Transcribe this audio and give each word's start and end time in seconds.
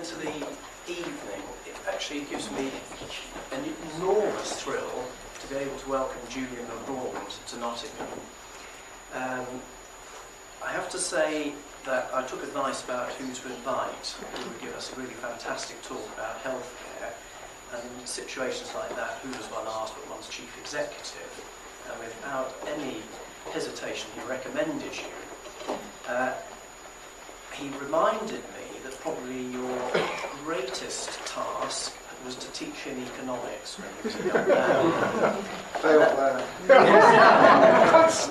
into 0.00 0.16
the 0.16 0.32
evening, 0.88 1.42
it 1.66 1.76
actually 1.86 2.22
gives 2.22 2.50
me 2.52 2.70
an 3.52 3.62
enormous 3.96 4.52
thrill 4.62 5.04
to 5.38 5.46
be 5.48 5.56
able 5.56 5.76
to 5.76 5.90
welcome 5.90 6.18
Julian 6.30 6.64
LeGrand 6.88 7.28
to 7.48 7.58
Nottingham. 7.58 8.08
Um, 9.12 9.46
I 10.64 10.72
have 10.72 10.88
to 10.88 10.98
say 10.98 11.52
that 11.84 12.08
I 12.14 12.22
took 12.22 12.42
advice 12.42 12.82
about 12.82 13.10
who 13.12 13.30
to 13.30 13.54
invite, 13.54 14.16
who 14.36 14.48
would 14.48 14.60
give 14.62 14.74
us 14.74 14.90
a 14.90 14.98
really 14.98 15.12
fantastic 15.12 15.82
talk 15.82 16.08
about 16.14 16.42
healthcare. 16.44 17.12
And 17.74 18.08
situations 18.08 18.72
like 18.74 18.96
that, 18.96 19.18
who 19.22 19.30
does 19.32 19.44
one 19.52 19.66
ask 19.68 19.94
but 19.94 20.08
one's 20.08 20.30
chief 20.30 20.48
executive? 20.62 21.44
And 21.92 22.00
without 22.00 22.54
any 22.74 23.02
hesitation, 23.52 24.08
he 24.18 24.26
recommended 24.26 24.96
you. 24.96 25.74
Uh, 26.08 26.32
he 27.52 27.68
reminded 27.78 28.40
me 28.56 28.69
that 28.84 28.98
probably 29.00 29.42
your 29.46 29.90
greatest 30.44 31.10
task 31.26 31.94
was 32.24 32.34
to 32.36 32.50
teach 32.52 32.86
in 32.86 33.02
economics 33.02 33.78
when 33.78 33.88
he 33.96 34.02
was 34.08 34.14
a 34.14 34.26
young 34.28 34.48
man. 34.48 35.42
Failed 35.80 36.18
there. 36.18 36.44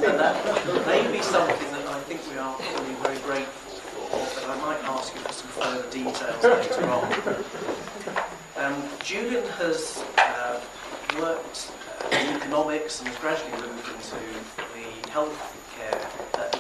and 0.09 0.19
that 0.19 0.85
may 0.85 1.11
be 1.11 1.21
something 1.21 1.71
that 1.71 1.87
I 1.87 1.99
think 2.01 2.21
we 2.31 2.37
are 2.37 2.55
probably 2.55 2.93
very 2.95 3.19
grateful 3.19 3.71
for, 3.79 4.41
but 4.41 4.49
I 4.49 4.55
might 4.61 4.83
ask 4.83 5.13
you 5.15 5.21
for 5.21 5.33
some 5.33 5.49
further 5.49 5.89
details 5.89 6.43
later 6.43 6.89
on. 6.89 7.03
Um, 8.57 8.83
Julian 9.03 9.45
has 9.57 10.03
uh, 10.17 10.59
worked 11.19 11.71
uh, 12.03 12.15
in 12.17 12.35
economics 12.35 12.99
and 12.99 13.07
has 13.07 13.17
gradually 13.17 13.51
moved 13.51 13.87
into 13.87 14.15
the 14.75 15.09
healthcare 15.09 15.99
uh, 16.35 16.49
economics 16.53 16.58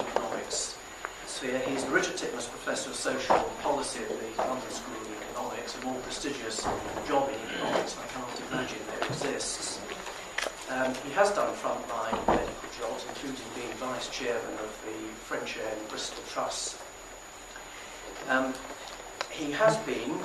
sphere. 1.39 1.59
He's 1.59 1.85
the 1.85 1.91
Richard 1.91 2.17
Titmuss 2.17 2.49
Professor 2.49 2.89
of 2.89 2.97
Social 2.97 3.39
Policy 3.63 4.01
at 4.03 4.09
the 4.09 4.43
London 4.43 4.71
School 4.71 4.99
of 4.99 5.07
Economics, 5.23 5.77
a 5.77 5.85
more 5.85 5.95
prestigious 6.01 6.67
job 7.07 7.29
in 7.29 7.35
economics 7.49 7.95
I 7.95 8.07
can't 8.11 8.51
imagine 8.51 8.79
there 8.91 9.07
exists. 9.07 9.79
Um, 10.69 10.93
he 11.05 11.11
has 11.11 11.31
done 11.31 11.55
frontline 11.55 12.27
medical 12.27 12.69
jobs, 12.77 13.05
including 13.07 13.47
being 13.55 13.71
vice 13.79 14.09
chairman 14.09 14.53
of 14.55 14.71
the 14.83 14.99
Frenchay 15.27 15.63
and 15.63 15.87
Bristol 15.87 16.21
Trust. 16.27 16.75
Um, 18.27 18.53
he 19.31 19.53
has 19.53 19.77
been 19.87 20.19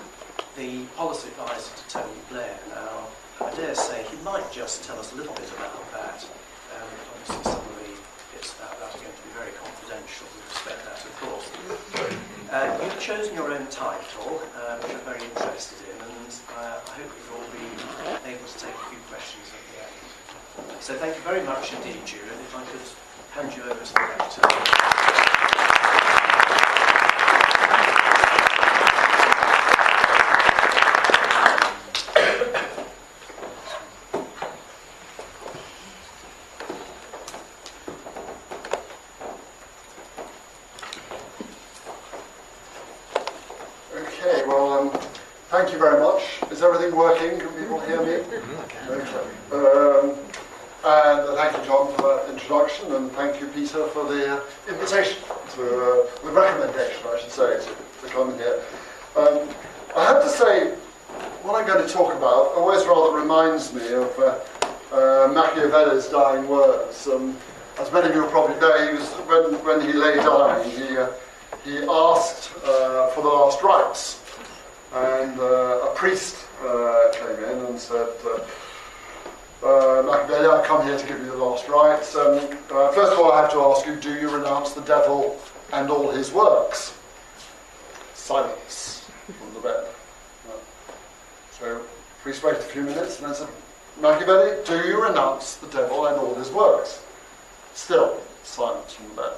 the 0.56 0.84
policy 0.96 1.28
advisor 1.28 1.70
to 1.76 1.88
Tony 1.88 2.20
Blair. 2.28 2.58
Now, 2.70 3.06
I 3.40 3.54
dare 3.54 3.76
say 3.76 4.04
he 4.10 4.16
might 4.24 4.50
just 4.50 4.82
tell 4.82 4.98
us 4.98 5.12
a 5.12 5.14
little 5.14 5.34
bit 5.34 5.50
about 5.52 5.92
that. 5.92 6.26
Um, 6.74 6.90
obviously, 7.12 7.52
some 7.52 7.62
of 7.62 7.78
the 7.78 7.94
bits 8.34 8.52
about 8.58 8.78
that 8.80 8.90
are 8.90 8.98
going 8.98 9.14
to 9.14 9.22
be 9.22 9.32
very 9.38 9.52
confidential. 9.62 10.26
We 10.34 10.42
respect 10.50 10.84
that, 10.84 11.00
of 11.04 11.14
course. 11.20 12.43
Uh, 12.54 12.78
you've 12.84 13.00
chosen 13.00 13.34
your 13.34 13.50
own 13.52 13.66
title, 13.66 14.40
uh, 14.54 14.76
which 14.78 14.92
I'm 14.94 15.00
very 15.00 15.24
interested 15.24 15.76
in, 15.90 16.00
and 16.06 16.30
uh, 16.56 16.78
I 16.86 16.90
hope 17.02 17.10
you'll 17.26 17.42
all 17.42 17.50
be 17.50 17.66
able 18.30 18.46
to 18.46 18.58
take 18.60 18.70
a 18.70 18.86
few 18.90 18.98
questions 19.10 19.50
at 19.50 19.58
the 19.74 19.82
end. 19.82 20.80
So 20.80 20.94
thank 20.94 21.16
you 21.16 21.22
very 21.22 21.42
much 21.42 21.72
indeed, 21.72 22.06
Julian. 22.06 22.38
If 22.46 22.54
I 22.54 22.62
could 22.62 22.80
hand 23.32 23.56
you 23.56 23.64
over 23.64 23.84
to 23.84 23.92
the 23.92 23.98
lectern. 23.98 24.84
Okay, 43.94 44.44
well, 44.46 44.72
um, 44.72 44.90
thank 45.64 45.72
you 45.72 45.82
very 45.82 45.98
much. 45.98 46.42
Is 46.50 46.62
everything 46.62 46.94
working? 46.94 47.38
Can 47.40 47.48
people 47.54 47.80
hear 47.80 48.02
me? 48.02 48.22
Okay. 48.90 49.24
Um, 49.50 50.10
and 50.84 51.36
thank 51.38 51.56
you, 51.56 51.64
John, 51.64 51.90
for 51.94 52.02
that 52.02 52.28
introduction, 52.28 52.92
and 52.92 53.10
thank 53.12 53.40
you, 53.40 53.46
Peter, 53.46 53.86
for 53.86 54.04
the 54.04 54.42
invitation, 54.68 55.22
to, 55.54 55.62
uh, 55.62 56.06
the 56.22 56.32
recommendation, 56.32 57.06
I 57.06 57.18
should 57.18 57.30
say, 57.30 57.56
to, 57.56 58.06
to 58.06 58.12
come 58.12 58.36
here. 58.36 58.62
Um, 59.16 59.48
I 59.96 60.04
have 60.04 60.22
to 60.22 60.28
say, 60.28 60.74
what 61.42 61.54
I'm 61.54 61.66
going 61.66 61.86
to 61.86 61.90
talk 61.90 62.12
about 62.12 62.52
always 62.56 62.84
rather 62.84 63.16
reminds 63.16 63.72
me 63.72 63.90
of 63.94 64.18
uh, 64.18 64.40
uh, 64.92 65.32
Machiavelli's 65.32 66.08
dying 66.08 66.46
words. 66.46 67.06
Um, 67.06 67.38
as 67.80 67.90
many 67.90 68.10
of 68.10 68.14
you 68.14 68.26
probably 68.26 68.60
know, 68.60 68.86
he 68.86 68.98
was, 68.98 69.08
when, 69.12 69.64
when 69.64 69.80
he 69.80 69.94
lay 69.94 70.16
dying, 70.16 70.70
he, 70.72 70.98
uh, 70.98 71.08
he 71.64 71.78
asked 71.88 72.50
uh, 72.66 73.08
for 73.12 73.22
the 73.22 73.28
last 73.28 73.62
rites. 73.62 74.20
And 74.94 75.40
uh, 75.40 75.90
a 75.90 75.94
priest 75.96 76.36
uh, 76.62 77.10
came 77.12 77.44
in 77.50 77.66
and 77.66 77.80
said, 77.80 78.10
uh, 78.24 79.66
uh, 79.66 80.02
Machiavelli, 80.02 80.46
I 80.46 80.64
come 80.64 80.86
here 80.86 80.96
to 80.96 81.06
give 81.06 81.18
you 81.18 81.26
the 81.26 81.36
last 81.36 81.68
rites. 81.68 82.14
Um, 82.14 82.38
uh, 82.70 82.92
first 82.92 83.12
of 83.12 83.18
all, 83.18 83.32
I 83.32 83.40
have 83.40 83.50
to 83.52 83.60
ask 83.62 83.86
you, 83.86 83.96
do 83.96 84.14
you 84.14 84.30
renounce 84.30 84.72
the 84.72 84.82
devil 84.82 85.36
and 85.72 85.90
all 85.90 86.12
his 86.12 86.30
works? 86.30 86.94
Silence 88.14 89.04
from 89.26 89.54
the 89.54 89.60
bed. 89.60 89.84
Uh, 90.48 90.58
so, 91.58 91.82
priest 92.22 92.44
waited 92.44 92.60
a 92.60 92.62
few 92.62 92.82
minutes 92.82 93.18
and 93.18 93.26
then 93.26 93.34
said, 93.34 93.48
Machiavelli, 94.00 94.64
do 94.64 94.86
you 94.88 95.02
renounce 95.02 95.56
the 95.56 95.66
devil 95.68 96.06
and 96.06 96.16
all 96.20 96.36
his 96.36 96.52
works? 96.52 97.02
Still, 97.74 98.20
silence 98.44 98.92
from 98.92 99.08
the 99.08 99.22
bed. 99.22 99.32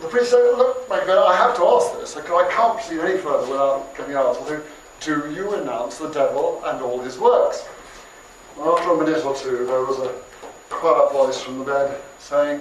The 0.00 0.06
priest 0.06 0.30
said, 0.30 0.38
look, 0.56 0.88
Machiavelli, 0.88 1.26
I 1.26 1.36
have 1.36 1.56
to 1.56 1.64
ask 1.64 1.92
this. 1.98 2.16
I 2.16 2.20
I 2.20 2.48
can't 2.52 2.74
proceed 2.74 3.00
any 3.00 3.18
further 3.18 3.50
without 3.50 3.96
getting 3.96 4.14
answer. 4.14 4.62
Do, 5.00 5.22
do 5.22 5.32
you 5.34 5.50
renounce 5.50 5.98
the 5.98 6.08
devil 6.10 6.62
and 6.64 6.80
all 6.80 7.00
his 7.00 7.18
works? 7.18 7.66
After 8.60 8.92
a 8.92 8.96
minute 8.96 9.24
or 9.24 9.34
two, 9.34 9.66
there 9.66 9.84
was 9.84 9.98
a 9.98 10.14
quiet 10.68 11.12
voice 11.12 11.40
from 11.40 11.58
the 11.58 11.64
bed 11.64 12.00
saying, 12.18 12.60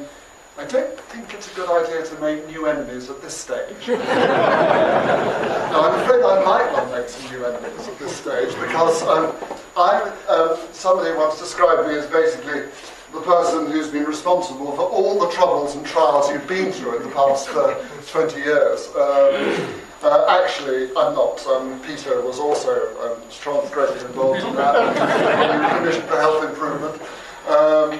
I 0.58 0.66
don't 0.66 1.00
think 1.00 1.36
it's 1.36 1.52
a 1.52 1.56
good 1.56 1.70
idea 1.70 2.04
to 2.04 2.20
make 2.20 2.48
new 2.48 2.66
enemies 2.66 3.12
at 3.12 3.22
this 3.22 3.36
stage. 3.36 3.76
now, 3.88 3.98
I'm 5.82 6.00
afraid 6.02 6.24
I 6.24 6.44
might 6.44 6.72
not 6.72 6.90
make 6.92 7.08
some 7.08 7.32
new 7.32 7.46
enemies 7.46 7.88
at 7.88 8.00
this 8.00 8.16
stage 8.16 8.50
because 8.56 9.04
um, 9.04 9.36
I'm, 9.76 10.12
um, 10.28 10.58
somebody 10.72 11.16
once 11.16 11.38
described 11.38 11.88
me 11.88 11.96
as 11.96 12.08
basically 12.08 12.64
the 13.14 13.22
person 13.22 13.72
who's 13.72 13.90
been 13.90 14.04
responsible 14.04 14.72
for 14.74 14.84
all 14.84 15.20
the 15.20 15.30
troubles 15.32 15.76
and 15.76 15.86
trials 15.86 16.30
you've 16.30 16.48
been 16.48 16.72
through 16.72 16.98
in 16.98 17.04
the 17.04 17.10
past 17.10 17.50
uh, 17.50 17.76
20 18.12 18.40
years. 18.40 18.88
Um, 18.96 19.74
uh, 20.04 20.42
actually, 20.44 20.90
I'm 20.96 21.16
not. 21.16 21.46
Um, 21.48 21.80
Peter 21.82 22.22
was 22.22 22.40
also 22.40 22.72
um, 23.02 23.32
strong, 23.32 23.68
greatly 23.72 24.00
involved 24.02 24.44
in 24.44 24.56
that. 24.56 25.78
Commission 25.80 26.02
for 26.04 26.18
Health 26.18 26.44
Improvement. 26.44 27.02
Um, 27.48 28.00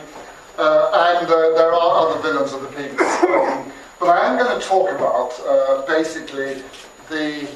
uh, 0.58 1.18
and 1.20 1.28
uh, 1.28 1.54
there 1.56 1.74
are 1.74 2.10
other 2.10 2.22
villains 2.22 2.54
of 2.54 2.62
the 2.62 2.68
piece. 2.68 3.24
Um, 3.24 3.72
but 4.00 4.10
I 4.10 4.28
am 4.28 4.38
going 4.38 4.60
to 4.60 4.68
talk 4.68 4.92
about 4.92 5.40
uh, 5.48 5.86
basically 5.88 6.62
the, 7.10 7.48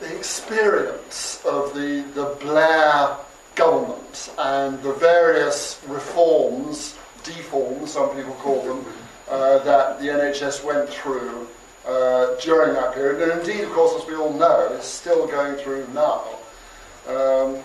the 0.00 0.16
experience 0.16 1.42
of 1.44 1.74
the, 1.74 2.04
the 2.14 2.36
Blair 2.40 3.16
government 3.58 4.30
and 4.38 4.80
the 4.82 4.94
various 4.94 5.82
reforms, 5.88 6.96
deforms, 7.24 7.92
some 7.92 8.14
people 8.16 8.34
call 8.34 8.62
them, 8.62 8.84
uh, 9.28 9.58
that 9.58 10.00
the 10.00 10.06
NHS 10.06 10.64
went 10.64 10.88
through 10.88 11.46
uh, 11.86 12.36
during 12.40 12.72
that 12.74 12.94
period. 12.94 13.28
And 13.28 13.40
indeed, 13.40 13.64
of 13.64 13.72
course, 13.72 14.00
as 14.00 14.08
we 14.08 14.14
all 14.14 14.32
know, 14.32 14.68
it's 14.72 14.86
still 14.86 15.26
going 15.26 15.56
through 15.56 15.86
now. 15.92 16.24
Um, 17.08 17.58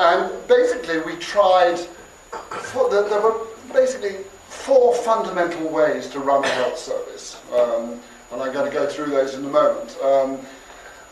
and 0.00 0.48
basically, 0.48 1.00
we 1.00 1.16
tried, 1.16 1.78
for, 1.78 2.90
there, 2.90 3.20
were 3.20 3.46
basically 3.72 4.16
four 4.48 4.94
fundamental 4.94 5.68
ways 5.68 6.08
to 6.08 6.20
run 6.20 6.44
a 6.44 6.48
health 6.48 6.78
service. 6.78 7.40
Um, 7.52 8.00
and 8.32 8.42
I'm 8.42 8.52
going 8.52 8.70
to 8.70 8.76
go 8.76 8.86
through 8.86 9.06
those 9.06 9.34
in 9.34 9.44
a 9.44 9.48
moment. 9.48 9.96
Um, 10.02 10.38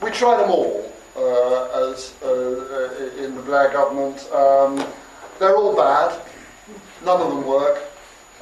we 0.03 0.11
tried 0.11 0.43
them 0.43 0.51
all 0.51 0.93
as 1.17 2.15
uh, 2.23 2.27
uh, 2.29 3.25
in 3.25 3.35
the 3.35 3.43
Blair 3.43 3.73
government. 3.73 4.31
Um, 4.33 4.87
they're 5.39 5.57
all 5.57 5.77
bad. 5.77 6.21
None 7.05 7.21
of 7.21 7.29
them 7.29 7.47
work. 7.47 7.83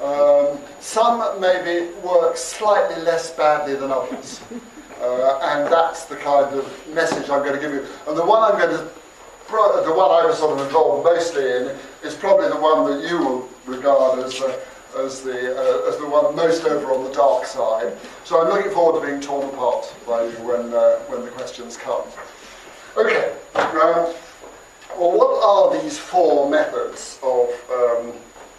Um, 0.00 0.59
some 0.81 1.41
maybe 1.41 1.93
work 2.00 2.37
slightly 2.37 3.00
less 3.03 3.31
badly 3.31 3.75
than 3.75 3.91
others. 3.91 4.41
Uh, 5.00 5.38
and 5.43 5.73
that's 5.73 6.05
the 6.05 6.17
kind 6.17 6.55
of 6.55 6.88
message 6.94 7.29
I'm 7.31 7.43
going 7.43 7.55
to 7.55 7.61
give 7.61 7.73
you. 7.73 7.87
And 8.09 8.17
the 8.17 8.25
one 8.25 8.43
I'm 8.43 8.59
going 8.59 8.77
to, 8.77 8.85
the 8.85 9.94
one 9.94 10.11
I 10.11 10.27
was 10.27 10.38
sort 10.38 10.59
of 10.59 10.67
involved 10.67 11.05
mostly 11.05 11.44
in, 11.44 11.77
is 12.03 12.15
probably 12.15 12.49
the 12.49 12.56
one 12.56 12.91
that 12.91 13.09
you 13.09 13.19
will 13.19 13.49
regard 13.67 14.19
as 14.20 14.41
uh, 14.41 14.59
as 14.99 15.23
the 15.23 15.32
uh, 15.32 15.88
as 15.88 15.99
the 15.99 16.09
one 16.09 16.35
most 16.37 16.65
over 16.65 16.93
on 16.93 17.05
the 17.05 17.12
dark 17.12 17.44
side. 17.44 17.97
So 18.25 18.41
I'm 18.41 18.49
looking 18.49 18.73
forward 18.73 19.00
to 19.00 19.06
being 19.06 19.20
torn 19.20 19.49
apart 19.49 19.93
by 20.06 20.25
you 20.25 20.32
when 20.47 20.73
uh, 20.73 20.99
when 21.09 21.23
the 21.23 21.31
questions 21.31 21.77
come. 21.77 22.05
Okay. 22.96 23.35
Um, 23.56 24.14
well, 24.96 25.19
what 25.19 25.43
are 25.43 25.82
these 25.82 25.99
four 25.99 26.49
methods 26.49 27.19
of 27.25 27.49
um, 27.73 28.12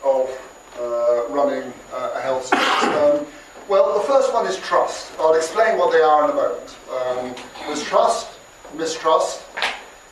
of 0.03 0.29
uh, 0.77 1.23
running 1.29 1.71
uh, 1.93 2.11
a 2.15 2.21
health 2.21 2.45
service? 2.47 2.83
Um, 2.83 3.25
well, 3.69 3.97
the 3.97 4.05
first 4.05 4.33
one 4.33 4.45
is 4.45 4.57
trust. 4.57 5.13
I'll 5.19 5.35
explain 5.35 5.77
what 5.77 5.93
they 5.93 6.01
are 6.01 6.25
in 6.25 6.31
a 6.31 6.33
moment. 6.33 6.75
Um, 6.91 7.35
there's 7.65 7.83
trust, 7.83 8.27
mistrust. 8.75 9.41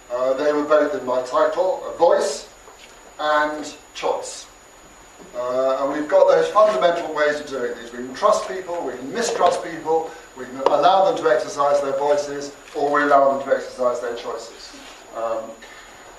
Uh, 0.10 0.34
they 0.36 0.54
were 0.54 0.64
both 0.64 0.96
in 0.96 1.06
my 1.06 1.22
title, 1.24 1.84
voice 2.00 2.48
and 3.20 3.76
choice. 3.94 4.48
Uh, 5.36 5.84
and 5.84 5.94
we've 5.94 6.10
got 6.10 6.28
those 6.28 6.48
fundamental 6.50 7.14
ways 7.14 7.42
of 7.42 7.48
doing 7.48 7.78
these. 7.78 7.92
We 7.92 8.00
can 8.00 8.14
trust 8.14 8.48
people, 8.48 8.86
we 8.86 8.94
can 8.94 9.12
mistrust 9.12 9.64
people, 9.64 10.12
we 10.38 10.46
allow 10.66 11.06
them 11.06 11.24
to 11.24 11.30
exercise 11.30 11.82
their 11.82 11.98
voices, 11.98 12.54
or 12.76 12.92
we 12.92 13.02
allow 13.04 13.38
them 13.38 13.48
to 13.48 13.56
exercise 13.56 14.00
their 14.02 14.16
choices. 14.16 14.76
Um, 15.16 15.52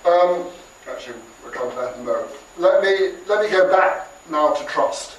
um, 0.05 0.47
actually, 0.89 1.17
we'll 1.43 1.53
come 1.53 1.71
to 1.71 1.77
that 1.77 1.95
in 1.95 2.03
a 2.03 2.05
moment. 2.05 2.31
Let 2.57 2.83
me, 2.83 3.15
let 3.27 3.43
me 3.43 3.51
go 3.51 3.71
back 3.71 4.09
now 4.31 4.53
to 4.53 4.65
trust. 4.67 5.19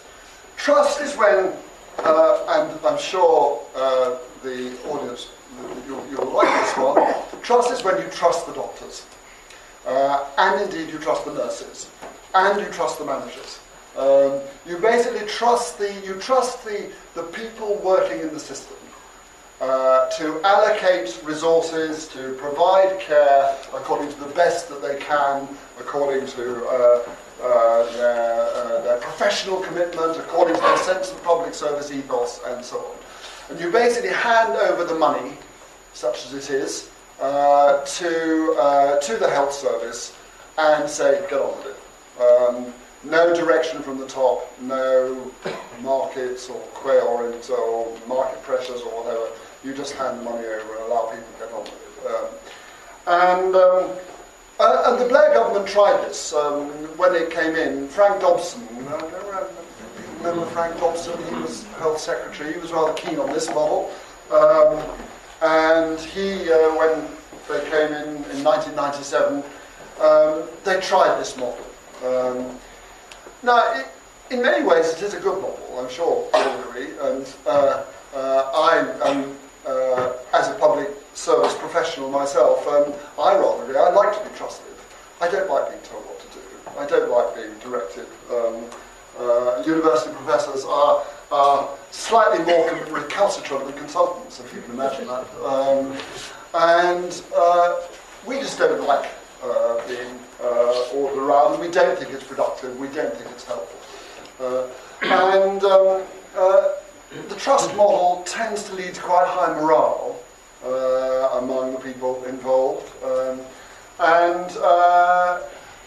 Trust 0.58 1.02
is 1.02 1.16
when, 1.18 1.52
uh, 2.00 2.46
and 2.48 2.86
I'm 2.86 2.98
sure 2.98 3.62
uh, 3.76 4.18
the 4.44 4.78
audience, 4.88 5.30
you'll, 5.88 6.06
you'll 6.10 6.32
like 6.32 6.48
this 6.62 6.78
one, 6.78 7.42
trust 7.42 7.72
is 7.72 7.84
when 7.84 8.02
you 8.02 8.08
trust 8.10 8.48
the 8.48 8.54
doctors. 8.54 9.06
Uh, 9.86 10.28
and 10.38 10.62
indeed 10.62 10.92
you 10.92 11.00
trust 11.00 11.26
the 11.26 11.34
nurses. 11.34 11.90
And 12.34 12.60
you 12.60 12.68
trust 12.72 13.00
the 13.00 13.06
managers. 13.06 13.60
Um, 13.98 14.42
you 14.66 14.78
basically 14.78 15.26
trust 15.28 15.78
the, 15.78 15.94
you 16.06 16.16
trust 16.16 16.66
the, 16.66 16.92
the 17.14 17.24
people 17.24 17.76
working 17.84 18.20
in 18.20 18.34
the 18.34 18.40
system. 18.40 18.76
Uh, 19.62 20.10
to 20.10 20.42
allocate 20.42 21.18
resources, 21.24 22.10
to 22.10 22.34
provide 22.34 23.00
care 23.00 23.58
according 23.74 24.10
to 24.10 24.20
the 24.20 24.34
best 24.34 24.68
that 24.68 24.82
they 24.82 24.98
can, 24.98 25.48
according 25.80 26.28
to 26.28 26.66
uh, 26.68 27.10
uh, 27.42 27.92
their, 27.94 28.42
uh, 28.54 28.82
their, 28.82 28.98
professional 28.98 29.62
commitment, 29.62 30.18
according 30.18 30.54
to 30.54 30.62
their 30.62 30.78
sense 30.80 31.10
of 31.10 31.24
public 31.24 31.54
service 31.54 31.90
ethos, 31.90 32.42
and 32.48 32.66
so 32.66 32.80
on. 32.80 32.96
And 33.50 33.60
you 33.60 33.72
basically 33.72 34.10
hand 34.10 34.54
over 34.58 34.84
the 34.84 35.00
money, 35.00 35.38
such 35.94 36.26
as 36.26 36.34
it 36.34 36.54
is, 36.54 36.90
uh, 37.22 37.82
to, 37.86 38.56
uh, 38.60 39.00
to 39.00 39.16
the 39.16 39.30
health 39.30 39.54
service 39.54 40.14
and 40.58 40.90
say, 40.90 41.26
get 41.30 41.40
on 41.40 41.58
with 41.60 41.68
it. 41.68 42.22
Um, 42.22 42.74
no 43.04 43.34
direction 43.34 43.82
from 43.84 44.00
the 44.00 44.08
top, 44.08 44.52
no 44.60 45.32
markets 45.82 46.50
or 46.50 46.60
quail 46.74 47.04
or, 47.04 47.56
or 47.56 47.98
market 48.08 48.42
pressures 48.44 48.82
or 48.82 49.04
whatever. 49.04 49.30
You 49.66 49.74
just 49.74 49.96
hand 49.96 50.24
money 50.24 50.46
over 50.46 50.76
and 50.76 50.84
allow 50.84 51.08
people 51.08 51.26
to 51.34 51.40
get 51.40 51.52
on 51.52 51.64
with 51.64 52.06
it. 52.06 52.08
Um, 52.08 52.28
and, 53.08 53.56
um, 53.56 53.98
uh, 54.60 54.84
and 54.86 55.02
the 55.02 55.08
Blair 55.08 55.34
government 55.34 55.68
tried 55.68 56.06
this 56.06 56.34
um, 56.34 56.68
when 56.98 57.16
it 57.16 57.32
came 57.32 57.56
in. 57.56 57.88
Frank 57.88 58.22
Dobson, 58.22 58.62
uh, 58.88 59.48
remember 60.20 60.46
Frank 60.52 60.80
Dobson? 60.80 61.18
He 61.28 61.42
was 61.42 61.64
health 61.80 62.00
secretary. 62.00 62.54
He 62.54 62.60
was 62.60 62.72
rather 62.72 62.94
keen 62.94 63.18
on 63.18 63.34
this 63.34 63.50
model. 63.50 63.92
Um, 64.30 64.84
and 65.42 66.00
he, 66.00 66.52
uh, 66.52 66.76
when 66.78 67.08
they 67.50 67.68
came 67.70 67.92
in 67.92 68.16
in 68.32 68.44
1997, 68.44 69.44
um, 70.00 70.44
they 70.64 70.80
tried 70.80 71.20
this 71.20 71.36
model. 71.38 71.66
Um, 72.06 72.60
now, 73.42 73.74
it, 73.74 73.88
in 74.30 74.44
many 74.44 74.64
ways, 74.64 74.94
it 74.94 75.02
is 75.02 75.16
a 75.16 75.20
good 75.20 75.42
model, 75.42 75.80
I'm 75.80 75.90
sure 75.90 76.30
agree. 76.76 76.98
And 77.02 77.34
uh, 77.46 77.84
uh, 78.14 78.52
I 78.54 79.10
am, 79.10 79.36
uh, 79.68 80.14
as 80.34 80.50
a 80.50 80.54
public 80.56 80.90
service 81.14 81.56
professional 81.56 82.10
myself, 82.10 82.66
um, 82.68 82.94
I 83.20 83.38
rather, 83.38 83.80
I 83.80 83.90
like 83.92 84.18
to 84.18 84.30
be 84.30 84.36
trusted. 84.36 84.74
I 85.22 85.30
don't 85.30 85.50
like 85.50 85.70
being 85.70 85.82
told 85.84 86.04
what 86.06 86.20
to 86.20 86.28
do. 86.38 86.46
I 86.78 86.86
don't 86.86 87.10
like 87.10 87.36
being 87.36 87.58
directed. 87.60 88.06
Um, 88.30 88.66
uh, 89.18 89.64
university 89.66 90.14
professors 90.14 90.66
are, 90.66 91.04
are 91.32 91.70
slightly 91.92 92.44
more 92.46 92.70
recalcitrant 92.92 93.66
than 93.66 93.74
consultants, 93.78 94.40
if 94.40 94.54
you 94.54 94.62
can 94.62 94.72
imagine 94.72 95.08
that. 95.08 95.26
Um, 95.44 95.96
and 96.54 97.24
uh, 97.36 97.80
we 98.28 98.40
just 98.40 98.60
don't 98.60 98.86
like 98.86 99.10
uh, 99.42 99.88
being 99.88 100.20
uh, 100.42 100.90
ordered 100.94 101.22
around. 101.22 101.60
We 101.60 101.70
don't 101.70 101.98
think 101.98 102.12
it's 102.14 102.24
productive. 102.24 102.78
We 102.78 102.88
don't 102.88 103.14
think 103.16 103.30
it's 103.32 103.46
helpful. 103.46 103.80
Uh, 104.46 104.68
and 105.02 105.64
um, 105.64 106.04
uh, 106.36 106.70
the 107.30 107.36
trust 107.36 107.76
model 107.76 108.24
tends 108.26 108.64
to 108.64 108.74
lead 108.74 108.94
to 108.94 109.02
quite 109.02 109.28
high 109.28 109.54
morale 109.60 110.20
uh, 110.64 111.40
among 111.42 111.74
the 111.74 111.80
people 111.80 112.24
involved. 112.26 112.92
Um, 113.04 113.42
and, 114.00 114.52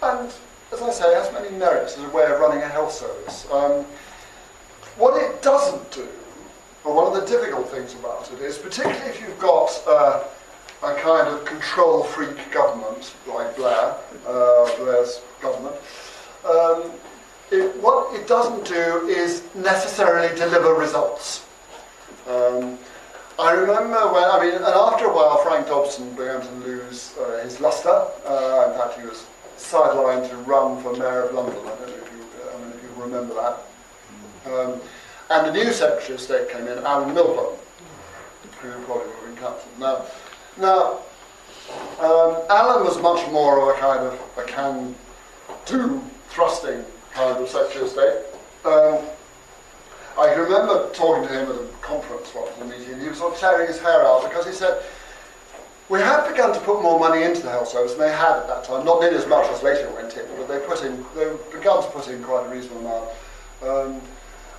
and 0.03 0.33
as 0.73 0.83
I 0.83 0.91
say, 0.91 1.15
has 1.15 1.33
many 1.33 1.51
merits 1.57 1.97
as 1.97 2.05
a 2.05 2.09
way 2.09 2.25
of 2.25 2.41
running 2.41 2.63
a 2.63 2.69
health 2.69 2.93
service. 2.93 3.47
Um, 3.51 3.85
what 4.97 5.21
it 5.23 5.43
doesn't 5.43 5.91
do, 5.93 6.09
or 6.85 6.95
one 6.95 7.07
of 7.07 7.15
the 7.21 7.27
difficult 7.27 7.69
things 7.69 7.95
about 7.95 8.31
it, 8.33 8.41
is 8.41 8.59
particularly 8.59 9.09
if 9.09 9.21
you've 9.21 9.39
got 9.39 9.71
uh, 9.87 10.25
a 10.83 10.95
kind 10.97 11.29
of 11.29 11.45
control 11.45 12.05
freak 12.05 12.51
government 12.51 13.15
like 13.27 13.55
Blair, 13.57 13.95
uh, 14.27 14.77
Blair's 14.77 15.21
government, 15.41 15.77
um, 16.45 16.91
it, 17.51 17.77
what 17.77 18.15
it 18.15 18.27
doesn't 18.27 18.67
do 18.67 19.07
is 19.09 19.43
necessarily 19.55 20.35
deliver 20.37 20.75
results. 20.75 21.47
Um, 22.29 22.79
I 23.39 23.53
remember 23.53 24.13
when, 24.13 24.25
I 24.25 24.41
mean, 24.41 24.55
and 24.55 24.65
after 24.65 25.07
a 25.07 25.15
while, 25.15 25.39
Frank 25.39 25.69
Dobson 25.69 26.11
began 26.11 26.41
to 26.41 26.53
lose 26.67 27.15
uh, 27.19 27.43
his 27.45 27.61
lustre. 27.61 28.07
Uh, 28.27 28.71
in 28.71 28.79
fact, 28.79 28.99
he 28.99 29.07
was 29.07 29.25
sidelined 29.57 30.29
to 30.29 30.37
run 30.39 30.83
for 30.83 30.93
Mayor 30.95 31.23
of 31.23 31.35
London. 31.35 31.57
I 31.59 31.69
don't 31.69 31.81
know 31.81 31.87
if 31.87 32.13
you, 32.13 32.27
I 32.45 32.69
if 32.77 32.83
you 32.83 33.03
remember 33.03 33.35
that. 33.35 34.53
Um, 34.53 34.81
and 35.31 35.47
the 35.47 35.53
new 35.53 35.73
Secretary 35.73 36.15
of 36.15 36.21
State 36.21 36.51
came 36.51 36.67
in, 36.67 36.79
Alan 36.79 37.15
Milburn, 37.15 37.57
who 38.61 38.73
probably 38.85 39.07
would 39.07 39.15
have 39.15 39.25
been 39.25 39.37
cancelled. 39.37 39.79
Now, 39.79 40.05
now 40.59 40.99
um, 42.01 42.43
Alan 42.51 42.85
was 42.85 43.01
much 43.01 43.31
more 43.31 43.61
of 43.71 43.77
a 43.77 43.81
kind 43.81 44.01
of 44.01 44.21
a 44.37 44.45
can-do 44.45 46.03
thrusting 46.29 46.85
kind 47.19 47.43
of 47.43 47.49
Secretary 47.49 47.85
of 47.85 47.91
State. 47.91 48.17
Um, 48.65 48.99
I 50.17 50.35
remember 50.35 50.91
talking 50.93 51.27
to 51.27 51.33
him 51.33 51.51
at 51.51 51.57
a 51.57 51.67
conference 51.81 52.33
once, 52.35 52.51
a 52.61 52.65
meeting, 52.65 52.95
and 52.95 53.03
he 53.03 53.09
was 53.09 53.19
sort 53.19 53.35
of 53.35 53.41
tearing 53.41 53.67
his 53.67 53.81
hair 53.81 54.07
out 54.07 54.23
because 54.23 54.47
he 54.47 54.53
said, 54.53 54.83
we 55.89 55.99
had 55.99 56.29
begun 56.31 56.53
to 56.53 56.61
put 56.61 56.83
more 56.83 56.99
money 56.99 57.23
into 57.25 57.43
the 57.43 57.51
health 57.51 57.69
service, 57.69 57.93
and 57.93 58.01
they 58.01 58.11
had 58.11 58.37
at 58.37 58.47
that 58.47 58.65
time, 58.65 58.85
not 58.85 59.01
nearly 59.01 59.17
as 59.17 59.27
much 59.27 59.49
as 59.49 59.63
later 59.63 59.91
went 59.95 60.17
in, 60.17 60.27
but 60.37 60.47
they 60.47 60.61
put 60.61 60.85
in, 60.85 61.05
they 61.17 61.31
began 61.51 61.83
to 61.83 61.89
put 61.91 62.09
in 62.09 62.23
quite 62.23 62.47
a 62.47 62.49
reasonable 62.51 62.81
amount. 62.81 63.09
Um, 63.63 64.01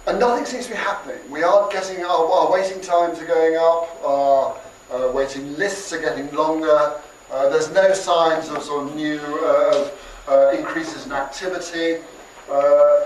and 0.07 0.19
nothing 0.19 0.45
seems 0.45 0.65
to 0.65 0.71
be 0.71 0.77
happening. 0.77 1.19
We 1.29 1.44
aren't 1.44 1.71
getting, 1.71 2.03
our, 2.03 2.25
our 2.25 2.51
waiting 2.51 2.81
times 2.81 3.19
are 3.19 3.27
going 3.27 3.55
up, 3.55 4.03
our 4.03 4.57
uh, 4.91 5.12
waiting 5.13 5.55
lists 5.57 5.94
are 5.94 6.01
getting 6.01 6.33
longer, 6.33 7.00
uh, 7.31 7.47
there's 7.50 7.71
no 7.71 7.93
signs 7.93 8.50
of 8.50 8.63
sort 8.63 8.88
of 8.88 8.95
new 8.95 9.19
uh, 9.43 9.91
uh 10.27 10.51
increases 10.57 11.05
in 11.05 11.12
activity. 11.12 12.01
Uh, 12.50 13.06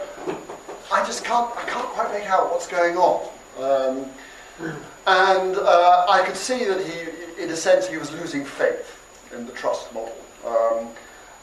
I 0.92 1.04
just 1.06 1.26
can't, 1.26 1.56
I 1.58 1.64
can't 1.64 1.88
quite 1.88 2.12
make 2.12 2.30
out 2.30 2.52
what's 2.52 2.68
going 2.68 2.98
on. 2.98 3.30
Um, 3.60 4.06
and 5.06 5.58
uh, 5.58 6.06
I 6.10 6.24
could 6.26 6.38
see 6.38 6.66
that 6.66 6.80
he, 6.86 7.42
in 7.44 7.50
a 7.50 7.56
sense, 7.56 7.88
he 7.88 7.98
was 7.98 8.12
losing 8.12 8.46
faith 8.46 9.00
in 9.36 9.46
the 9.46 9.52
trust 9.52 9.94
model. 9.94 10.16
Um, 10.46 10.90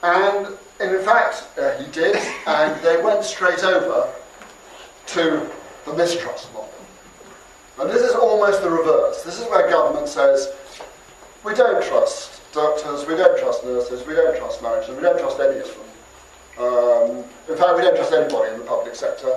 and, 0.03 0.47
and, 0.81 0.97
in 0.97 1.05
fact, 1.05 1.47
uh, 1.59 1.77
he 1.79 1.91
did, 1.91 2.17
and 2.47 2.81
they 2.83 3.03
went 3.03 3.23
straight 3.25 3.65
over 3.65 4.13
to 5.07 5.51
the 5.85 5.93
mistrust 5.95 6.53
model. 6.55 6.71
And 7.81 7.91
this 7.91 8.03
is 8.03 8.15
almost 8.15 8.63
the 8.63 8.71
reverse. 8.71 9.23
This 9.23 9.41
is 9.41 9.47
where 9.49 9.69
government 9.69 10.09
says, 10.09 10.53
we 11.45 11.55
don't 11.55 11.83
trust 11.85 12.41
doctors, 12.53 13.07
we 13.07 13.17
don't 13.17 13.39
trust 13.39 13.65
nurses, 13.65 14.07
we 14.07 14.15
don't 14.15 14.37
trust 14.37 14.63
managers, 14.63 14.95
we 14.95 15.03
don't 15.03 15.19
trust 15.19 15.41
any 15.41 15.59
of 15.61 15.67
them. 15.67 15.90
Um, 16.61 17.25
in 17.49 17.57
fact, 17.57 17.77
we 17.77 17.83
don't 17.83 17.97
trust 17.97 18.13
anybody 18.13 18.53
in 18.53 18.59
the 18.59 18.67
public 18.67 18.95
sector 18.95 19.35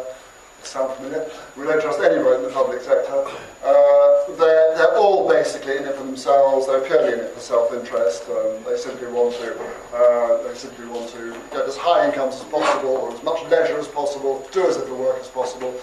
sound 0.66 0.96
familiar? 0.96 1.30
We 1.58 1.66
don't 1.66 1.82
trust 1.82 2.00
anybody 2.00 2.38
in 2.38 2.44
the 2.44 2.50
public 2.50 2.82
sector. 2.82 3.26
Uh, 3.64 4.36
they're, 4.36 4.76
they're 4.76 4.98
all 4.98 5.28
basically 5.28 5.78
in 5.78 5.84
it 5.84 5.96
for 5.96 6.04
themselves. 6.04 6.68
They're 6.68 6.82
purely 6.82 7.14
in 7.14 7.20
it 7.20 7.34
for 7.34 7.40
self-interest. 7.40 8.24
Um, 8.30 8.64
they 8.66 8.78
simply 8.78 9.08
want 9.08 9.36
to 9.36 9.60
uh, 9.94 10.44
they 10.44 10.56
simply 10.56 10.88
want 10.88 11.10
to 11.12 11.32
get 11.52 11.66
as 11.66 11.78
high 11.78 12.08
incomes 12.08 12.36
as 12.36 12.44
possible, 12.44 12.92
or 12.92 13.14
as 13.14 13.24
much 13.24 13.44
leisure 13.50 13.78
as 13.78 13.88
possible, 13.88 14.48
do 14.52 14.68
as 14.68 14.78
little 14.78 14.98
work 14.98 15.20
as 15.20 15.28
possible. 15.28 15.74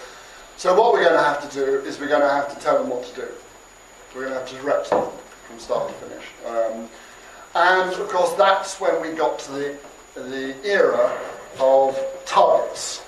So 0.57 0.79
what 0.79 0.93
we're 0.93 1.03
going 1.03 1.17
to 1.17 1.23
have 1.23 1.49
to 1.49 1.55
do 1.55 1.79
is 1.87 1.99
we're 1.99 2.07
going 2.07 2.21
to 2.21 2.29
have 2.29 2.53
to 2.53 2.59
tell 2.59 2.77
them 2.77 2.89
what 2.89 3.03
to 3.05 3.15
do. 3.15 3.27
We're 4.13 4.27
going 4.27 4.33
to 4.33 4.39
have 4.39 4.49
to 4.49 4.55
direct 4.57 4.89
them 4.89 5.09
from 5.47 5.59
start 5.59 5.87
to 5.87 5.93
finish. 6.05 6.25
Um, 6.45 6.89
and 7.53 7.93
of 7.93 8.07
course, 8.09 8.33
that's 8.33 8.79
when 8.79 9.01
we 9.01 9.11
got 9.11 9.39
to 9.39 9.51
the 9.51 9.77
the 10.15 10.55
era 10.65 11.17
of 11.59 11.97
targets 12.25 13.03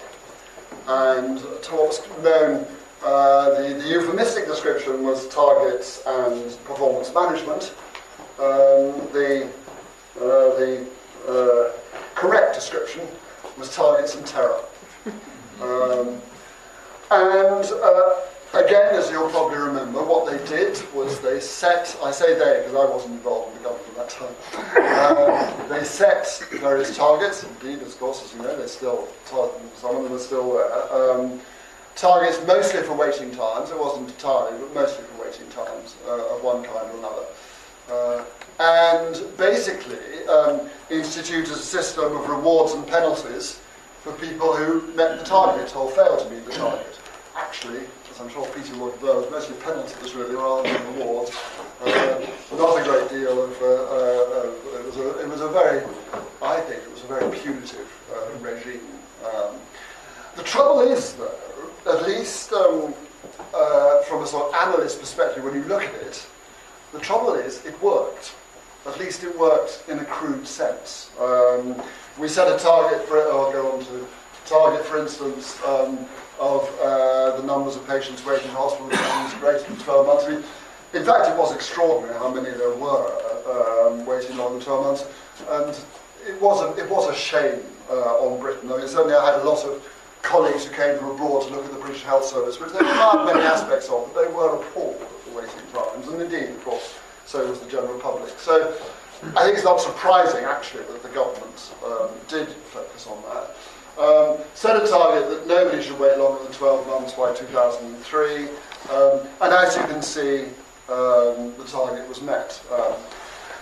and 0.88 1.39
to 1.39 1.72
what's 1.72 2.01
known, 2.22 2.65
uh, 3.03 3.50
the, 3.62 3.74
the, 3.74 3.88
euphemistic 3.88 4.45
description 4.45 5.03
was 5.03 5.27
targets 5.29 6.01
and 6.05 6.57
performance 6.65 7.13
management. 7.13 7.74
Um, 8.39 9.07
the 9.13 9.50
uh, 10.17 10.55
the 10.57 10.86
uh, 11.27 11.72
correct 12.15 12.53
description 12.55 13.07
was 13.57 13.74
targets 13.75 14.15
and 14.15 14.25
terror. 14.25 14.60
Um, 15.62 16.19
and 17.12 17.63
uh, 17.63 18.15
Again, 18.53 18.93
as 18.93 19.10
you'll 19.10 19.31
probably 19.31 19.57
remember, 19.57 20.03
what 20.03 20.29
they 20.29 20.38
did 20.45 20.79
was 20.93 21.19
they 21.22 21.39
set, 21.39 21.98
I 22.03 22.12
say 22.12 22.36
they 22.36 22.60
because 22.62 22.75
I 22.75 22.86
wasn't 22.86 23.13
involved 23.15 23.57
in 23.57 23.63
the 23.63 23.69
government 23.69 23.98
at 23.98 24.10
that 24.10 24.10
time, 24.12 24.36
uh, 24.77 25.67
they 25.69 25.83
set 25.83 26.27
various 26.51 26.95
targets, 26.95 27.43
indeed, 27.43 27.81
of 27.81 27.98
course, 27.98 28.24
as 28.24 28.31
you 28.36 28.43
know, 28.43 28.55
they're 28.55 28.67
still, 28.67 29.07
some 29.25 29.95
of 29.95 30.03
them 30.03 30.13
are 30.13 30.19
still 30.19 30.53
there, 30.53 30.93
um, 30.93 31.41
targets 31.95 32.45
mostly 32.45 32.83
for 32.83 32.93
waiting 32.93 33.31
times, 33.31 33.72
it 33.72 33.79
wasn't 33.79 34.07
entirely, 34.07 34.55
but 34.60 34.74
mostly 34.75 35.03
for 35.05 35.24
waiting 35.24 35.48
times 35.50 35.95
uh, 36.05 36.36
of 36.36 36.43
one 36.43 36.63
kind 36.63 36.91
or 36.91 36.98
another. 37.00 37.25
Uh, 37.89 38.24
and 38.60 39.36
basically 39.36 40.27
um, 40.27 40.69
instituted 40.91 41.51
a 41.51 41.57
system 41.57 42.15
of 42.15 42.29
rewards 42.29 42.74
and 42.74 42.86
penalties 42.86 43.60
for 44.01 44.13
people 44.13 44.55
who 44.55 44.81
met 44.93 45.17
the 45.17 45.25
target 45.25 45.75
or 45.75 45.89
failed 45.89 46.19
to 46.19 46.29
meet 46.29 46.45
the 46.45 46.51
target. 46.51 47.00
Actually, 47.36 47.81
I'm 48.20 48.29
sure 48.29 48.48
Peter 48.53 48.77
would 48.77 48.93
it 48.93 49.01
was 49.01 49.32
mostly 49.32 49.55
penalties 49.58 50.13
really 50.13 50.36
rather 50.36 50.63
than 50.63 50.98
rewards. 50.98 51.32
Uh, 51.82 52.25
not 52.51 52.79
a 52.79 52.84
great 52.84 53.10
deal 53.10 53.43
of, 53.43 53.62
uh, 53.62 53.65
uh, 53.65 54.79
it, 54.79 54.86
was 54.86 54.98
a, 54.98 55.20
it 55.20 55.27
was 55.27 55.41
a 55.41 55.50
very, 55.50 55.84
I 56.41 56.62
think 56.62 56.84
it 56.84 56.91
was 56.91 57.03
a 57.03 57.08
very 57.08 57.32
punitive 57.36 57.91
uh, 58.13 58.39
regime. 58.39 58.82
Um, 59.25 59.55
the 60.36 60.43
trouble 60.43 60.82
is, 60.82 61.13
though, 61.13 61.34
at 61.88 62.08
least 62.08 62.53
um, 62.53 62.93
uh, 63.53 64.01
from 64.03 64.24
a 64.24 64.27
sort 64.27 64.53
of 64.53 64.62
analyst 64.62 65.00
perspective, 65.00 65.43
when 65.43 65.55
you 65.55 65.63
look 65.63 65.84
at 65.84 65.96
it, 65.96 66.25
the 66.91 67.00
trouble 67.00 67.34
is 67.34 67.65
it 67.65 67.82
worked. 67.82 68.36
At 68.86 69.00
least 69.00 69.24
it 69.24 69.38
worked 69.39 69.84
in 69.88 70.00
a 70.00 70.05
crude 70.05 70.46
sense. 70.46 71.10
Um, 71.20 71.82
we 72.20 72.27
set 72.27 72.48
a 72.48 72.62
target 72.62 73.08
for 73.08 73.17
I'll 73.17 73.51
go 73.51 73.72
on 73.72 73.86
to 73.86 74.05
target, 74.46 74.86
for 74.86 75.00
instance, 75.00 75.58
um, 75.65 76.05
of 76.40 76.70
uh, 76.82 77.38
the 77.38 77.44
numbers 77.44 77.75
of 77.75 77.88
patients 77.88 78.25
waiting 78.25 78.48
in 78.48 78.56
hospital 78.56 78.88
rooms 78.88 79.34
greater 79.36 79.63
than 79.63 79.78
12 79.78 80.08
months. 80.08 80.48
In 80.94 81.04
fact, 81.04 81.30
it 81.30 81.38
was 81.38 81.54
extraordinary 81.54 82.18
how 82.18 82.34
many 82.34 82.52
there 82.52 82.75
were 82.75 83.08
um, 83.50 84.06
waiting 84.06 84.38
longer 84.38 84.60
than 84.60 84.66
12 84.66 84.86
months. 84.86 85.06
And 85.50 85.70
it 86.28 86.42
was 86.42 86.62
a, 86.62 86.84
it 86.84 86.90
was 86.90 87.10
a 87.10 87.16
shame 87.16 87.62
uh, 87.90 88.24
on 88.24 88.40
Britain. 88.40 88.72
I 88.72 88.78
mean, 88.78 88.88
certainly 88.88 89.16
I 89.16 89.34
had 89.34 89.42
a 89.42 89.44
lot 89.44 89.63
of 89.66 89.84
colleagues 90.22 90.66
who 90.66 90.74
came 90.74 90.98
from 90.98 91.12
abroad 91.12 91.44
to 91.44 91.50
look 91.50 91.66
at 91.66 91.72
the 91.72 91.80
British 91.80 92.04
Health 92.04 92.25
Service, 92.25 92.60
which 92.60 92.72
they 92.72 92.80
admired 92.80 93.25
many 93.25 93.42
aspects 93.42 93.90
of, 93.90 94.10
but 94.13 94.25
they 94.25 94.34
were 94.34 94.56
appalled 94.56 95.02
at 95.02 95.25
the 95.25 95.38
waiting 95.38 95.68
times. 95.74 96.08
And 96.08 96.22
indeed, 96.22 96.50
of 96.50 96.63
course, 96.63 96.96
so 97.25 97.48
was 97.50 97.60
the 97.60 97.70
general 97.70 98.00
public. 98.00 98.38
So 98.40 98.74
I 99.36 99.44
think 99.44 99.56
it's 99.56 99.66
not 99.66 99.82
surprising, 99.82 100.44
actually, 100.46 100.84
that 100.84 101.04
the 101.04 101.10
government 101.10 101.74
um, 101.86 102.10
did 102.28 102.48
focus 102.50 103.08
on 103.08 103.22
that. 103.24 103.56
Um, 103.97 104.38
set 104.55 104.75
a 104.81 104.88
target 104.88 105.29
that 105.29 105.47
nobody 105.47 105.83
should 105.83 106.00
wait 106.00 106.17
longer 106.17 106.43
than 106.43 106.51
12 106.51 106.88
months 106.88 107.13
by 107.13 107.33
2003. 107.33 108.45
Um, 108.89 109.27
and 109.41 109.53
as 109.53 109.75
you 109.75 109.83
can 109.83 110.01
see, 110.01 110.45
um, 110.89 111.53
the 111.57 111.65
target 111.67 112.07
was 112.09 112.21
met. 112.21 112.59
Um, 112.71 112.93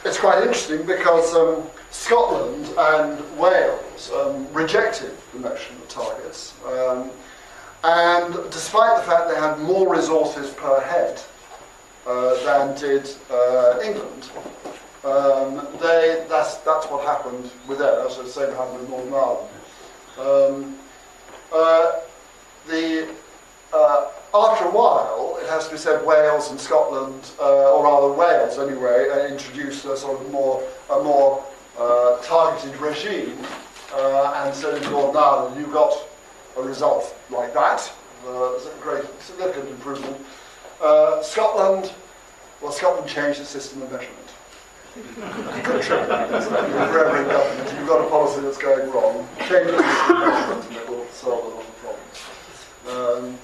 it's 0.05 0.17
quite 0.17 0.41
interesting 0.41 0.83
because 0.83 1.35
um, 1.35 1.63
Scotland 1.91 2.73
and 2.77 3.37
Wales 3.37 4.11
um, 4.13 4.51
rejected 4.53 5.11
the 5.33 5.39
notion 5.39 5.75
of 5.75 5.87
targets. 5.89 6.53
and 7.83 8.33
despite 8.51 8.97
the 8.97 9.03
fact 9.03 9.27
they 9.27 9.35
had 9.35 9.59
more 9.59 9.93
resources 9.93 10.51
per 10.51 10.79
head 10.81 11.21
uh, 12.07 12.35
than 12.45 12.79
did 12.79 13.09
uh, 13.29 13.79
England, 13.83 14.29
they, 15.81 16.25
that's, 16.29 16.57
that's 16.57 16.87
what 16.87 17.05
happened 17.05 17.51
with 17.67 17.79
them. 17.79 17.95
That's 18.01 18.17
the 18.17 18.27
same 18.27 18.53
happened 18.55 18.79
with 18.79 18.89
Northern 18.89 19.13
Ireland. 19.13 19.49
Um, 20.19 20.77
uh, 21.53 21.99
the, 22.67 23.09
uh, 23.73 24.07
after 24.33 24.65
a 24.65 24.71
while, 24.71 25.37
it 25.41 25.49
has 25.49 25.65
to 25.65 25.71
be 25.71 25.77
said, 25.77 26.05
Wales 26.05 26.51
and 26.51 26.59
Scotland, 26.59 27.31
uh, 27.39 27.73
or 27.73 27.83
rather 27.83 28.13
Wales 28.13 28.57
anyway, 28.57 29.09
uh, 29.09 29.27
introduced 29.27 29.85
a 29.85 29.95
sort 29.97 30.21
of 30.21 30.31
more, 30.31 30.63
a 30.91 31.03
more 31.03 31.43
uh, 31.77 32.17
targeted 32.21 32.79
regime, 32.79 33.37
uh, 33.93 34.43
and 34.45 34.55
so 34.55 34.75
in 34.75 34.81
Northern 34.83 35.21
Ireland 35.21 35.59
you 35.59 35.71
got 35.73 35.93
a 36.57 36.61
result 36.61 37.15
like 37.29 37.53
that. 37.53 37.91
A 38.27 38.59
great, 38.81 39.03
significant 39.19 39.69
improvement. 39.69 40.15
Scotland, 41.23 41.91
well, 42.61 42.71
Scotland 42.71 43.09
changed 43.09 43.41
the 43.41 43.45
system 43.45 43.81
of 43.81 43.91
measurement. 43.91 44.20
In 44.93 45.03
government. 45.15 45.39
You've 47.79 47.87
got 47.87 48.05
a 48.05 48.09
policy 48.09 48.41
that's 48.41 48.57
going 48.57 48.91
wrong, 48.91 49.27
change 49.39 49.67
the 49.67 49.77
and 49.77 50.75
it 50.75 50.89
will 50.89 51.05
solve 51.07 51.45
a 51.45 51.47
lot 51.47 51.65
of 51.65 51.75
problems. 51.77 53.37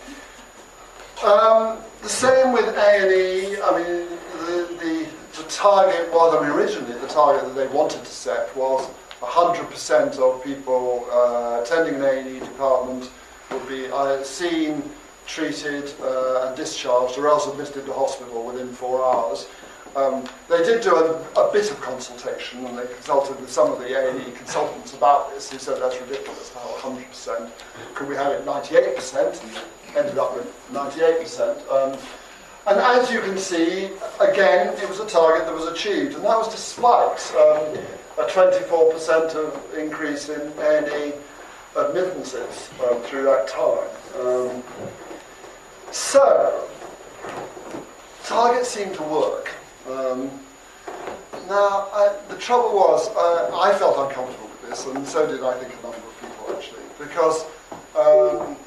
Um, 1.23 1.29
um, 1.29 1.77
the 2.01 2.09
same 2.09 2.51
with 2.51 2.65
A&E. 2.65 3.61
I 3.61 3.77
mean, 3.77 4.09
the, 4.45 4.75
the, 4.81 5.07
the 5.37 5.49
target 5.49 6.11
was, 6.11 6.35
I 6.35 6.41
mean, 6.41 6.51
originally 6.51 6.99
the 6.99 7.07
target 7.07 7.45
that 7.45 7.55
they 7.55 7.67
wanted 7.73 8.03
to 8.03 8.11
set 8.11 8.53
was 8.55 8.89
100% 9.21 10.19
of 10.19 10.43
people 10.43 11.07
uh, 11.11 11.61
attending 11.63 11.95
an 11.95 12.03
A&E 12.03 12.39
department 12.39 13.09
would 13.51 13.67
be 13.69 13.87
seen 14.25 14.83
treated 15.25 15.93
uh, 16.01 16.47
and 16.47 16.57
discharged 16.57 17.17
or 17.17 17.27
else 17.27 17.47
admitted 17.47 17.85
to 17.85 17.93
hospital 17.93 18.45
within 18.45 18.69
four 18.69 19.03
hours. 19.05 19.47
Um, 19.95 20.27
they 20.49 20.63
did 20.63 20.81
do 20.81 20.95
a, 20.95 21.21
a, 21.39 21.51
bit 21.51 21.71
of 21.71 21.79
consultation 21.81 22.65
and 22.65 22.77
they 22.77 22.85
consulted 22.85 23.39
with 23.39 23.51
some 23.51 23.71
of 23.71 23.79
the 23.79 23.85
A&E 23.85 24.31
consultants 24.31 24.93
about 24.93 25.33
this 25.33 25.51
who 25.51 25.57
said 25.57 25.81
that's 25.81 25.99
ridiculous 25.99 26.49
have 26.49 26.61
100%. 26.61 27.51
Could 27.95 28.07
we 28.07 28.15
have 28.15 28.31
it 28.31 28.45
98%? 28.45 29.43
And 29.43 29.97
ended 29.97 30.17
up 30.17 30.35
with 30.35 30.47
98%. 30.71 31.71
Um, 31.71 31.99
and 32.67 32.79
as 32.79 33.11
you 33.11 33.21
can 33.21 33.37
see, 33.37 33.91
again, 34.19 34.75
it 34.77 34.89
was 34.89 34.99
a 34.99 35.07
target 35.07 35.45
that 35.47 35.55
was 35.55 35.67
achieved, 35.67 36.15
and 36.15 36.23
that 36.23 36.37
was 36.37 36.49
despite 36.49 37.17
um, 37.35 37.77
a 38.17 38.27
24% 38.29 39.35
of 39.35 39.73
increase 39.77 40.27
in 40.29 40.51
A&E 40.59 41.13
admittances 41.77 42.69
um, 42.83 43.01
through 43.03 43.23
that 43.23 43.47
time. 43.47 43.87
Um, 44.19 44.63
so, 45.91 46.67
targets 48.25 48.67
seem 48.69 48.93
to 48.95 49.03
work. 49.03 49.51
Um, 49.87 50.29
now, 51.47 51.87
I, 51.93 52.13
the 52.27 52.37
trouble 52.37 52.75
was, 52.75 53.07
uh, 53.09 53.57
I 53.57 53.73
felt 53.77 53.97
uncomfortable 53.97 54.49
with 54.49 54.69
this, 54.69 54.85
and 54.85 55.07
so 55.07 55.25
did 55.25 55.43
I 55.43 55.57
think 55.59 55.73
a 55.79 55.81
number 55.81 55.97
of 55.97 56.21
people 56.21 56.55
actually, 56.55 56.81
because 56.99 57.45
um, 57.95 58.57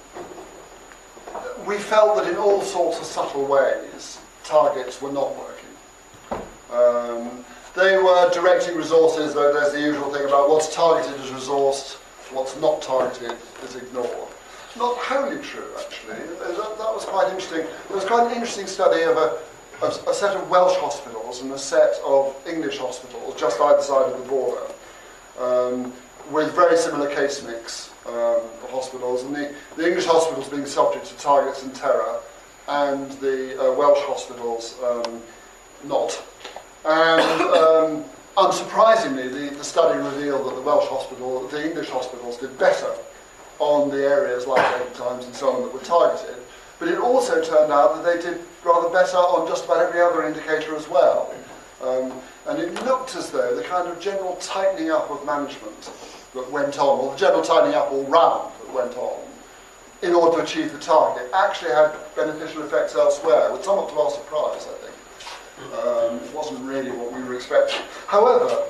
we 1.66 1.76
felt 1.76 2.16
that 2.16 2.26
in 2.30 2.36
all 2.36 2.62
sorts 2.62 2.98
of 2.98 3.04
subtle 3.04 3.44
ways, 3.44 4.18
targets 4.44 5.02
were 5.02 5.12
not 5.12 5.36
working. 5.36 6.40
Um, 6.72 7.44
they 7.76 7.98
were 7.98 8.30
directing 8.32 8.76
resources, 8.76 9.34
though 9.34 9.52
there's 9.52 9.72
the 9.72 9.80
usual 9.80 10.10
thing 10.12 10.24
about 10.24 10.48
what's 10.48 10.74
targeted 10.74 11.20
is 11.20 11.30
resourced, 11.30 11.96
what's 12.32 12.58
not 12.60 12.80
targeted 12.80 13.36
is 13.62 13.76
ignored 13.76 14.28
not 14.76 14.96
wholly 14.98 15.42
true, 15.42 15.66
actually. 15.78 16.14
That, 16.38 16.56
that, 16.56 16.94
was 16.94 17.04
quite 17.04 17.28
interesting. 17.28 17.66
There 17.88 17.96
was 17.96 18.04
quite 18.04 18.26
an 18.26 18.32
interesting 18.32 18.66
study 18.66 19.02
of 19.02 19.16
a, 19.16 19.38
of 19.82 20.06
a 20.06 20.14
set 20.14 20.36
of 20.36 20.48
Welsh 20.50 20.76
hospitals 20.76 21.40
and 21.42 21.52
a 21.52 21.58
set 21.58 21.94
of 22.04 22.36
English 22.46 22.78
hospitals 22.78 23.38
just 23.38 23.60
either 23.60 23.82
side 23.82 24.12
of 24.12 24.22
the 24.22 24.28
border, 24.28 24.66
um, 25.38 25.92
with 26.30 26.54
very 26.54 26.76
similar 26.76 27.12
case 27.14 27.42
mix 27.42 27.90
um, 28.06 28.14
of 28.14 28.70
hospitals. 28.70 29.22
And 29.22 29.34
the, 29.34 29.54
the 29.76 29.86
English 29.86 30.04
hospitals 30.04 30.48
being 30.48 30.66
subject 30.66 31.06
to 31.06 31.16
targets 31.16 31.62
and 31.62 31.74
terror, 31.74 32.20
and 32.68 33.10
the 33.12 33.58
uh, 33.60 33.72
Welsh 33.74 34.00
hospitals 34.00 34.76
um, 34.84 35.22
not. 35.84 36.22
And 36.84 37.42
um, 37.42 38.04
unsurprisingly, 38.36 39.30
the, 39.32 39.56
the 39.56 39.64
study 39.64 39.98
revealed 39.98 40.46
that 40.46 40.54
the 40.54 40.62
Welsh 40.62 40.88
hospital, 40.88 41.46
the 41.48 41.66
English 41.66 41.88
hospitals 41.88 42.36
did 42.36 42.56
better 42.58 42.94
on 43.58 43.90
the 43.90 44.06
areas 44.06 44.46
like 44.46 44.62
waiting 44.78 44.94
times 44.94 45.24
and 45.26 45.34
so 45.34 45.50
on 45.50 45.62
that 45.62 45.72
were 45.72 45.80
targeted. 45.80 46.36
But 46.78 46.88
it 46.88 46.98
also 46.98 47.42
turned 47.42 47.70
out 47.70 47.96
that 47.96 48.04
they 48.04 48.22
did 48.22 48.40
rather 48.64 48.88
better 48.90 49.16
on 49.16 49.48
just 49.48 49.64
about 49.64 49.78
every 49.78 50.00
other 50.00 50.26
indicator 50.26 50.76
as 50.76 50.88
well. 50.88 51.34
Um, 51.82 52.12
and 52.46 52.58
it 52.58 52.74
looked 52.84 53.16
as 53.16 53.30
though 53.30 53.54
the 53.54 53.62
kind 53.62 53.88
of 53.88 54.00
general 54.00 54.36
tightening 54.36 54.90
up 54.90 55.10
of 55.10 55.24
management 55.24 55.90
that 56.34 56.50
went 56.50 56.78
on, 56.78 56.98
or 57.00 57.12
the 57.12 57.18
general 57.18 57.42
tightening 57.42 57.74
up 57.74 57.90
all 57.90 58.04
round 58.04 58.52
that 58.60 58.72
went 58.74 58.96
on, 58.96 59.20
in 60.02 60.14
order 60.14 60.38
to 60.38 60.42
achieve 60.42 60.72
the 60.72 60.78
target, 60.78 61.30
actually 61.34 61.70
had 61.72 61.92
beneficial 62.16 62.62
effects 62.62 62.94
elsewhere, 62.94 63.52
with 63.52 63.64
somewhat 63.64 63.88
to 63.90 63.98
our 63.98 64.10
surprise, 64.10 64.66
I 64.66 64.76
think. 64.84 64.96
Um, 65.74 66.16
it 66.16 66.34
wasn't 66.34 66.60
really 66.60 66.90
what 66.90 67.12
we 67.12 67.22
were 67.22 67.34
expecting. 67.34 67.80
However, 68.06 68.64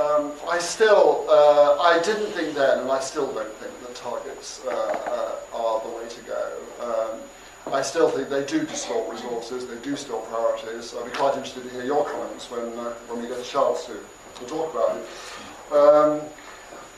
um, 0.00 0.32
I 0.48 0.58
still, 0.58 1.26
uh, 1.28 1.78
I 1.80 2.00
didn't 2.02 2.32
think 2.32 2.54
then, 2.54 2.80
and 2.80 2.90
I 2.90 3.00
still 3.00 3.32
don't 3.32 3.52
think 3.54 3.72
that 3.80 3.94
targets 3.94 4.62
uh, 4.66 4.70
uh, 4.70 5.56
are 5.56 5.80
the 5.80 5.88
way 5.96 6.08
to 6.08 6.20
go. 6.22 6.52
Um, 6.80 7.20
I 7.72 7.82
still 7.82 8.08
think 8.08 8.28
they 8.28 8.44
do 8.44 8.64
distort 8.64 9.10
resources, 9.10 9.66
they 9.66 9.74
do 9.76 9.90
distort 9.90 10.28
priorities. 10.28 10.94
I'd 10.94 11.04
be 11.04 11.10
quite 11.10 11.34
interested 11.34 11.64
to 11.64 11.70
hear 11.70 11.84
your 11.84 12.04
comments 12.04 12.48
when, 12.50 12.66
uh, 12.78 12.94
when 13.08 13.22
we 13.22 13.28
get 13.28 13.38
a 13.38 13.42
chance 13.42 13.86
to, 13.86 13.94
to 13.94 14.46
talk 14.46 14.72
about 14.72 14.96
it. 14.96 15.06
Um, 15.72 16.20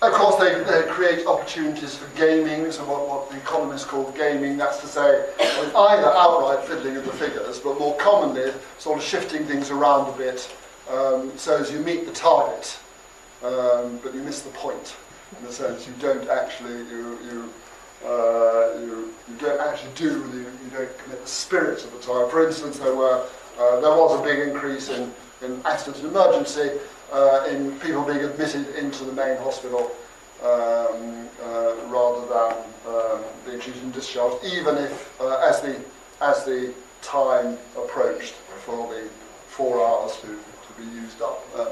of 0.00 0.12
course, 0.12 0.36
they, 0.36 0.62
they 0.62 0.86
create 0.88 1.26
opportunities 1.26 1.96
for 1.96 2.06
gaming, 2.16 2.70
so 2.70 2.84
what, 2.84 3.08
what 3.08 3.30
the 3.30 3.38
economists 3.38 3.84
call 3.84 4.12
gaming, 4.12 4.56
that's 4.56 4.78
to 4.80 4.86
say, 4.86 5.28
either 5.40 6.06
outright 6.06 6.64
fiddling 6.66 6.96
of 6.96 7.04
the 7.04 7.12
figures, 7.12 7.58
but 7.58 7.78
more 7.78 7.96
commonly, 7.96 8.52
sort 8.78 8.98
of 8.98 9.04
shifting 9.04 9.44
things 9.46 9.70
around 9.70 10.14
a 10.14 10.16
bit, 10.16 10.54
um, 10.90 11.32
so 11.36 11.56
as 11.56 11.72
you 11.72 11.80
meet 11.80 12.06
the 12.06 12.12
target, 12.12 12.78
um, 13.42 13.98
but 14.02 14.14
you 14.14 14.22
miss 14.22 14.42
the 14.42 14.50
point, 14.50 14.96
in 15.38 15.46
the 15.46 15.52
sense 15.52 15.86
you 15.86 15.94
don't 15.98 16.28
actually, 16.28 16.78
you, 16.90 17.18
you, 17.24 17.52
uh, 18.04 18.78
you, 18.80 19.12
you 19.28 19.34
don't 19.40 19.60
actually 19.60 19.90
do, 19.94 20.22
the, 20.28 20.38
you 20.38 20.70
don't 20.72 20.98
commit 20.98 21.20
the 21.20 21.26
spirit 21.26 21.84
of 21.84 21.92
the 21.92 21.98
target. 21.98 22.30
For 22.30 22.46
instance, 22.46 22.78
there, 22.78 22.94
were, 22.94 23.26
uh, 23.58 23.80
there 23.80 23.90
was 23.90 24.20
a 24.20 24.22
big 24.22 24.48
increase 24.48 24.88
in, 24.88 25.12
in 25.42 25.60
accident 25.64 26.02
and 26.02 26.12
emergency, 26.12 26.70
uh, 27.12 27.46
in 27.50 27.78
people 27.80 28.02
being 28.04 28.24
admitted 28.24 28.68
into 28.76 29.04
the 29.04 29.12
main 29.12 29.36
hospital 29.38 29.90
um, 30.42 31.28
uh, 31.42 31.74
rather 31.88 32.26
than 32.28 32.64
um, 32.86 33.24
being 33.44 33.58
treated 33.58 33.82
and 33.82 33.92
discharged, 33.92 34.44
even 34.44 34.76
if, 34.76 35.20
uh, 35.20 35.38
as 35.38 35.60
the 35.60 35.76
as 36.20 36.44
the 36.44 36.74
time 37.00 37.56
approached 37.76 38.34
for 38.64 38.92
the 38.92 39.08
four 39.46 39.86
hours 39.86 40.16
to, 40.16 40.26
to 40.26 40.72
be 40.76 40.84
used 40.96 41.22
up. 41.22 41.44
Um, 41.56 41.68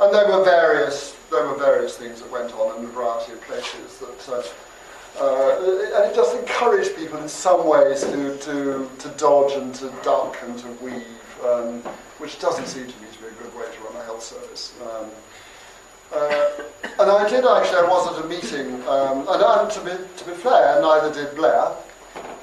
and 0.00 0.14
there 0.14 0.28
were 0.28 0.44
various 0.44 1.16
there 1.30 1.46
were 1.46 1.56
various 1.56 1.96
things 1.96 2.20
that 2.22 2.30
went 2.30 2.52
on 2.54 2.78
in 2.78 2.84
a 2.84 2.88
variety 2.88 3.32
of 3.32 3.40
places 3.42 3.98
that. 3.98 4.28
Uh, 4.28 4.42
uh, 5.20 5.94
and 5.96 6.10
it 6.10 6.14
just 6.14 6.36
encouraged 6.36 6.96
people 6.96 7.18
in 7.18 7.28
some 7.28 7.66
ways 7.66 8.02
to, 8.02 8.38
to, 8.38 8.90
to 8.98 9.08
dodge 9.16 9.52
and 9.52 9.74
to 9.74 9.92
duck 10.02 10.36
and 10.42 10.58
to 10.58 10.68
weave, 10.82 11.04
um, 11.44 11.80
which 12.18 12.38
doesn't 12.38 12.66
seem 12.66 12.86
to 12.86 13.00
me 13.00 13.08
to 13.12 13.18
be 13.20 13.26
a 13.26 13.30
good 13.42 13.54
way 13.54 13.64
to 13.64 13.80
run 13.84 13.96
a 13.96 14.04
health 14.04 14.22
service. 14.22 14.74
Um, 14.82 15.10
uh, 16.12 16.50
and 17.00 17.10
I 17.10 17.28
did 17.28 17.44
actually, 17.44 17.78
I 17.78 17.86
was 17.88 18.18
at 18.18 18.24
a 18.24 18.28
meeting, 18.28 18.74
um, 18.88 19.26
and, 19.28 19.42
and 19.42 19.70
to, 19.70 19.80
be, 19.80 19.90
to 20.16 20.24
be 20.24 20.34
fair, 20.34 20.80
neither 20.80 21.12
did 21.12 21.34
Blair. 21.36 21.72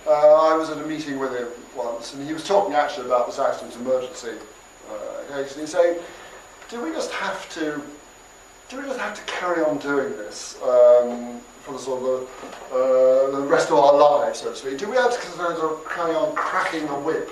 Uh, 0.08 0.52
I 0.52 0.56
was 0.56 0.70
at 0.70 0.78
a 0.78 0.86
meeting 0.86 1.18
with 1.18 1.36
him 1.36 1.48
once, 1.76 2.14
and 2.14 2.26
he 2.28 2.34
was 2.34 2.44
talking 2.44 2.76
actually 2.76 3.08
about 3.08 3.26
this 3.26 3.40
accident 3.40 3.76
emergency 3.76 4.34
uh, 4.92 5.34
case, 5.34 5.54
and 5.54 5.62
he's 5.62 5.72
saying, 5.72 6.00
do 6.70 6.82
we 6.82 6.92
just 6.92 7.12
have 7.12 7.50
to, 7.56 7.82
do 8.70 8.78
we 8.78 8.84
just 8.84 9.00
have 9.00 9.16
to 9.16 9.24
carry 9.32 9.64
on 9.64 9.78
doing 9.80 10.12
this 10.18 10.62
um, 10.62 11.42
for 11.66 11.74
the 11.74 11.80
sort 11.80 12.04
of 12.04 12.30
the, 12.70 12.76
uh, 12.76 13.40
the 13.40 13.48
rest 13.48 13.72
of 13.72 13.78
our 13.78 13.98
lives, 13.98 14.40
so 14.40 14.52
to 14.52 14.56
speak? 14.56 14.78
Do 14.78 14.90
we 14.90 14.98
have 14.98 15.12
to 15.12 15.28
sort 15.32 15.58
of 15.58 15.86
carry 15.90 16.14
on 16.14 16.36
cracking 16.36 16.86
the 16.88 16.94
whip 16.94 17.32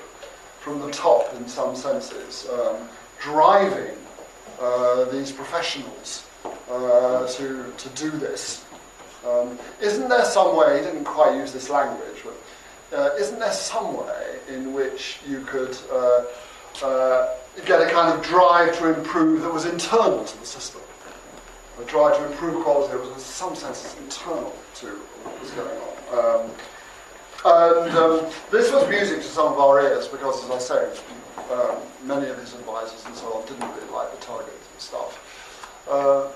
from 0.63 0.79
the 0.79 0.89
top 0.91 1.33
in 1.35 1.45
some 1.47 1.75
senses, 1.75 2.47
um, 2.49 2.87
driving 3.19 3.97
uh, 4.61 5.03
these 5.05 5.31
professionals 5.31 6.25
uh, 6.69 7.27
to, 7.27 7.71
to 7.77 7.89
do 7.89 8.09
this. 8.11 8.63
Um, 9.27 9.59
isn't 9.81 10.07
there 10.07 10.23
some 10.23 10.55
way, 10.55 10.77
he 10.77 10.85
didn't 10.85 11.03
quite 11.03 11.35
use 11.35 11.51
this 11.51 11.69
language, 11.69 12.23
but 12.23 12.97
uh, 12.97 13.15
isn't 13.15 13.39
there 13.39 13.51
some 13.51 13.97
way 13.97 14.39
in 14.47 14.73
which 14.73 15.19
you 15.27 15.41
could 15.41 15.77
uh, 15.91 16.23
uh, 16.81 17.35
get 17.65 17.81
a 17.81 17.91
kind 17.91 18.17
of 18.17 18.23
drive 18.23 18.77
to 18.77 18.93
improve 18.93 19.41
that 19.41 19.53
was 19.53 19.65
internal 19.65 20.23
to 20.23 20.39
the 20.39 20.45
system? 20.45 20.81
A 21.81 21.85
drive 21.85 22.17
to 22.17 22.31
improve 22.31 22.63
quality 22.63 22.93
that 22.93 22.99
was 23.01 23.09
in 23.09 23.19
some 23.19 23.55
sense 23.55 23.95
internal 23.97 24.53
to 24.75 24.87
what 24.87 25.41
was 25.41 25.51
going 25.51 25.77
on. 25.77 26.45
Um, 26.45 26.51
and 27.45 27.97
um, 27.97 28.31
this 28.51 28.71
was 28.71 28.87
music 28.87 29.17
to 29.17 29.27
some 29.27 29.51
of 29.51 29.59
our 29.59 29.81
ears 29.81 30.07
because, 30.07 30.43
as 30.45 30.51
I 30.51 30.59
say, 30.59 30.99
um, 31.51 31.77
many 32.03 32.29
of 32.29 32.37
his 32.37 32.53
advisors 32.53 33.03
and 33.05 33.15
so 33.15 33.33
on 33.33 33.45
didn't 33.47 33.67
really 33.75 33.91
like 33.91 34.11
the 34.11 34.25
targets 34.25 34.67
and 34.71 34.81
stuff. 34.81 35.83
Uh, 35.89 36.29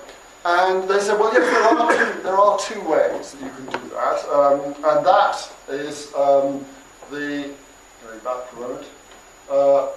and 0.44 0.88
they 0.88 1.00
said, 1.00 1.18
well, 1.18 1.32
yes, 1.32 1.44
there 1.50 1.62
are 1.62 2.14
two, 2.14 2.22
there 2.22 2.36
are 2.36 2.58
two 2.58 2.80
ways 2.88 3.32
that 3.32 3.42
you 3.42 3.50
can 3.50 3.80
do 3.80 3.88
that. 3.90 4.24
Um, 4.28 4.74
and 4.74 5.06
that 5.06 5.50
is 5.68 6.12
um, 6.14 6.64
the, 7.10 7.54
going 8.04 8.20
back 8.24 8.46
for 8.48 8.56
a 8.56 8.68
moment, 8.68 8.86
uh, 9.50 9.88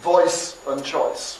voice 0.00 0.56
and 0.66 0.82
choice. 0.84 1.38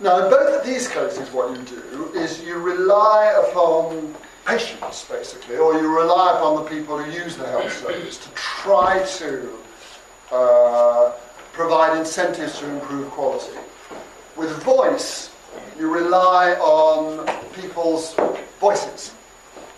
Now, 0.00 0.24
in 0.24 0.30
both 0.30 0.60
of 0.60 0.66
these 0.66 0.86
cases, 0.86 1.28
what 1.32 1.56
you 1.56 1.62
do 1.64 2.12
is 2.14 2.40
you 2.42 2.56
rely 2.58 3.34
upon 3.48 4.14
patients, 4.46 5.04
basically, 5.04 5.56
or 5.56 5.74
you 5.74 5.94
rely 5.94 6.36
upon 6.36 6.62
the 6.62 6.70
people 6.70 6.96
who 6.98 7.10
use 7.10 7.36
the 7.36 7.46
health 7.46 7.72
service 7.72 8.18
to 8.18 8.30
try 8.30 9.04
to 9.18 9.58
uh, 10.30 11.12
provide 11.52 11.98
incentives 11.98 12.58
to 12.60 12.70
improve 12.70 13.10
quality. 13.10 13.58
With 14.36 14.50
voice, 14.62 15.30
you 15.78 15.92
rely 15.92 16.52
on 16.54 17.26
people's 17.52 18.14
voices. 18.60 19.12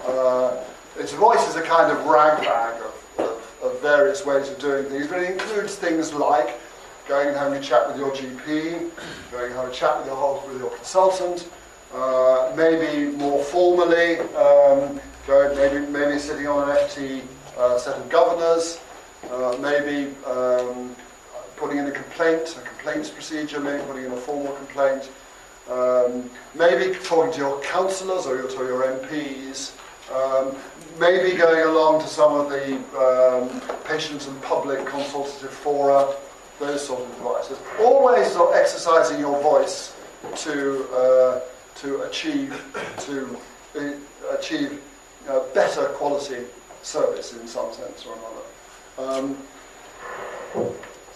Uh, 0.06 0.62
its 0.98 1.12
voice 1.12 1.48
is 1.48 1.56
a 1.56 1.62
kind 1.62 1.90
of 1.90 2.04
ragbag 2.04 2.82
of, 2.82 3.06
of, 3.18 3.62
of, 3.62 3.80
various 3.80 4.26
ways 4.26 4.50
of 4.50 4.58
doing 4.58 4.84
things, 4.86 5.06
but 5.06 5.22
it 5.22 5.30
includes 5.30 5.76
things 5.76 6.12
like 6.12 6.60
going 7.10 7.26
and 7.26 7.36
having 7.36 7.58
a 7.58 7.60
chat 7.60 7.88
with 7.88 7.96
your 7.98 8.12
GP, 8.12 8.88
going 9.32 9.46
and 9.46 9.54
having 9.54 9.72
a 9.72 9.74
chat 9.74 9.98
with 9.98 10.06
your, 10.06 10.42
with 10.46 10.60
your 10.60 10.70
consultant, 10.70 11.48
uh, 11.92 12.52
maybe 12.56 13.10
more 13.16 13.42
formally, 13.42 14.20
um, 14.36 15.00
maybe, 15.26 15.84
maybe 15.88 16.20
sitting 16.20 16.46
on 16.46 16.70
an 16.70 16.76
FT 16.76 17.22
uh, 17.58 17.76
set 17.78 17.96
of 17.96 18.08
governors, 18.08 18.78
uh, 19.28 19.56
maybe 19.60 20.14
um, 20.24 20.94
putting 21.56 21.78
in 21.78 21.88
a 21.88 21.90
complaint, 21.90 22.56
a 22.56 22.60
complaints 22.60 23.10
procedure, 23.10 23.58
maybe 23.58 23.82
putting 23.88 24.04
in 24.04 24.12
a 24.12 24.16
formal 24.16 24.52
complaint, 24.52 25.10
um, 25.68 26.30
maybe 26.54 26.96
talking 27.00 27.32
to 27.32 27.38
your 27.38 27.60
councillors 27.62 28.24
or 28.24 28.40
to 28.46 28.54
your 28.54 28.84
MPs, 28.84 29.72
um, 30.14 30.54
maybe 31.00 31.36
going 31.36 31.66
along 31.66 32.00
to 32.02 32.06
some 32.06 32.34
of 32.34 32.50
the 32.50 32.76
um, 32.96 33.60
patient 33.84 34.28
and 34.28 34.40
public 34.42 34.86
consultative 34.86 35.50
fora, 35.50 36.14
those 36.60 36.86
sort 36.86 37.00
of 37.00 37.16
devices. 37.16 37.58
Always 37.80 38.36
exercising 38.54 39.18
your 39.18 39.40
voice 39.42 39.94
to, 40.36 40.88
uh, 40.94 41.40
to 41.76 42.02
achieve, 42.02 42.62
to 42.98 43.36
uh, 43.76 44.36
achieve 44.38 44.80
uh, 45.28 45.40
better 45.54 45.86
quality 45.86 46.44
service 46.82 47.32
in 47.32 47.48
some 47.48 47.72
sense 47.72 48.06
or 48.06 48.14
another. 48.14 49.14
Um, 49.14 49.36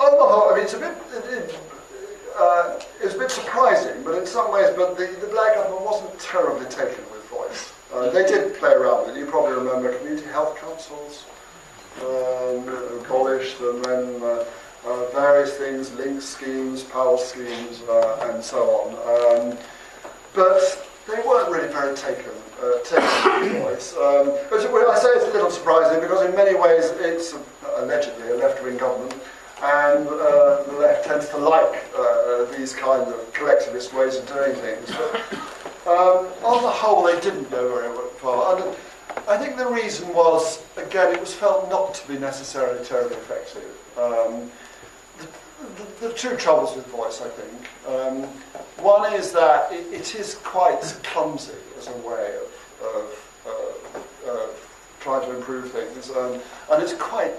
on 0.00 0.10
the 0.18 0.24
whole, 0.24 0.50
I 0.50 0.54
mean, 0.54 0.64
it's 0.64 0.74
a 0.74 0.78
bit, 0.78 0.96
it, 1.12 1.24
it, 1.32 1.60
uh, 2.36 2.80
it's 3.00 3.14
a 3.14 3.18
bit 3.18 3.30
surprising, 3.30 4.02
but 4.02 4.18
in 4.18 4.26
some 4.26 4.50
ways, 4.50 4.74
but 4.76 4.96
the, 4.96 5.06
the 5.20 5.26
Blair 5.28 5.54
government 5.54 5.84
wasn't 5.84 6.18
terribly 6.18 6.66
taken 6.66 7.04
with 7.12 7.22
voice. 7.28 7.72
Uh, 7.92 8.10
they 8.10 8.24
did 8.24 8.54
play 8.56 8.72
around 8.72 9.06
with 9.06 9.16
it. 9.16 9.18
You 9.18 9.26
probably 9.26 9.54
remember 9.54 9.96
community 9.98 10.26
health 10.26 10.56
councils 10.58 11.26
um, 12.00 12.68
abolished, 13.00 13.60
and 13.60 13.84
then 13.84 14.22
uh, 14.22 14.44
uh, 14.86 15.06
various 15.10 15.54
things, 15.54 15.92
link 15.94 16.20
schemes, 16.20 16.82
PAL 16.84 17.18
schemes, 17.18 17.82
uh, 17.82 18.30
and 18.32 18.42
so 18.42 18.58
on. 18.58 19.52
Um, 19.52 19.58
but 20.34 20.88
they 21.06 21.20
weren't 21.26 21.50
really 21.50 21.72
very 21.72 21.94
taken, 21.96 22.32
uh, 22.62 22.78
taken 22.84 23.52
with 23.52 23.62
voice. 23.62 23.94
Um, 23.96 24.30
I 24.52 24.98
say 24.98 25.08
it's 25.08 25.26
a 25.26 25.32
little 25.32 25.50
surprising 25.50 26.00
because 26.00 26.24
in 26.28 26.34
many 26.34 26.58
ways 26.58 26.90
it's 26.98 27.34
allegedly 27.76 28.30
a 28.30 28.36
left-wing 28.36 28.76
government 28.76 29.14
and 29.62 30.06
uh, 30.08 30.62
the 30.64 30.76
left 30.78 31.06
tends 31.06 31.28
to 31.28 31.38
like 31.38 31.84
uh, 31.96 32.44
these 32.56 32.74
kind 32.74 33.02
of 33.02 33.32
collectivist 33.32 33.94
ways 33.94 34.16
of 34.16 34.26
doing 34.26 34.54
things. 34.56 34.90
But 34.90 35.14
um, 35.86 36.26
on 36.42 36.62
the 36.62 36.70
whole, 36.70 37.04
they 37.04 37.18
didn't 37.20 37.50
go 37.50 37.74
very 37.74 38.10
far. 38.18 38.56
And 38.56 38.76
I 39.28 39.36
think 39.38 39.56
the 39.56 39.66
reason 39.66 40.12
was, 40.12 40.62
again, 40.76 41.14
it 41.14 41.20
was 41.20 41.32
felt 41.32 41.70
not 41.70 41.94
to 41.94 42.08
be 42.08 42.18
necessarily 42.18 42.84
terribly 42.84 43.16
effective. 43.16 43.70
Um, 43.96 44.50
the, 45.76 46.08
the, 46.08 46.14
two 46.14 46.36
troubles 46.36 46.76
with 46.76 46.86
voice, 46.86 47.20
I 47.20 47.28
think. 47.28 47.68
Um, 47.86 48.24
one 48.82 49.12
is 49.12 49.32
that 49.32 49.72
it, 49.72 49.92
it 49.92 50.14
is 50.14 50.36
quite 50.36 50.80
clumsy 51.02 51.54
as 51.78 51.88
a 51.88 51.96
way 51.98 52.36
of, 52.36 52.86
of, 52.96 53.38
uh, 53.46 54.30
of 54.30 54.96
trying 55.00 55.22
to 55.22 55.36
improve 55.36 55.70
things, 55.70 56.10
um, 56.10 56.40
and 56.70 56.82
it's 56.82 56.94
quite 56.94 57.32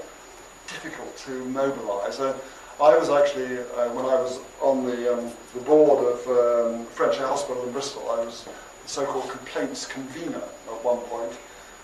difficult 0.68 1.16
to 1.18 1.32
mobilise. 1.46 2.20
Uh, 2.20 2.38
I 2.82 2.98
was 2.98 3.10
actually, 3.10 3.60
uh, 3.60 3.90
when 3.92 4.06
I 4.06 4.20
was 4.20 4.40
on 4.62 4.86
the, 4.86 5.18
um, 5.18 5.32
the 5.54 5.62
board 5.62 6.06
of 6.06 6.20
um, 6.28 6.86
Frenchay 6.88 7.26
Hospital 7.26 7.64
in 7.66 7.72
Bristol, 7.72 8.10
I 8.12 8.26
was 8.26 8.44
the 8.44 8.90
so-called 8.90 9.30
complaints 9.30 9.86
convener 9.86 10.42
at 10.42 10.84
one 10.84 10.98
point, 10.98 11.32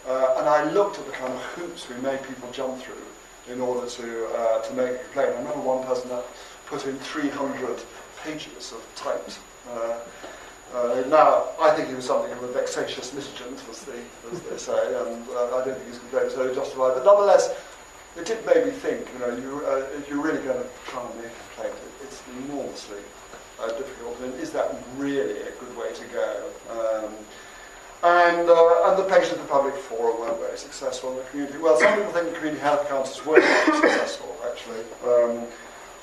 uh, 0.07 0.35
and 0.37 0.49
I 0.49 0.69
looked 0.71 0.99
at 0.99 1.05
the 1.05 1.13
kind 1.13 1.33
of 1.33 1.41
hoops 1.41 1.87
we 1.87 1.95
made 1.97 2.21
people 2.23 2.49
jump 2.51 2.81
through 2.81 2.95
in 3.49 3.61
order 3.61 3.87
to, 3.87 4.27
uh, 4.35 4.61
to 4.61 4.73
make 4.73 4.91
a 4.91 4.97
complaint. 4.99 5.29
I 5.29 5.37
remember 5.37 5.61
one 5.61 5.85
person 5.85 6.09
that 6.09 6.25
put 6.65 6.85
in 6.85 6.97
300 6.99 7.83
pages 8.23 8.71
of 8.71 8.85
typed. 8.95 9.39
Uh, 9.69 9.99
uh, 10.73 11.03
now, 11.07 11.49
I 11.59 11.75
think 11.75 11.89
he 11.89 11.95
was 11.95 12.05
something 12.05 12.31
of 12.31 12.43
a 12.43 12.51
vexatious 12.53 13.13
miscreant, 13.13 13.61
as 13.69 13.83
they, 13.83 14.01
as 14.31 14.41
they 14.41 14.57
say, 14.57 14.87
and 15.01 15.27
uh, 15.29 15.57
I 15.57 15.65
don't 15.65 15.75
think 15.75 15.87
his 15.87 15.99
complaint 15.99 16.25
was 16.25 16.33
very 16.35 16.55
justified. 16.55 16.93
But 16.95 17.03
nonetheless, 17.03 17.53
it 18.15 18.25
did 18.25 18.45
make 18.45 18.65
me 18.65 18.71
think, 18.71 19.07
you 19.13 19.19
know, 19.19 19.35
you, 19.35 19.65
uh, 19.65 19.87
if 19.97 20.07
you're 20.07 20.21
really 20.21 20.41
going 20.43 20.61
to 20.61 20.69
try 20.85 21.05
and 21.05 21.15
make 21.17 21.31
a 21.31 21.55
complaint, 21.55 21.75
it, 21.75 22.05
it's 22.05 22.21
enormously 22.45 22.99
uh, 23.59 23.67
difficult. 23.67 24.19
And 24.21 24.33
is 24.35 24.51
that 24.51 24.75
really 24.97 25.41
a 25.41 25.51
good 25.51 25.75
way 25.75 25.91
to 25.93 26.05
go? 26.07 26.49
Um, 26.69 27.13
and, 28.03 28.49
uh, 28.49 28.89
and 28.89 28.97
the 28.97 29.03
patient 29.03 29.39
and 29.39 29.43
the 29.43 29.51
public 29.51 29.75
forum 29.75 30.19
weren't 30.19 30.39
very 30.39 30.57
successful 30.57 31.11
in 31.11 31.17
the 31.17 31.23
community. 31.25 31.57
Well, 31.59 31.77
some 31.77 31.95
people 31.95 32.11
think 32.11 32.29
the 32.29 32.35
community 32.35 32.61
health 32.61 32.87
councils 32.89 33.25
were 33.25 33.39
very 33.39 33.65
successful, 33.81 34.35
actually, 34.49 34.81
um, 35.05 35.45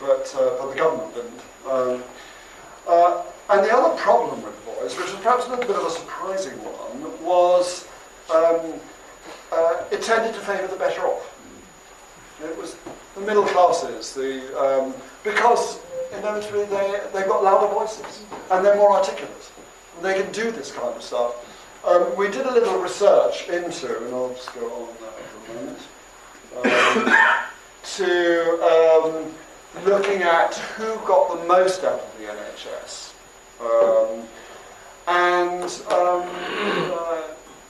but, 0.00 0.32
uh, 0.38 0.56
but 0.58 0.70
the 0.70 0.76
government 0.76 1.14
didn't. 1.14 1.40
Um, 1.68 2.04
uh, 2.86 3.22
and 3.50 3.64
the 3.64 3.74
other 3.74 3.96
problem 3.96 4.42
with 4.42 4.54
voice, 4.60 4.96
which 4.96 5.12
was 5.12 5.20
perhaps 5.22 5.46
a 5.46 5.50
little 5.50 5.66
bit 5.66 5.76
of 5.76 5.86
a 5.86 5.90
surprising 5.90 6.54
one, 6.62 7.24
was 7.24 7.86
um, 8.30 8.74
uh, 9.52 9.84
it 9.90 10.02
tended 10.02 10.34
to 10.34 10.40
favour 10.40 10.66
the 10.66 10.76
better 10.76 11.02
off. 11.02 11.34
It 12.42 12.56
was 12.56 12.76
the 13.14 13.20
middle 13.22 13.44
classes, 13.44 14.14
the, 14.14 14.56
um, 14.58 14.94
because 15.24 15.80
inevitably 16.12 16.64
they, 16.66 17.00
they've 17.12 17.26
got 17.26 17.42
louder 17.42 17.72
voices 17.72 18.22
and 18.50 18.64
they're 18.64 18.76
more 18.76 18.92
articulate. 18.92 19.50
And 19.96 20.04
they 20.04 20.22
can 20.22 20.30
do 20.32 20.50
this 20.52 20.70
kind 20.70 20.94
of 20.94 21.02
stuff. 21.02 21.34
Um, 21.84 22.16
we 22.16 22.28
did 22.28 22.44
a 22.44 22.52
little 22.52 22.78
research 22.80 23.48
into, 23.48 24.04
and 24.04 24.14
I'll 24.14 24.34
just 24.34 24.52
go 24.54 24.66
on 24.66 24.88
that 25.00 25.14
for 25.20 25.52
a 25.52 25.54
moment, 25.54 25.78
um, 26.56 27.16
to 27.96 28.04
um, 28.64 29.34
looking 29.84 30.22
at 30.22 30.54
who 30.54 30.96
got 31.06 31.38
the 31.38 31.44
most 31.46 31.84
out 31.84 32.00
of 32.00 32.18
the 32.18 32.24
NHS. 32.24 33.12
Um, 33.60 34.24
and 35.06 35.64
um, 35.92 36.28
uh, 36.92 37.22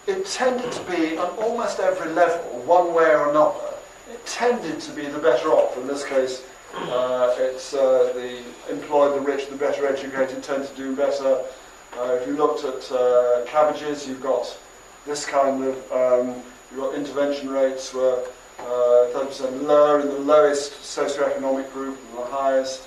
it 0.07 0.27
tended 0.27 0.73
to 0.73 0.83
be 0.85 1.19
on 1.19 1.29
almost 1.39 1.79
every 1.79 2.11
level, 2.13 2.61
one 2.63 2.95
way 2.95 3.11
or 3.11 3.31
another, 3.31 3.75
it 4.11 4.25
tended 4.27 4.81
to 4.81 4.91
be 4.93 5.07
the 5.07 5.19
better 5.19 5.49
off. 5.49 5.77
In 5.77 5.87
this 5.87 6.05
case, 6.05 6.45
uh, 6.75 7.35
it's 7.39 7.75
uh, 7.75 8.13
the 8.15 8.43
employed, 8.73 9.17
the 9.17 9.21
rich, 9.21 9.49
the 9.49 9.57
better 9.57 9.87
educated 9.87 10.43
tend 10.43 10.67
to 10.67 10.75
do 10.75 10.97
better. 10.97 11.43
Uh, 11.97 12.19
if 12.21 12.27
you 12.27 12.35
looked 12.35 12.65
at 12.65 12.93
uh, 12.93 13.45
CABGs, 13.47 14.07
you've 14.07 14.23
got 14.23 14.57
this 15.07 15.25
kind 15.25 15.65
of, 15.65 15.93
um, 15.93 16.43
you've 16.71 16.81
got 16.81 16.95
intervention 16.95 17.49
rates 17.49 17.95
were 17.95 18.25
30% 18.59 19.41
uh, 19.41 19.51
lower 19.63 20.01
in 20.01 20.09
the 20.09 20.19
lowest 20.19 20.73
socioeconomic 20.83 21.73
group 21.73 21.99
and 22.11 22.19
the 22.19 22.27
highest. 22.27 22.87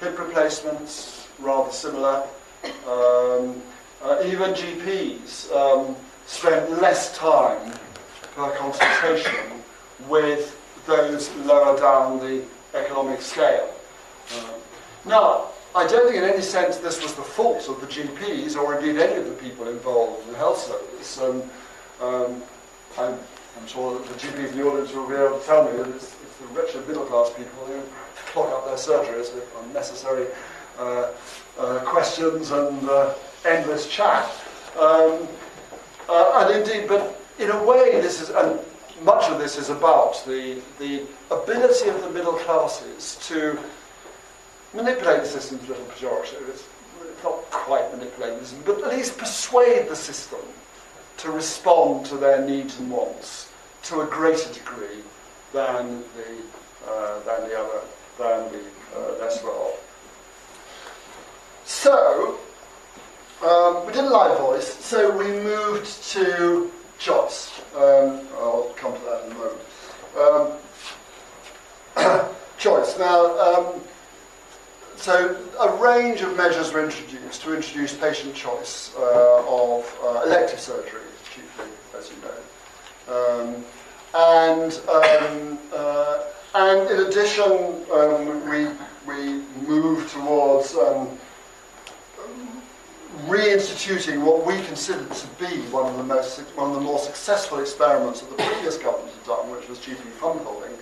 Hip 0.00 0.18
replacements, 0.18 1.28
rather 1.38 1.70
similar. 1.70 2.26
Um, 2.86 3.60
uh, 4.02 4.22
even 4.24 4.52
GPs 4.54 5.52
um, 5.54 5.94
spent 6.26 6.70
less 6.80 7.16
time 7.16 7.72
per 8.34 8.50
consultation 8.56 9.62
with 10.08 10.56
those 10.86 11.30
lower 11.44 11.78
down 11.78 12.18
the 12.18 12.42
economic 12.74 13.20
scale. 13.20 13.70
Uh, 14.32 14.52
now, 15.04 15.48
I 15.74 15.86
don't 15.86 16.10
think 16.10 16.16
in 16.16 16.28
any 16.28 16.42
sense 16.42 16.78
this 16.78 17.00
was 17.00 17.14
the 17.14 17.22
fault 17.22 17.68
of 17.68 17.80
the 17.80 17.86
GPs 17.86 18.56
or 18.56 18.76
indeed 18.76 19.00
any 19.00 19.20
of 19.20 19.26
the 19.26 19.34
people 19.34 19.68
involved 19.68 20.26
in 20.26 20.32
the 20.32 20.38
health 20.38 20.58
service. 20.58 21.20
Um, 21.20 21.42
um, 22.00 22.42
I'm, 22.98 23.16
I'm, 23.56 23.66
sure 23.68 23.96
that 23.96 24.08
the 24.08 24.14
GPs 24.14 24.50
in 24.50 24.58
the 24.58 24.66
audience 24.66 24.92
will 24.92 25.08
be 25.08 25.14
able 25.14 25.38
to 25.38 25.46
tell 25.46 25.64
me 25.64 25.76
that 25.76 25.88
it's, 25.90 26.16
it's 26.22 26.36
the 26.38 26.46
wretched 26.46 26.88
middle 26.88 27.04
class 27.04 27.30
people 27.30 27.66
who 27.66 27.80
clog 28.32 28.52
up 28.52 28.64
their 28.66 28.74
surgeries 28.74 29.32
with 29.32 29.48
unnecessary 29.64 30.26
uh, 30.78 31.12
uh, 31.58 31.78
questions 31.84 32.50
and 32.50 32.88
uh, 32.88 33.14
endless 33.44 33.86
chat. 33.86 34.28
Um, 34.76 35.28
uh, 36.08 36.46
and 36.48 36.62
indeed, 36.62 36.88
but 36.88 37.16
in 37.38 37.50
a 37.50 37.64
way, 37.64 38.00
this 38.00 38.20
is, 38.20 38.30
and 38.30 38.58
much 39.04 39.30
of 39.30 39.38
this 39.38 39.56
is 39.56 39.70
about 39.70 40.24
the, 40.26 40.60
the 40.80 41.06
ability 41.30 41.90
of 41.90 42.00
the 42.02 42.10
middle 42.10 42.32
classes 42.32 43.18
to 43.28 43.56
manipulate 44.74 45.22
the 45.22 45.28
system 45.28 45.58
is 45.58 45.64
a 45.66 45.68
little 45.68 45.86
pejorative. 45.86 46.48
It's 46.48 46.64
not 47.22 47.50
quite 47.50 47.90
manipulate 47.92 48.38
the 48.38 48.46
system, 48.46 48.62
but 48.64 48.82
at 48.82 48.96
least 48.96 49.18
persuade 49.18 49.88
the 49.88 49.96
system 49.96 50.40
to 51.18 51.30
respond 51.30 52.06
to 52.06 52.16
their 52.16 52.44
needs 52.46 52.78
and 52.78 52.90
wants 52.90 53.50
to 53.82 54.00
a 54.00 54.06
greater 54.06 54.52
degree 54.52 55.02
than 55.52 56.02
the, 56.16 56.90
uh, 56.90 57.20
than 57.20 57.48
the 57.48 57.58
other, 57.58 57.80
than 58.18 58.52
the 58.52 58.62
uh, 58.96 59.18
less 59.20 59.42
well 59.42 59.74
So, 61.64 62.38
um, 63.42 63.86
we 63.86 63.92
did 63.92 64.04
a 64.04 64.10
live 64.10 64.38
voice, 64.38 64.74
so 64.84 65.16
we 65.16 65.26
moved 65.26 66.02
to 66.12 66.70
choice. 66.98 67.50
Um, 67.74 68.26
I'll 68.38 68.72
come 68.76 68.94
to 68.94 69.00
that 69.00 69.24
in 69.26 69.32
a 69.32 69.34
moment. 69.34 70.60
Um, 71.96 72.26
choice. 72.58 72.98
Now, 72.98 73.38
um, 73.38 73.80
so 75.00 75.36
a 75.58 75.76
range 75.76 76.20
of 76.20 76.36
measures 76.36 76.72
were 76.72 76.84
introduced 76.84 77.42
to 77.42 77.54
introduce 77.54 77.96
patient 77.96 78.34
choice 78.34 78.94
uh, 78.96 79.44
of 79.48 79.98
uh, 80.02 80.22
elective 80.26 80.60
surgery, 80.60 81.00
chiefly, 81.32 81.66
as 81.96 82.10
you 82.10 82.16
know. 82.22 82.36
Um, 83.08 83.64
and, 84.14 84.72
um, 84.88 85.58
uh, 85.72 86.22
and 86.54 86.90
in 86.90 87.06
addition, 87.06 87.82
um, 87.92 88.48
we, 88.50 88.66
we 89.06 89.42
moved 89.66 90.10
towards 90.10 90.74
um, 90.74 91.08
reinstituting 93.26 94.22
what 94.22 94.44
we 94.44 94.54
considered 94.64 95.10
to 95.12 95.26
be 95.38 95.60
one 95.70 95.86
of 95.90 95.96
the 95.96 96.04
most 96.04 96.40
one 96.56 96.70
of 96.70 96.74
the 96.74 96.80
more 96.80 96.98
successful 96.98 97.58
experiments 97.60 98.20
that 98.20 98.30
the 98.30 98.42
previous 98.42 98.76
government 98.76 99.12
had 99.14 99.24
done, 99.24 99.50
which 99.50 99.68
was 99.68 99.78
GP 99.78 99.96
fund 100.20 100.40
holding. 100.40 100.72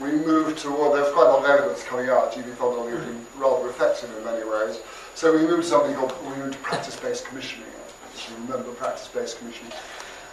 We 0.00 0.10
moved 0.10 0.58
toward 0.58 0.96
there's 0.96 1.12
quite 1.12 1.26
a 1.26 1.30
lot 1.30 1.44
of 1.44 1.50
evidence 1.50 1.84
coming 1.84 2.08
out. 2.08 2.32
GP 2.32 2.54
fund 2.56 2.76
holding 2.76 2.96
has 2.96 3.04
been 3.04 3.26
rather 3.36 3.68
effective 3.68 4.10
in 4.16 4.24
many 4.24 4.44
ways. 4.44 4.80
So 5.14 5.32
we 5.32 5.46
moved 5.46 5.62
to 5.62 5.68
something 5.68 5.94
called 5.94 6.14
we 6.26 6.36
moved 6.36 6.54
to 6.54 6.58
practice-based 6.60 7.24
commissioning. 7.24 7.68
If 8.12 8.28
you 8.28 8.36
remember 8.46 8.72
practice-based 8.72 9.38
commissioning. 9.38 9.72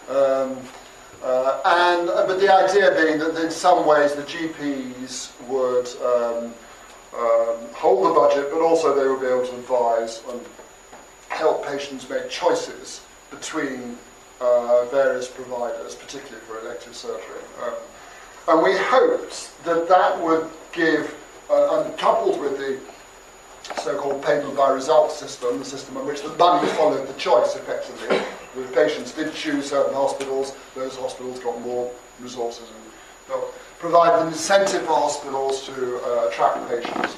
Um, 0.08 0.58
uh, 1.22 1.60
and 1.64 2.10
uh, 2.10 2.26
but 2.26 2.40
the 2.40 2.52
idea 2.52 2.92
being 2.94 3.18
that 3.20 3.36
in 3.36 3.50
some 3.50 3.86
ways 3.86 4.14
the 4.14 4.22
GPs 4.22 5.30
would 5.46 5.86
um, 6.02 6.52
um, 7.16 7.72
hold 7.72 8.04
the 8.04 8.14
budget, 8.14 8.50
but 8.50 8.60
also 8.60 8.94
they 8.94 9.06
would 9.06 9.20
be 9.20 9.26
able 9.26 9.46
to 9.46 9.54
advise 9.56 10.22
and 10.30 10.40
help 11.28 11.64
patients 11.64 12.08
make 12.08 12.28
choices 12.28 13.02
between 13.30 13.96
uh, 14.40 14.84
various 14.86 15.28
providers, 15.28 15.94
particularly 15.94 16.44
for 16.46 16.58
elective 16.58 16.96
surgery. 16.96 17.40
And 18.48 18.62
we 18.62 18.76
hoped 18.76 19.52
that 19.64 19.88
that 19.88 20.20
would 20.20 20.48
give, 20.72 21.14
uh, 21.50 21.84
and 21.84 21.98
coupled 21.98 22.40
with 22.40 22.58
the 22.58 22.78
so-called 23.80 24.22
payment 24.24 24.56
by 24.56 24.70
result 24.70 25.12
system, 25.12 25.58
the 25.58 25.64
system 25.64 25.96
in 25.96 26.06
which 26.06 26.22
the 26.22 26.28
money 26.30 26.68
followed 26.72 27.06
the 27.06 27.14
choice 27.14 27.54
effectively. 27.54 28.20
The 28.56 28.62
patients 28.74 29.12
did 29.12 29.32
choose 29.34 29.70
certain 29.70 29.94
hospitals, 29.94 30.54
those 30.74 30.96
hospitals 30.96 31.38
got 31.40 31.60
more 31.62 31.90
resources 32.20 32.68
and 32.68 33.42
provide 33.78 34.20
an 34.20 34.28
incentive 34.28 34.82
for 34.82 34.92
hospitals 34.92 35.66
to 35.66 36.00
uh, 36.04 36.28
attract 36.28 36.68
patients. 36.68 37.16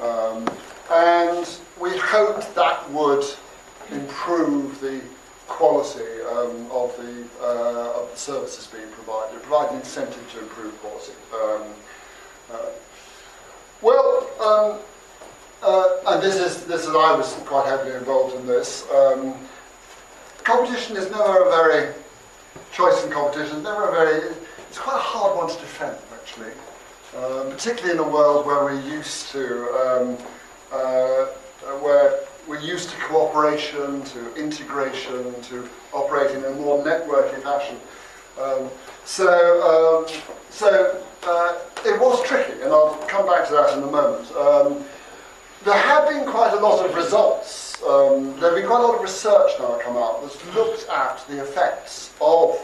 Um, 0.00 0.48
and 0.90 1.58
we 1.80 1.96
hoped 1.98 2.54
that 2.54 2.90
would 2.90 3.24
improve 3.90 4.80
the 4.80 5.00
quality 5.46 6.22
um, 6.22 6.70
of, 6.70 6.96
the, 6.96 7.24
uh, 7.40 8.00
of 8.00 8.10
the 8.10 8.16
services 8.16 8.66
being 8.66 8.88
provided, 8.90 9.40
provide 9.42 9.70
an 9.70 9.78
incentive 9.78 10.30
to 10.32 10.40
improve 10.40 10.78
quality. 10.80 11.12
Um, 11.32 11.62
uh, 12.52 12.70
well, 13.82 14.28
um, 14.40 14.80
uh, 15.62 16.14
and 16.14 16.22
this 16.22 16.36
is, 16.36 16.64
this 16.64 16.82
is, 16.82 16.88
I 16.88 17.14
was 17.16 17.32
quite 17.46 17.66
heavily 17.66 17.94
involved 17.94 18.34
in 18.36 18.46
this. 18.46 18.84
Um, 18.90 19.34
competition 20.44 20.96
is 20.96 21.10
never 21.10 21.44
a 21.44 21.50
very, 21.50 21.94
choice 22.72 23.04
in 23.04 23.10
competition 23.10 23.58
is 23.58 23.62
never 23.62 23.88
a 23.88 23.92
very, 23.92 24.34
it's 24.68 24.78
quite 24.78 24.96
a 24.96 25.00
hard 25.00 25.36
one 25.36 25.48
to 25.48 25.54
defend, 25.54 25.96
actually. 26.14 26.52
Um, 27.16 27.50
particularly 27.50 27.92
in 27.92 27.98
a 27.98 28.08
world 28.08 28.44
where 28.44 28.62
we're 28.62 28.80
used 28.80 29.30
to, 29.30 29.64
um, 29.80 30.18
uh, 30.70 31.26
where 31.80 32.25
we're 32.46 32.60
used 32.60 32.90
to 32.90 32.96
cooperation, 32.96 34.02
to 34.04 34.34
integration, 34.34 35.40
to 35.42 35.68
operating 35.92 36.38
in 36.38 36.44
a 36.44 36.50
more 36.52 36.82
networky 36.84 37.42
fashion. 37.42 37.76
Um, 38.40 38.68
so, 39.04 40.06
um, 40.06 40.22
so 40.50 41.02
uh, 41.24 41.58
it 41.84 42.00
was 42.00 42.22
tricky, 42.24 42.60
and 42.62 42.72
I'll 42.72 42.94
come 43.08 43.26
back 43.26 43.46
to 43.48 43.52
that 43.54 43.76
in 43.76 43.82
a 43.82 43.90
moment. 43.90 44.30
Um, 44.32 44.84
there 45.64 45.78
have 45.78 46.08
been 46.08 46.24
quite 46.30 46.52
a 46.52 46.60
lot 46.60 46.84
of 46.84 46.94
results. 46.94 47.82
Um, 47.82 48.38
there 48.38 48.50
have 48.50 48.54
been 48.54 48.66
quite 48.66 48.80
a 48.80 48.86
lot 48.86 48.94
of 48.94 49.00
research 49.00 49.50
now 49.58 49.78
come 49.82 49.96
out 49.96 50.22
that's 50.22 50.54
looked 50.54 50.88
at 50.88 51.24
the 51.28 51.42
effects 51.42 52.12
of 52.20 52.56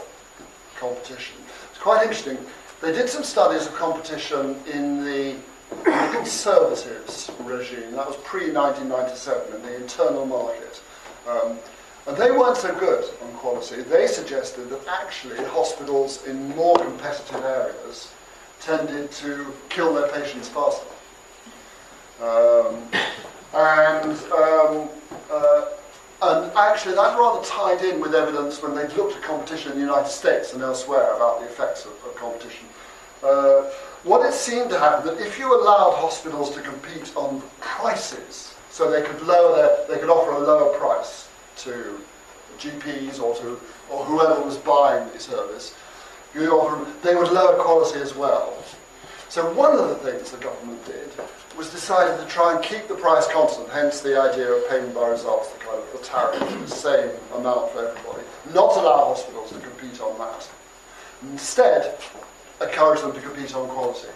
competition. 0.77 1.35
It's 1.69 1.79
quite 1.79 2.03
interesting. 2.03 2.37
They 2.81 2.91
did 2.91 3.09
some 3.09 3.23
studies 3.23 3.67
of 3.67 3.73
competition 3.75 4.55
in 4.71 5.03
the 5.03 5.35
conservatives 5.83 7.31
regime. 7.39 7.91
That 7.91 8.07
was 8.07 8.17
pre-1997 8.23 9.55
in 9.55 9.61
the 9.61 9.75
internal 9.75 10.25
market. 10.25 10.81
Um, 11.27 11.57
and 12.05 12.17
they 12.17 12.31
weren't 12.31 12.57
so 12.57 12.77
good 12.77 13.05
on 13.21 13.31
quality. 13.33 13.81
They 13.81 14.07
suggested 14.07 14.69
that 14.69 14.85
actually 14.87 15.37
hospitals 15.45 16.25
in 16.25 16.53
more 16.55 16.77
competitive 16.77 17.43
areas 17.43 18.11
tended 18.59 19.11
to 19.11 19.53
kill 19.69 19.93
their 19.93 20.09
patients 20.09 20.49
faster. 20.49 20.85
Um, 22.21 22.83
and, 23.53 24.17
um, 24.31 24.89
uh, 25.31 25.65
and 26.21 26.51
actually 26.55 26.95
that 26.95 27.17
rather 27.17 27.43
tied 27.45 27.83
in 27.83 27.99
with 27.99 28.15
evidence 28.15 28.61
when 28.61 28.75
they 28.75 28.87
looked 28.95 29.15
at 29.15 29.21
competition 29.21 29.73
in 29.73 29.77
the 29.77 29.83
United 29.83 30.09
States 30.09 30.53
and 30.53 30.61
elsewhere 30.61 31.15
about 31.15 31.39
the 31.39 31.45
effects 31.45 31.85
of, 31.85 31.91
of 32.05 32.15
competition. 32.15 32.65
Uh, 33.21 33.69
what 34.03 34.25
it 34.25 34.33
seemed 34.33 34.69
to 34.69 34.79
happen 34.79 35.05
that 35.05 35.25
if 35.25 35.39
you 35.39 35.53
allowed 35.53 35.95
hospitals 35.95 36.53
to 36.55 36.61
compete 36.61 37.11
on 37.15 37.41
prices, 37.59 38.53
so 38.69 38.89
they 38.89 39.01
could 39.01 39.21
lower 39.21 39.55
their, 39.55 39.87
they 39.87 39.99
could 39.99 40.09
offer 40.09 40.31
a 40.31 40.39
lower 40.39 40.77
price 40.77 41.29
to 41.57 41.99
GPs 42.57 43.21
or 43.21 43.35
to 43.35 43.59
or 43.89 44.03
whoever 44.05 44.41
was 44.41 44.57
buying 44.57 45.11
the 45.13 45.19
service, 45.19 45.75
you 46.33 46.49
offer, 46.51 46.89
they 47.01 47.15
would 47.15 47.31
lower 47.31 47.61
quality 47.61 47.99
as 47.99 48.15
well. 48.15 48.57
So 49.29 49.51
one 49.53 49.77
of 49.77 49.89
the 49.89 49.95
things 49.95 50.31
the 50.31 50.37
government 50.37 50.83
did 50.85 51.09
was 51.57 51.69
decided 51.69 52.19
to 52.19 52.27
try 52.27 52.55
and 52.55 52.63
keep 52.63 52.87
the 52.87 52.95
price 52.95 53.27
constant, 53.27 53.69
hence 53.69 54.01
the 54.01 54.19
idea 54.19 54.51
of 54.51 54.67
payment 54.69 54.95
by 54.95 55.07
results, 55.07 55.49
the 55.49 55.59
kind 55.59 55.77
of 55.77 55.91
the 55.91 55.99
tariff, 55.99 56.39
the 56.39 56.67
same 56.67 57.11
amount 57.35 57.71
for 57.71 57.87
everybody, 57.87 58.23
not 58.53 58.75
allow 58.75 59.05
hospitals 59.13 59.51
to 59.51 59.59
compete 59.59 60.01
on 60.01 60.17
that. 60.17 60.49
Instead, 61.31 61.97
encourage 62.63 63.01
them 63.01 63.13
to 63.13 63.21
compete 63.21 63.55
on 63.55 63.67
quality. 63.69 64.09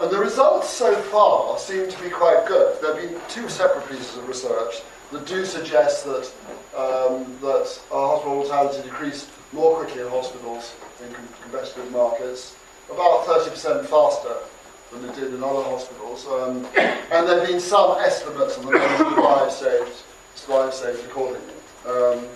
And 0.00 0.10
the 0.10 0.18
results 0.18 0.68
so 0.68 0.94
far 0.94 1.58
seem 1.58 1.88
to 1.88 2.02
be 2.02 2.10
quite 2.10 2.46
good. 2.46 2.80
There 2.82 2.94
have 2.94 3.02
been 3.02 3.20
two 3.28 3.48
separate 3.48 3.88
pieces 3.88 4.16
of 4.16 4.26
research 4.26 4.82
that 5.12 5.26
do 5.26 5.44
suggest 5.44 6.04
that, 6.04 6.32
um, 6.76 7.36
that 7.40 7.80
our 7.92 8.08
hospital 8.08 8.36
mortality 8.36 8.82
decreased 8.82 9.28
more 9.52 9.76
quickly 9.76 10.02
in 10.02 10.08
hospitals 10.08 10.74
in 11.04 11.14
competitive 11.42 11.90
markets, 11.92 12.56
about 12.90 13.26
30% 13.26 13.86
faster 13.86 14.36
than 14.90 15.08
it 15.08 15.14
did 15.14 15.34
in 15.34 15.42
other 15.42 15.62
hospitals. 15.62 16.26
Um, 16.26 16.66
and 16.76 17.28
there 17.28 17.38
have 17.38 17.46
been 17.46 17.60
some 17.60 17.98
estimates 17.98 18.58
on 18.58 18.66
the 18.66 18.72
number 18.72 19.04
of 19.04 19.24
lives 19.24 19.56
saved, 19.56 20.48
lives 20.48 20.78
saved 20.78 21.04
accordingly. 21.04 21.54
Um, 21.86 22.26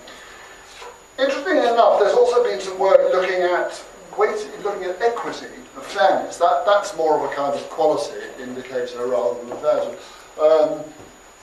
interestingly 1.19 1.67
enough, 1.67 1.99
there's 1.99 2.13
also 2.13 2.43
been 2.43 2.59
some 2.59 2.77
work 2.79 2.99
looking 3.11 3.41
at 3.41 3.83
weight, 4.17 4.49
looking 4.63 4.83
at 4.83 5.01
equity 5.01 5.47
of 5.75 5.85
fairness. 5.85 6.37
That, 6.37 6.63
that's 6.65 6.95
more 6.97 7.17
of 7.17 7.31
a 7.31 7.33
kind 7.35 7.53
of 7.53 7.61
quality 7.69 8.19
indicator 8.41 9.07
rather 9.07 9.39
than 9.43 9.51
a. 9.51 9.97
Um, 10.41 10.83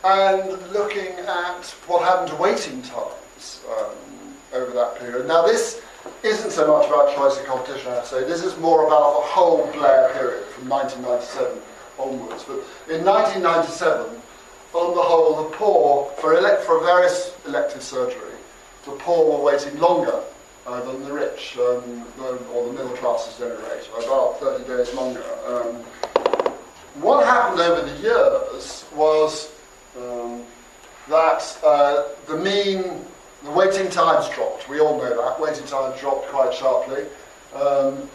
and 0.04 0.72
looking 0.72 1.14
at 1.26 1.64
what 1.86 2.02
happened 2.02 2.28
to 2.28 2.36
waiting 2.36 2.82
times 2.82 3.62
um, 3.78 3.94
over 4.52 4.70
that 4.72 4.98
period. 4.98 5.26
Now, 5.26 5.46
this 5.46 5.80
isn't 6.22 6.50
so 6.50 6.66
much 6.66 6.86
about 6.88 7.14
choice 7.14 7.38
and 7.38 7.46
competition, 7.46 7.90
I 7.92 8.04
say. 8.04 8.24
This 8.24 8.44
is 8.44 8.56
more 8.58 8.86
about 8.86 9.14
the 9.14 9.26
whole 9.26 9.66
Blair 9.72 10.12
period 10.12 10.44
from 10.48 10.68
1997 10.68 11.60
onwards. 11.98 12.44
But 12.44 12.58
in 12.92 13.04
1997, 13.04 14.20
on 14.74 14.94
the 14.94 15.02
whole, 15.02 15.44
the 15.44 15.56
poor, 15.56 16.10
for, 16.18 16.36
elect, 16.36 16.64
for 16.64 16.80
various 16.80 17.34
elective 17.46 17.82
surgery, 17.82 18.34
the 18.84 18.92
poor 18.92 19.38
were 19.38 19.44
waiting 19.44 19.78
longer 19.78 20.22
uh, 20.66 20.80
than 20.84 21.02
the 21.04 21.12
rich, 21.12 21.56
um, 21.58 22.04
or 22.52 22.66
the 22.66 22.72
middle 22.72 22.96
classes 22.96 23.40
at 23.40 23.50
any 23.50 23.62
rate, 23.68 23.88
about 24.04 24.40
30 24.40 24.64
days 24.64 24.94
longer. 24.94 25.24
Um, 25.46 25.76
what 27.02 27.26
happened 27.26 27.60
over 27.60 27.88
the 27.88 28.00
years 28.00 28.84
was 28.94 29.52
um, 29.98 30.44
that 31.08 31.58
uh, 31.64 32.04
the 32.26 32.36
mean 32.36 33.04
the 33.42 33.50
waiting 33.50 33.90
times 33.90 34.28
dropped. 34.30 34.68
We 34.68 34.80
all 34.80 34.96
know 34.96 35.22
that. 35.22 35.40
Waiting 35.40 35.66
times 35.66 36.00
dropped 36.00 36.28
quite 36.28 36.54
sharply. 36.54 37.04
Um, 37.54 38.08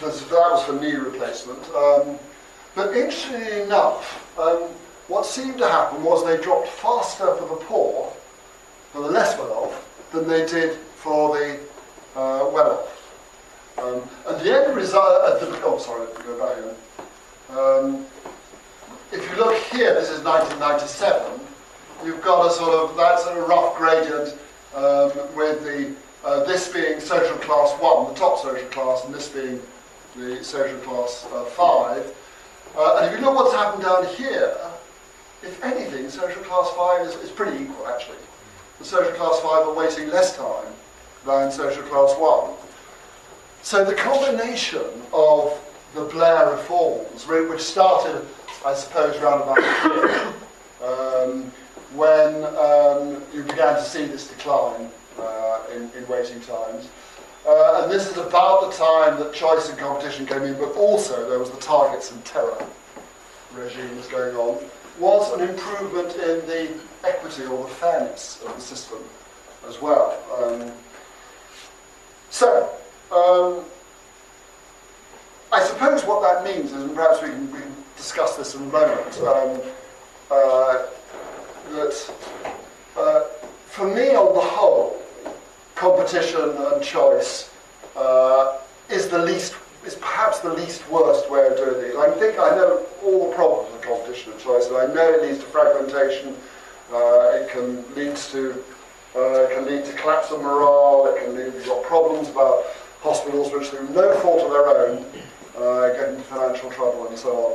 that 0.00 0.30
was 0.30 0.64
for 0.64 0.72
knee 0.80 0.94
replacement. 0.94 1.62
Um, 1.74 2.18
but 2.74 2.96
interestingly 2.96 3.62
enough, 3.62 4.38
um, 4.38 4.62
what 5.08 5.26
seemed 5.26 5.58
to 5.58 5.68
happen 5.68 6.02
was 6.02 6.24
they 6.24 6.42
dropped 6.42 6.68
faster 6.68 7.34
for 7.36 7.48
the 7.48 7.64
poor, 7.64 8.12
for 8.92 9.02
the 9.02 9.08
less 9.08 9.36
well 9.38 9.52
off, 9.52 10.10
than 10.12 10.26
they 10.26 10.46
did 10.46 10.78
for 11.06 11.38
the 11.38 11.54
uh, 12.16 12.50
well 12.52 12.82
off. 12.82 13.78
Um, 13.78 14.02
and 14.26 14.44
the 14.44 14.52
end 14.52 14.76
result, 14.76 15.04
uh, 15.22 15.38
the, 15.38 15.62
oh 15.62 15.78
sorry, 15.78 16.08
go 16.24 16.36
back 16.36 16.58
again. 16.58 16.74
Um, 17.50 18.06
if 19.12 19.22
you 19.30 19.36
look 19.36 19.56
here, 19.70 19.94
this 19.94 20.10
is 20.10 20.24
1997, 20.24 21.40
you've 22.04 22.20
got 22.22 22.50
a 22.50 22.52
sort 22.52 22.74
of, 22.74 22.96
that 22.96 23.20
sort 23.20 23.38
of 23.38 23.46
rough 23.48 23.76
gradient 23.76 24.36
um, 24.74 25.12
with 25.36 25.62
the, 25.62 25.94
uh, 26.24 26.42
this 26.42 26.72
being 26.72 26.98
social 26.98 27.36
class 27.36 27.70
1, 27.80 28.12
the 28.12 28.18
top 28.18 28.40
social 28.40 28.66
class, 28.70 29.04
and 29.04 29.14
this 29.14 29.28
being 29.28 29.62
the 30.16 30.42
social 30.42 30.78
class 30.80 31.24
uh, 31.32 31.44
5. 31.44 32.16
Uh, 32.76 32.96
and 32.96 33.06
if 33.06 33.20
you 33.20 33.24
look 33.24 33.36
what's 33.36 33.54
happened 33.54 33.84
down 33.84 34.04
here, 34.16 34.56
if 35.44 35.62
anything, 35.62 36.10
social 36.10 36.42
class 36.42 36.68
5 36.74 37.06
is, 37.06 37.14
is 37.22 37.30
pretty 37.30 37.62
equal 37.62 37.86
actually. 37.86 38.18
The 38.80 38.84
social 38.84 39.12
class 39.12 39.38
5 39.38 39.68
are 39.68 39.74
waiting 39.74 40.08
less 40.10 40.36
time 40.36 40.66
than 41.26 41.50
social 41.50 41.82
class 41.82 42.14
1. 42.16 42.54
So 43.62 43.84
the 43.84 43.94
combination 43.94 44.84
of 45.12 45.58
the 45.94 46.04
Blair 46.04 46.52
reforms, 46.52 47.26
which 47.26 47.60
started, 47.60 48.24
I 48.64 48.74
suppose, 48.74 49.16
around 49.16 49.42
about 49.42 50.34
um, 50.82 51.50
when 51.94 52.44
um, 52.56 53.22
you 53.34 53.42
began 53.42 53.74
to 53.74 53.82
see 53.82 54.06
this 54.06 54.28
decline 54.28 54.90
uh, 55.18 55.62
in, 55.74 55.90
in, 55.96 56.06
waiting 56.08 56.40
times. 56.40 56.88
Uh, 57.48 57.82
and 57.82 57.90
this 57.90 58.08
is 58.08 58.16
about 58.18 58.70
the 58.70 58.76
time 58.76 59.18
that 59.18 59.32
choice 59.32 59.68
and 59.68 59.78
competition 59.78 60.26
came 60.26 60.42
in, 60.42 60.54
but 60.54 60.74
also 60.76 61.28
there 61.28 61.38
was 61.38 61.50
the 61.50 61.56
targets 61.58 62.12
and 62.12 62.24
terror 62.24 62.64
regimes 63.54 64.06
going 64.08 64.36
on, 64.36 64.62
was 64.98 65.32
an 65.32 65.48
improvement 65.48 66.14
in 66.16 66.46
the 66.46 66.68
equity 67.04 67.44
or 67.44 67.64
the 67.64 67.74
fairness 67.74 68.42
of 68.46 68.54
the 68.54 68.60
system 68.60 68.98
as 69.68 69.80
well. 69.80 70.22
Um, 70.38 70.72
so, 72.36 72.68
um, 73.10 73.64
I 75.50 75.62
suppose 75.62 76.04
what 76.04 76.20
that 76.20 76.44
means 76.44 76.70
is, 76.72 76.82
and 76.82 76.94
perhaps 76.94 77.22
we 77.22 77.30
can, 77.30 77.50
we 77.50 77.60
can 77.60 77.74
discuss 77.96 78.36
this 78.36 78.54
in 78.54 78.62
a 78.62 78.66
moment, 78.66 79.18
um, 79.20 79.60
uh, 80.30 80.86
that 81.70 82.14
uh, 82.96 83.20
for 83.68 83.86
me, 83.86 84.14
on 84.14 84.34
the 84.34 84.40
whole, 84.40 85.00
competition 85.76 86.50
and 86.56 86.82
choice 86.82 87.50
uh, 87.96 88.58
is 88.90 89.08
the 89.08 89.18
least 89.18 89.54
is 89.86 89.94
perhaps 89.94 90.40
the 90.40 90.52
least 90.52 90.86
worst 90.90 91.30
way 91.30 91.46
of 91.46 91.56
doing 91.56 91.90
it. 91.90 91.96
I 91.96 92.10
think 92.18 92.38
I 92.38 92.50
know 92.56 92.84
all 93.02 93.30
the 93.30 93.34
problems 93.34 93.72
of 93.74 93.80
competition 93.80 94.32
and 94.32 94.40
choice, 94.42 94.66
and 94.66 94.76
I 94.76 94.92
know 94.92 95.12
it 95.12 95.22
leads 95.22 95.38
to 95.38 95.44
fragmentation. 95.46 96.36
Uh, 96.92 97.30
it 97.34 97.48
can 97.50 97.82
lead 97.94 98.16
to 98.16 98.62
uh, 99.16 99.44
it 99.44 99.54
can 99.54 99.64
lead 99.64 99.84
to 99.84 99.92
collapse 99.94 100.30
of 100.30 100.42
morale. 100.42 101.12
It 101.14 101.24
can 101.24 101.34
lead 101.34 101.52
to 101.52 101.68
got 101.68 101.82
problems 101.84 102.28
about 102.28 102.64
hospitals 103.00 103.52
which, 103.52 103.68
through 103.68 103.88
no 103.90 104.14
fault 104.20 104.42
of 104.42 104.50
their 104.50 104.68
own, 104.68 105.04
uh, 105.56 105.88
get 105.94 106.10
into 106.10 106.22
financial 106.22 106.70
trouble 106.70 107.06
and 107.08 107.18
so 107.18 107.32
on. 107.32 107.52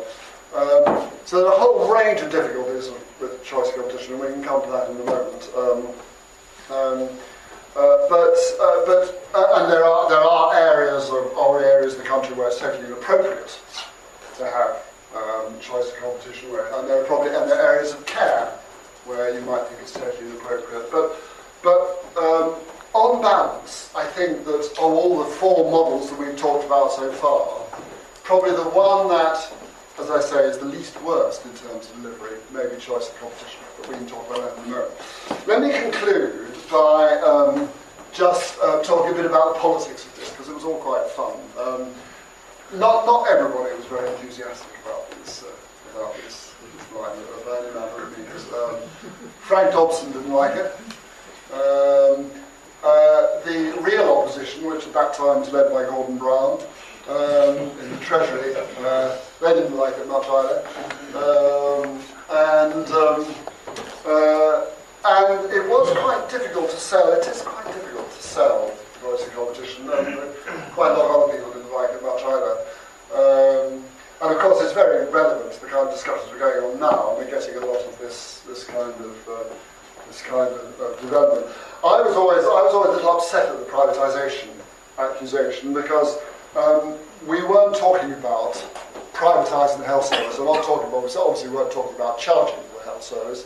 Um, 0.53 1.11
so 1.25 1.37
there 1.37 1.47
are 1.47 1.55
a 1.55 1.59
whole 1.59 1.93
range 1.93 2.21
of 2.21 2.31
difficulties 2.31 2.89
with 3.21 3.43
choice 3.43 3.69
of 3.69 3.75
competition, 3.75 4.15
and 4.15 4.21
we 4.21 4.27
can 4.27 4.43
come 4.43 4.61
to 4.63 4.71
that 4.71 4.89
in 4.89 4.97
a 4.97 5.03
moment. 5.05 5.49
Um, 5.55 5.87
um, 6.75 7.09
uh, 7.75 7.97
but 8.09 8.35
uh, 8.59 8.85
but 8.85 9.23
uh, 9.33 9.61
and 9.61 9.71
there 9.71 9.85
are 9.85 10.09
there 10.09 10.19
are 10.19 10.55
areas 10.55 11.07
of 11.09 11.31
or 11.37 11.63
areas 11.63 11.93
of 11.93 11.99
the 11.99 12.05
country 12.05 12.35
where 12.35 12.47
it's 12.47 12.59
totally 12.59 12.85
inappropriate 12.85 13.59
to 14.37 14.45
have 14.45 14.83
um, 15.15 15.57
choice 15.61 15.87
of 15.87 15.95
competition, 15.97 16.51
where, 16.51 16.73
and 16.75 16.89
there 16.89 17.01
are 17.01 17.05
probably 17.05 17.29
and 17.29 17.49
there 17.49 17.61
are 17.61 17.75
areas 17.75 17.93
of 17.93 18.05
care 18.05 18.47
where 19.05 19.33
you 19.33 19.41
might 19.45 19.65
think 19.67 19.79
it's 19.81 19.93
totally 19.93 20.29
inappropriate. 20.29 20.91
But 20.91 21.15
but 21.63 22.05
um, 22.17 22.55
on 22.93 23.21
balance, 23.21 23.91
I 23.95 24.05
think 24.05 24.45
that 24.45 24.71
of 24.71 24.79
all 24.79 25.19
the 25.19 25.25
four 25.25 25.71
models 25.71 26.09
that 26.09 26.19
we've 26.19 26.37
talked 26.37 26.65
about 26.65 26.91
so 26.91 27.11
far, 27.13 27.65
probably 28.23 28.51
the 28.51 28.69
one 28.69 29.07
that 29.09 29.51
as 29.99 30.09
I 30.09 30.19
say, 30.19 30.43
is 30.45 30.57
the 30.57 30.65
least 30.65 30.99
worst 31.03 31.45
in 31.45 31.53
terms 31.53 31.89
of 31.89 32.01
delivery, 32.01 32.37
maybe 32.51 32.79
choice 32.79 33.09
of 33.09 33.19
competition, 33.19 33.59
but 33.77 33.89
we 33.89 33.95
can 33.95 34.07
talk 34.07 34.27
about 34.29 34.55
that 34.55 34.63
in 34.63 34.71
a 34.71 34.75
moment. 34.75 34.91
Let 35.47 35.61
me 35.61 35.71
conclude 35.71 36.47
by 36.71 37.19
um, 37.19 37.69
just 38.13 38.57
uh, 38.61 38.81
talking 38.81 39.11
a 39.11 39.15
bit 39.15 39.25
about 39.25 39.55
the 39.55 39.59
politics 39.59 40.05
of 40.05 40.15
this, 40.15 40.31
because 40.31 40.49
it 40.49 40.55
was 40.55 40.63
all 40.63 40.79
quite 40.79 41.07
fun. 41.11 41.33
Um, 41.59 41.93
not, 42.79 43.05
not 43.05 43.27
everybody 43.27 43.75
was 43.75 43.85
very 43.85 44.09
enthusiastic 44.09 44.71
about 44.83 45.11
this, 45.11 45.43
uh, 45.43 45.97
about 45.97 46.15
this, 46.15 46.53
line 46.95 47.17
of 47.17 48.17
means. 48.17 48.45
Um, 48.53 48.75
Frank 49.41 49.71
Dobson 49.71 50.11
didn't 50.11 50.31
like 50.31 50.55
it. 50.55 50.75
Um, 51.53 52.31
uh, 52.83 53.39
the 53.45 53.77
real 53.81 54.09
opposition, 54.09 54.65
which 54.65 54.87
at 54.87 54.93
that 54.93 55.13
time 55.13 55.39
was 55.41 55.51
led 55.51 55.71
by 55.71 55.83
Gordon 55.83 56.17
Brown, 56.17 56.59
um, 57.09 57.57
in 57.79 57.91
the 57.91 57.97
Treasury. 57.99 58.55
Uh, 58.79 59.17
they 59.39 59.53
didn't 59.53 59.75
like 59.75 59.97
it 59.97 60.07
much 60.07 60.25
either. 60.27 60.65
Um, 61.15 61.99
and, 62.29 62.87
um, 62.91 63.35
uh, 64.05 64.65
and 65.03 65.51
it 65.51 65.67
was 65.67 65.91
quite 65.97 66.27
difficult 66.29 66.69
to 66.69 66.77
sell. 66.77 67.11
It 67.13 67.27
is 67.27 67.41
quite 67.41 67.65
difficult 67.73 68.11
to 68.11 68.23
sell 68.23 68.71
the 68.93 68.99
voice 68.99 69.27
competition. 69.29 69.87
Quite 70.73 70.91
a 70.91 70.97
lot 70.97 71.09
of 71.09 71.29
other 71.29 71.37
people 71.37 71.51
didn't 71.53 71.73
like 71.73 71.91
it 71.91 72.01
much 72.01 72.21
either. 72.23 72.57
Um, 73.13 73.83
and 74.21 74.31
of 74.31 74.39
course, 74.39 74.61
it's 74.63 74.73
very 74.73 75.11
relevant 75.11 75.51
to 75.53 75.61
the 75.61 75.67
kind 75.67 75.87
of 75.87 75.93
discussions 75.93 76.31
we're 76.31 76.39
going 76.39 76.63
on 76.63 76.79
now. 76.79 77.15
We're 77.17 77.29
getting 77.29 77.55
a 77.55 77.65
lot 77.65 77.83
of 77.83 77.97
this, 77.99 78.41
this 78.47 78.63
kind 78.65 78.93
of 78.93 79.27
uh, 79.27 79.43
this 80.11 80.21
kind 80.21 80.53
of, 80.53 80.79
of 80.81 80.99
development. 80.99 81.47
I 81.83 82.01
was 82.01 82.15
always 82.15 82.43
I 82.43 82.61
was 82.67 82.73
always 82.73 82.91
a 82.91 82.95
little 82.97 83.17
upset 83.17 83.47
at 83.47 83.57
the 83.59 83.65
privatisation 83.65 84.49
accusation 84.99 85.73
because 85.73 86.17
um, 86.55 86.97
we 87.25 87.41
weren't 87.43 87.77
talking 87.77 88.11
about 88.13 88.53
privatising 89.13 89.79
the 89.79 89.85
health 89.85 90.05
service. 90.05 90.37
I'm 90.37 90.45
not 90.45 90.65
talking 90.65 90.89
about 90.89 91.15
obviously 91.15 91.49
we 91.49 91.55
weren't 91.55 91.71
talking 91.71 91.95
about 91.95 92.19
charging 92.19 92.59
for 92.59 92.79
the 92.79 92.83
health 92.83 93.03
service 93.03 93.45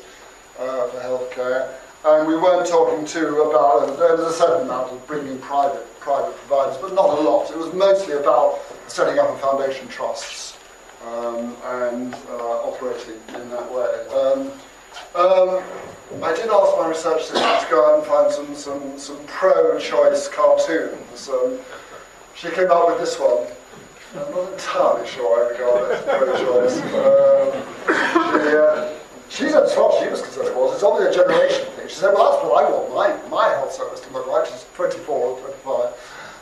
uh, 0.58 0.88
for 0.88 1.00
healthcare, 1.06 1.72
and 2.04 2.28
we 2.28 2.36
weren't 2.36 2.68
talking 2.68 3.06
too 3.06 3.44
about 3.44 3.84
uh, 3.84 3.96
there 3.98 4.18
was 4.18 4.26
a 4.26 4.34
certain 4.34 4.66
amount 4.66 4.92
of 4.92 5.06
bringing 5.06 5.38
private 5.40 5.86
private 6.00 6.36
providers, 6.38 6.78
but 6.82 6.94
not 6.94 7.10
a 7.10 7.22
lot. 7.22 7.52
It 7.52 7.58
was 7.58 7.72
mostly 7.74 8.16
about 8.16 8.60
setting 8.88 9.20
up 9.20 9.30
a 9.30 9.38
foundation 9.38 9.88
trusts 9.88 10.58
um, 11.06 11.56
and 11.64 12.16
uh, 12.30 12.70
operating 12.70 13.22
in 13.36 13.50
that 13.52 13.72
way. 13.72 13.92
Um, 14.18 14.52
um, 15.16 15.64
I 16.22 16.36
did 16.36 16.50
ask 16.50 16.78
my 16.78 16.88
research 16.88 17.22
assistant 17.22 17.62
to 17.62 17.68
go 17.70 17.86
out 17.86 18.00
and 18.00 18.08
find 18.08 18.32
some, 18.32 18.56
some, 18.56 18.98
some 18.98 19.18
pro-choice 19.26 20.28
cartoons. 20.30 21.30
Um, 21.30 21.60
she 22.36 22.50
came 22.52 22.70
up 22.70 22.88
with 22.88 23.00
this 23.00 23.20
one. 23.20 23.48
I'm 24.16 24.32
not 24.32 24.54
entirely 24.54 25.08
sure 25.08 25.46
I 25.46 25.50
regard 25.52 25.92
it 25.92 25.98
as 25.98 26.04
pro-choice. 26.06 26.82
Um, 26.82 27.66
she, 28.38 28.56
uh, 28.56 28.94
she 29.30 29.50
said 29.50 29.68
she 30.00 30.10
was 30.10 30.22
concerned 30.22 30.48
it 30.48 30.56
was. 30.56 30.76
It's 30.76 30.84
only 30.84 31.08
a 31.08 31.12
generation 31.14 31.66
thing. 31.72 31.88
She 31.88 31.96
said, 31.96 32.14
well, 32.14 32.32
that's 32.32 32.44
what 32.44 32.64
I 32.64 32.70
want 32.70 32.94
my, 32.94 33.30
my 33.30 33.50
health 33.50 33.74
service 33.74 34.00
to 34.02 34.14
look 34.14 34.28
like. 34.28 34.46
She's 34.46 34.66
24 34.76 35.16
or 35.16 35.40
25. 35.40 35.94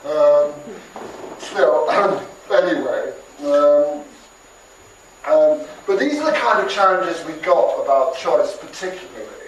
Um, 0.05 0.53
still, 1.39 1.89
anyway. 2.51 3.13
Um, 3.43 4.03
um, 5.25 5.65
but 5.87 5.99
these 5.99 6.19
are 6.19 6.31
the 6.31 6.37
kind 6.37 6.63
of 6.63 6.69
challenges 6.69 7.23
we 7.25 7.33
got 7.41 7.81
about 7.83 8.17
choice, 8.17 8.57
particularly, 8.57 9.42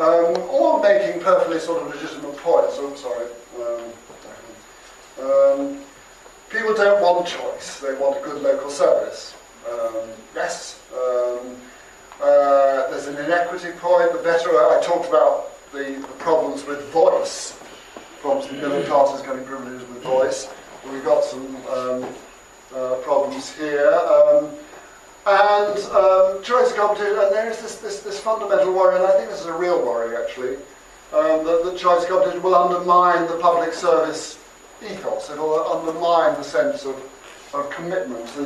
um, 0.00 0.82
making 0.82 1.20
perfectly 1.20 1.58
sort 1.58 1.82
of 1.82 1.94
legitimate 1.94 2.36
points. 2.38 2.76
Oh, 2.78 2.94
sorry. 2.94 3.26
Um, 3.60 3.92
um, 5.26 5.84
people 6.48 6.74
don't 6.74 7.02
want 7.02 7.26
choice; 7.26 7.80
they 7.80 7.94
want 7.94 8.18
a 8.18 8.24
good 8.24 8.42
local 8.42 8.70
service. 8.70 9.34
Um, 9.70 10.08
yes, 10.34 10.80
um, 10.94 11.56
uh, 12.20 12.90
there's 12.90 13.06
an 13.06 13.16
inequity 13.18 13.72
point. 13.72 14.12
The 14.12 14.22
better 14.22 14.50
I 14.50 14.80
talked 14.82 15.08
about 15.08 15.50
the, 15.72 15.96
the 16.00 16.14
problems 16.18 16.64
with 16.64 16.82
voice, 16.88 17.58
problems 18.20 18.48
the 18.48 18.54
middle 18.54 18.82
classes 18.84 19.24
getting 19.24 19.44
privileges 19.44 19.86
with 19.88 20.02
voice. 20.02 20.48
We've 20.90 21.04
got 21.04 21.24
some 21.24 21.56
uh, 21.68 22.94
problems 23.02 23.52
here. 23.52 23.92
And 25.26 25.78
um, 25.92 26.42
choice 26.42 26.70
of 26.70 26.76
competition, 26.76 27.18
and 27.18 27.32
there 27.32 27.50
is 27.50 27.60
this, 27.60 27.76
this, 27.76 28.00
this 28.00 28.18
fundamental 28.18 28.72
worry, 28.72 28.96
and 28.96 29.04
I 29.04 29.12
think 29.18 29.30
this 29.30 29.40
is 29.40 29.46
a 29.46 29.52
real 29.52 29.84
worry 29.84 30.16
actually, 30.16 30.56
um, 31.12 31.44
that 31.44 31.62
the 31.64 31.76
choice 31.76 32.04
of 32.04 32.08
competition 32.08 32.42
will 32.42 32.54
undermine 32.54 33.26
the 33.26 33.36
public 33.38 33.74
service 33.74 34.38
ethos. 34.82 35.28
It 35.28 35.38
will 35.38 35.60
undermine 35.66 36.34
the 36.36 36.42
sense 36.42 36.86
of, 36.86 36.96
of 37.52 37.68
commitment 37.70 38.26
the, 38.28 38.44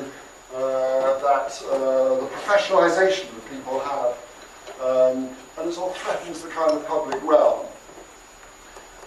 uh, 0.56 1.18
that 1.20 1.62
uh, 1.70 2.14
the 2.16 2.26
professionalisation 2.26 3.32
that 3.34 3.50
people 3.50 3.78
have. 3.78 4.16
Um, 4.80 5.30
and 5.56 5.70
it 5.70 5.78
all 5.78 5.90
threatens 5.90 6.42
the 6.42 6.48
kind 6.48 6.72
of 6.72 6.84
public 6.86 7.22
realm. 7.22 7.66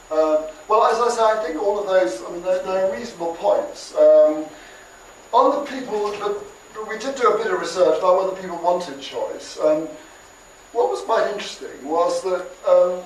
Uh, 0.10 0.48
well, 0.70 0.86
as 0.86 1.00
I 1.00 1.10
say, 1.14 1.22
I 1.22 1.44
think 1.46 1.62
all 1.62 1.78
of 1.80 1.88
those, 1.88 2.24
I 2.24 2.32
mean, 2.32 2.42
they're, 2.44 2.64
they're 2.64 2.98
reasonable 2.98 3.36
points. 3.36 3.94
Um, 3.96 4.46
on 5.34 5.60
the 5.60 5.70
people, 5.70 6.16
but 6.22 6.42
we 6.88 6.98
did 7.00 7.16
do 7.16 7.28
a 7.30 7.38
bit 7.38 7.52
of 7.52 7.60
research 7.60 7.98
about 8.00 8.18
whether 8.18 8.42
people 8.42 8.58
wanted 8.58 9.00
choice. 9.02 9.58
What 10.74 10.90
was 10.90 11.02
quite 11.02 11.32
interesting 11.32 11.84
was 11.84 12.22
that 12.24 12.46
um, 12.68 13.02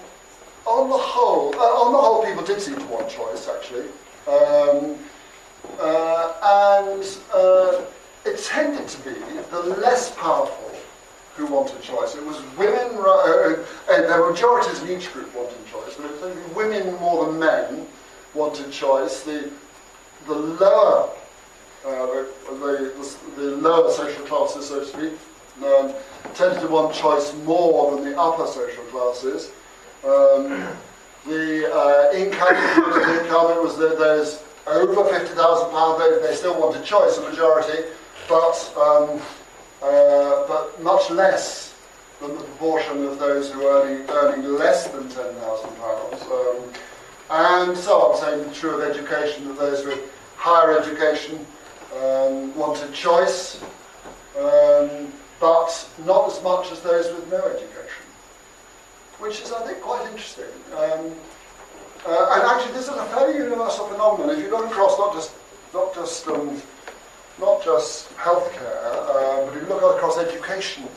on 0.66 0.90
the 0.90 0.98
whole, 0.98 1.56
uh, 1.56 1.60
on 1.60 1.92
the 1.94 1.98
whole, 1.98 2.24
people 2.26 2.44
did 2.44 2.62
seem 2.62 2.76
to 2.76 2.86
want 2.88 3.08
choice 3.10 3.48
actually, 3.48 3.88
um, 4.28 4.98
uh, 5.80 6.92
and 6.92 7.18
uh, 7.34 7.82
it 8.26 8.38
tended 8.40 8.88
to 8.88 9.00
be 9.04 9.16
the 9.52 9.62
less 9.80 10.14
powerful 10.16 10.72
who 11.36 11.46
wanted 11.46 11.82
choice. 11.82 12.16
It 12.16 12.26
was 12.26 12.42
women, 12.58 12.98
uh, 12.98 13.10
uh, 13.10 13.66
and 13.92 14.04
there 14.04 14.22
were 14.22 14.32
majorities 14.32 14.82
in 14.82 14.90
each 14.90 15.14
group 15.14 15.34
wanting 15.34 15.64
choice, 15.72 15.96
but 15.96 16.06
it 16.08 16.22
was 16.22 16.56
women 16.56 16.96
more 17.00 17.26
than 17.26 17.40
men 17.40 17.88
wanted 18.34 18.72
choice. 18.72 19.24
The 19.24 19.52
the 20.28 20.36
lower 20.36 21.10
uh, 21.86 22.26
the, 23.36 23.58
lower 23.62 23.92
social 23.92 24.24
classes, 24.26 24.68
so 24.68 24.80
to 24.80 24.86
speak, 24.86 25.14
um, 25.66 25.94
tended 26.34 26.62
to 26.62 26.68
want 26.68 26.94
choice 26.94 27.34
more 27.44 27.96
than 27.96 28.06
the 28.06 28.20
upper 28.20 28.48
social 28.48 28.84
classes. 28.86 29.52
Um, 30.04 30.68
the 31.26 31.72
uh, 31.72 32.12
income, 32.14 32.56
income 32.56 33.52
it 33.58 33.62
was 33.62 33.78
that 33.78 33.98
there's 33.98 34.44
over 34.68 35.10
fifty 35.10 35.36
thousand 35.36 35.70
pounds. 35.72 36.00
They, 36.00 36.28
they 36.28 36.36
still 36.36 36.60
wanted 36.60 36.84
choice, 36.84 37.18
a 37.18 37.30
majority, 37.30 37.90
but 38.28 38.74
um, 38.78 39.22
uh, 39.82 40.48
but 40.48 40.82
much 40.82 41.10
less 41.10 41.76
than 42.20 42.36
the 42.36 42.44
proportion 42.44 43.06
of 43.06 43.20
those 43.20 43.52
who 43.52 43.66
are 43.66 43.84
earning, 43.84 44.10
earning 44.10 44.54
less 44.54 44.88
than 44.88 45.10
ten 45.10 45.34
thousand 45.36 45.76
pounds. 45.78 46.22
Um, 46.24 46.74
and 47.32 47.78
so 47.78 48.02
on. 48.02 48.18
Same 48.18 48.54
true 48.54 48.82
of 48.82 48.90
education. 48.90 49.48
That 49.48 49.58
those 49.58 49.86
with 49.86 50.12
higher 50.36 50.78
education 50.78 51.46
um, 51.98 52.56
wanted 52.56 52.94
choice, 52.94 53.62
um, 54.38 55.12
but 55.40 55.90
not 56.06 56.32
as 56.32 56.42
much 56.44 56.72
as 56.72 56.82
those 56.82 57.14
with 57.14 57.30
no 57.32 57.44
education, 57.46 58.06
which 59.20 59.42
is, 59.42 59.52
I 59.52 59.66
think, 59.66 59.82
quite 59.82 60.06
interesting. 60.08 60.46
Um, 60.74 61.14
uh, 62.06 62.34
and 62.34 62.44
actually, 62.44 62.74
this 62.74 62.88
is 62.88 62.96
a 62.96 63.06
fairly 63.06 63.38
universal 63.38 63.88
phenomenon. 63.88 64.36
If 64.36 64.44
you 64.44 64.50
look 64.50 64.66
across 64.66 64.98
not 64.98 65.14
just 65.14 65.34
not 65.74 65.94
just 65.94 66.28
um, 66.28 66.62
not 67.40 67.64
just 67.64 68.10
healthcare, 68.18 68.84
uh, 68.84 69.46
but 69.46 69.56
if 69.56 69.62
you 69.62 69.70
look 69.70 69.96
across 69.96 70.18
education 70.18 70.88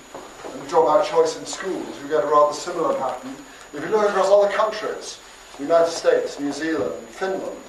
and 0.51 0.63
you 0.63 0.69
talk 0.69 0.85
about 0.85 1.07
choice 1.07 1.39
in 1.39 1.45
schools, 1.45 1.87
you 2.03 2.09
get 2.09 2.25
a 2.25 2.27
rather 2.27 2.55
similar 2.55 2.95
pattern. 2.99 3.35
If 3.75 3.83
you 3.83 3.91
look 3.91 4.09
across 4.09 4.29
other 4.29 4.53
countries, 4.53 5.19
the 5.57 5.65
United 5.65 5.91
States, 5.91 6.41
New 6.41 6.53
Zealand, 6.53 6.95
Finland, 7.09 7.61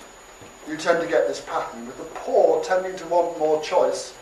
you 0.67 0.77
tend 0.77 1.01
to 1.01 1.07
get 1.07 1.27
this 1.27 1.41
pattern 1.41 1.85
with 1.85 1.97
the 1.97 2.03
poor 2.15 2.63
tending 2.63 2.95
to 2.97 3.05
want 3.07 3.37
more 3.37 3.61
choice 3.61 4.13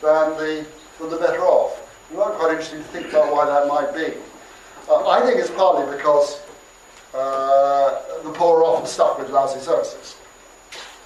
than 0.00 0.30
the, 0.38 0.66
than 0.98 1.10
the 1.10 1.16
better 1.16 1.40
off. 1.40 1.86
You 2.10 2.16
be 2.16 2.22
quite 2.22 2.50
interested 2.50 2.78
to 2.78 2.84
think 2.84 3.08
about 3.08 3.32
why 3.32 3.46
that 3.46 3.68
might 3.68 3.94
be. 3.94 4.14
Uh, 4.88 5.08
I 5.08 5.24
think 5.24 5.38
it's 5.38 5.50
partly 5.50 5.94
because 5.96 6.40
uh, 7.14 8.22
the 8.22 8.30
poor 8.30 8.60
are 8.60 8.64
often 8.64 8.86
stuck 8.86 9.18
with 9.18 9.30
lousy 9.30 9.60
services. 9.60 10.16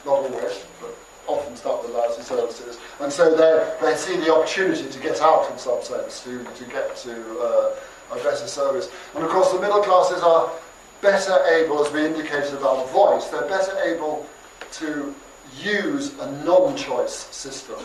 Not 0.06 0.18
always, 0.18 0.64
but 0.80 0.96
often 1.26 1.56
stuck 1.56 1.82
with 1.82 1.92
lousy 1.92 2.22
services. 2.22 2.78
And 3.00 3.12
so 3.12 3.34
they 3.80 3.96
see 3.96 4.16
the 4.16 4.32
opportunity 4.32 4.88
to 4.88 4.98
get 5.00 5.20
out 5.20 5.50
in 5.50 5.58
some 5.58 5.82
sense, 5.82 6.22
to, 6.24 6.44
to 6.44 6.64
get 6.64 6.96
to 6.96 7.40
uh, 7.40 7.76
a 8.12 8.16
better 8.16 8.46
service. 8.46 8.90
And 9.14 9.24
of 9.24 9.30
course, 9.30 9.52
the 9.52 9.60
middle 9.60 9.82
classes 9.82 10.22
are 10.22 10.50
better 11.02 11.44
able, 11.52 11.84
as 11.84 11.92
we 11.92 12.06
indicated 12.06 12.54
about 12.54 12.88
voice, 12.90 13.26
they're 13.26 13.48
better 13.48 13.76
able 13.84 14.26
to 14.78 15.14
use 15.60 16.18
a 16.18 16.44
non-choice 16.44 17.28
system 17.30 17.80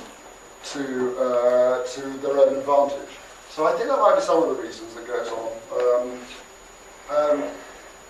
to, 0.63 1.17
uh, 1.19 1.85
to 1.85 2.01
their 2.19 2.37
own 2.37 2.55
advantage. 2.57 3.09
So 3.49 3.65
I 3.65 3.73
think 3.73 3.89
that 3.89 3.99
might 3.99 4.15
be 4.15 4.21
some 4.21 4.43
of 4.43 4.55
the 4.55 4.61
reasons 4.61 4.93
that 4.95 5.07
goes 5.07 5.27
on. 5.29 5.51
Um, 5.79 6.19
um, 7.15 7.49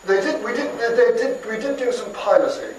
they 0.05 0.21
did, 0.21 0.43
we 0.43 0.53
did, 0.53 0.77
they 0.79 1.17
did, 1.17 1.45
we 1.45 1.57
did 1.57 1.77
do 1.77 1.91
some 1.91 2.11
piloting 2.13 2.75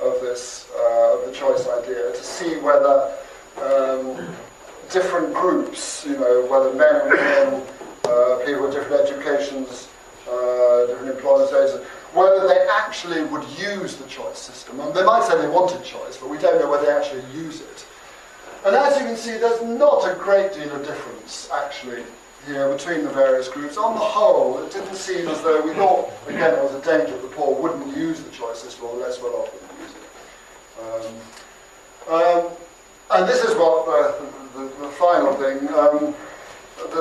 of 0.00 0.20
this, 0.20 0.68
uh, 0.76 1.18
of 1.18 1.26
the 1.26 1.32
choice 1.32 1.66
idea 1.68 2.10
to 2.12 2.22
see 2.22 2.56
whether 2.58 3.14
um, 3.62 4.34
different 4.90 5.32
groups, 5.34 6.04
you 6.06 6.16
know, 6.16 6.46
whether 6.50 6.72
men 6.74 7.00
and 7.00 7.10
women, 7.10 7.66
uh, 8.04 8.38
people 8.44 8.62
with 8.62 8.72
different 8.72 9.08
educations, 9.08 9.88
uh, 10.28 10.86
different 10.86 11.16
employment 11.16 11.48
status, 11.48 11.86
whether 12.14 12.46
they 12.46 12.66
actually 12.70 13.24
would 13.24 13.44
use 13.58 13.96
the 13.96 14.06
choice 14.06 14.38
system. 14.38 14.80
And 14.80 14.94
they 14.94 15.04
might 15.04 15.24
say 15.24 15.40
they 15.40 15.48
wanted 15.48 15.82
choice, 15.84 16.16
but 16.16 16.28
we 16.28 16.38
don't 16.38 16.60
know 16.60 16.70
whether 16.70 16.86
they 16.86 16.92
actually 16.92 17.24
use 17.34 17.60
it. 17.60 17.86
And 18.64 18.76
as 18.76 18.98
you 18.98 19.06
can 19.06 19.16
see, 19.16 19.38
there's 19.38 19.62
not 19.62 20.04
a 20.04 20.14
great 20.14 20.52
deal 20.52 20.70
of 20.72 20.86
difference, 20.86 21.48
actually, 21.52 22.04
here 22.46 22.70
between 22.72 23.02
the 23.02 23.10
various 23.10 23.48
groups. 23.48 23.76
On 23.76 23.94
the 23.94 24.00
whole, 24.00 24.62
it 24.62 24.72
didn't 24.72 24.94
seem 24.94 25.26
as 25.28 25.40
though 25.42 25.62
we 25.62 25.72
thought, 25.74 26.12
again, 26.28 26.52
there 26.52 26.62
was 26.62 26.74
a 26.74 26.82
danger 26.82 27.12
that 27.12 27.22
the 27.22 27.28
poor 27.28 27.60
wouldn't 27.60 27.96
use 27.96 28.20
the 28.20 28.30
choice 28.30 28.60
system, 28.60 28.86
or 28.86 28.96
less 28.96 29.20
well 29.20 29.34
off 29.36 29.52
wouldn't 29.52 29.80
use 29.80 29.90
it. 29.90 31.18
Um, 32.08 32.14
um, 32.14 32.52
and 33.10 33.28
this 33.28 33.42
is 33.42 33.54
what 33.56 33.88
uh, 33.88 34.24
the, 34.54 34.60
the, 34.60 34.86
the, 34.86 34.88
final 34.92 35.34
thing. 35.34 35.68
Um, 35.68 36.14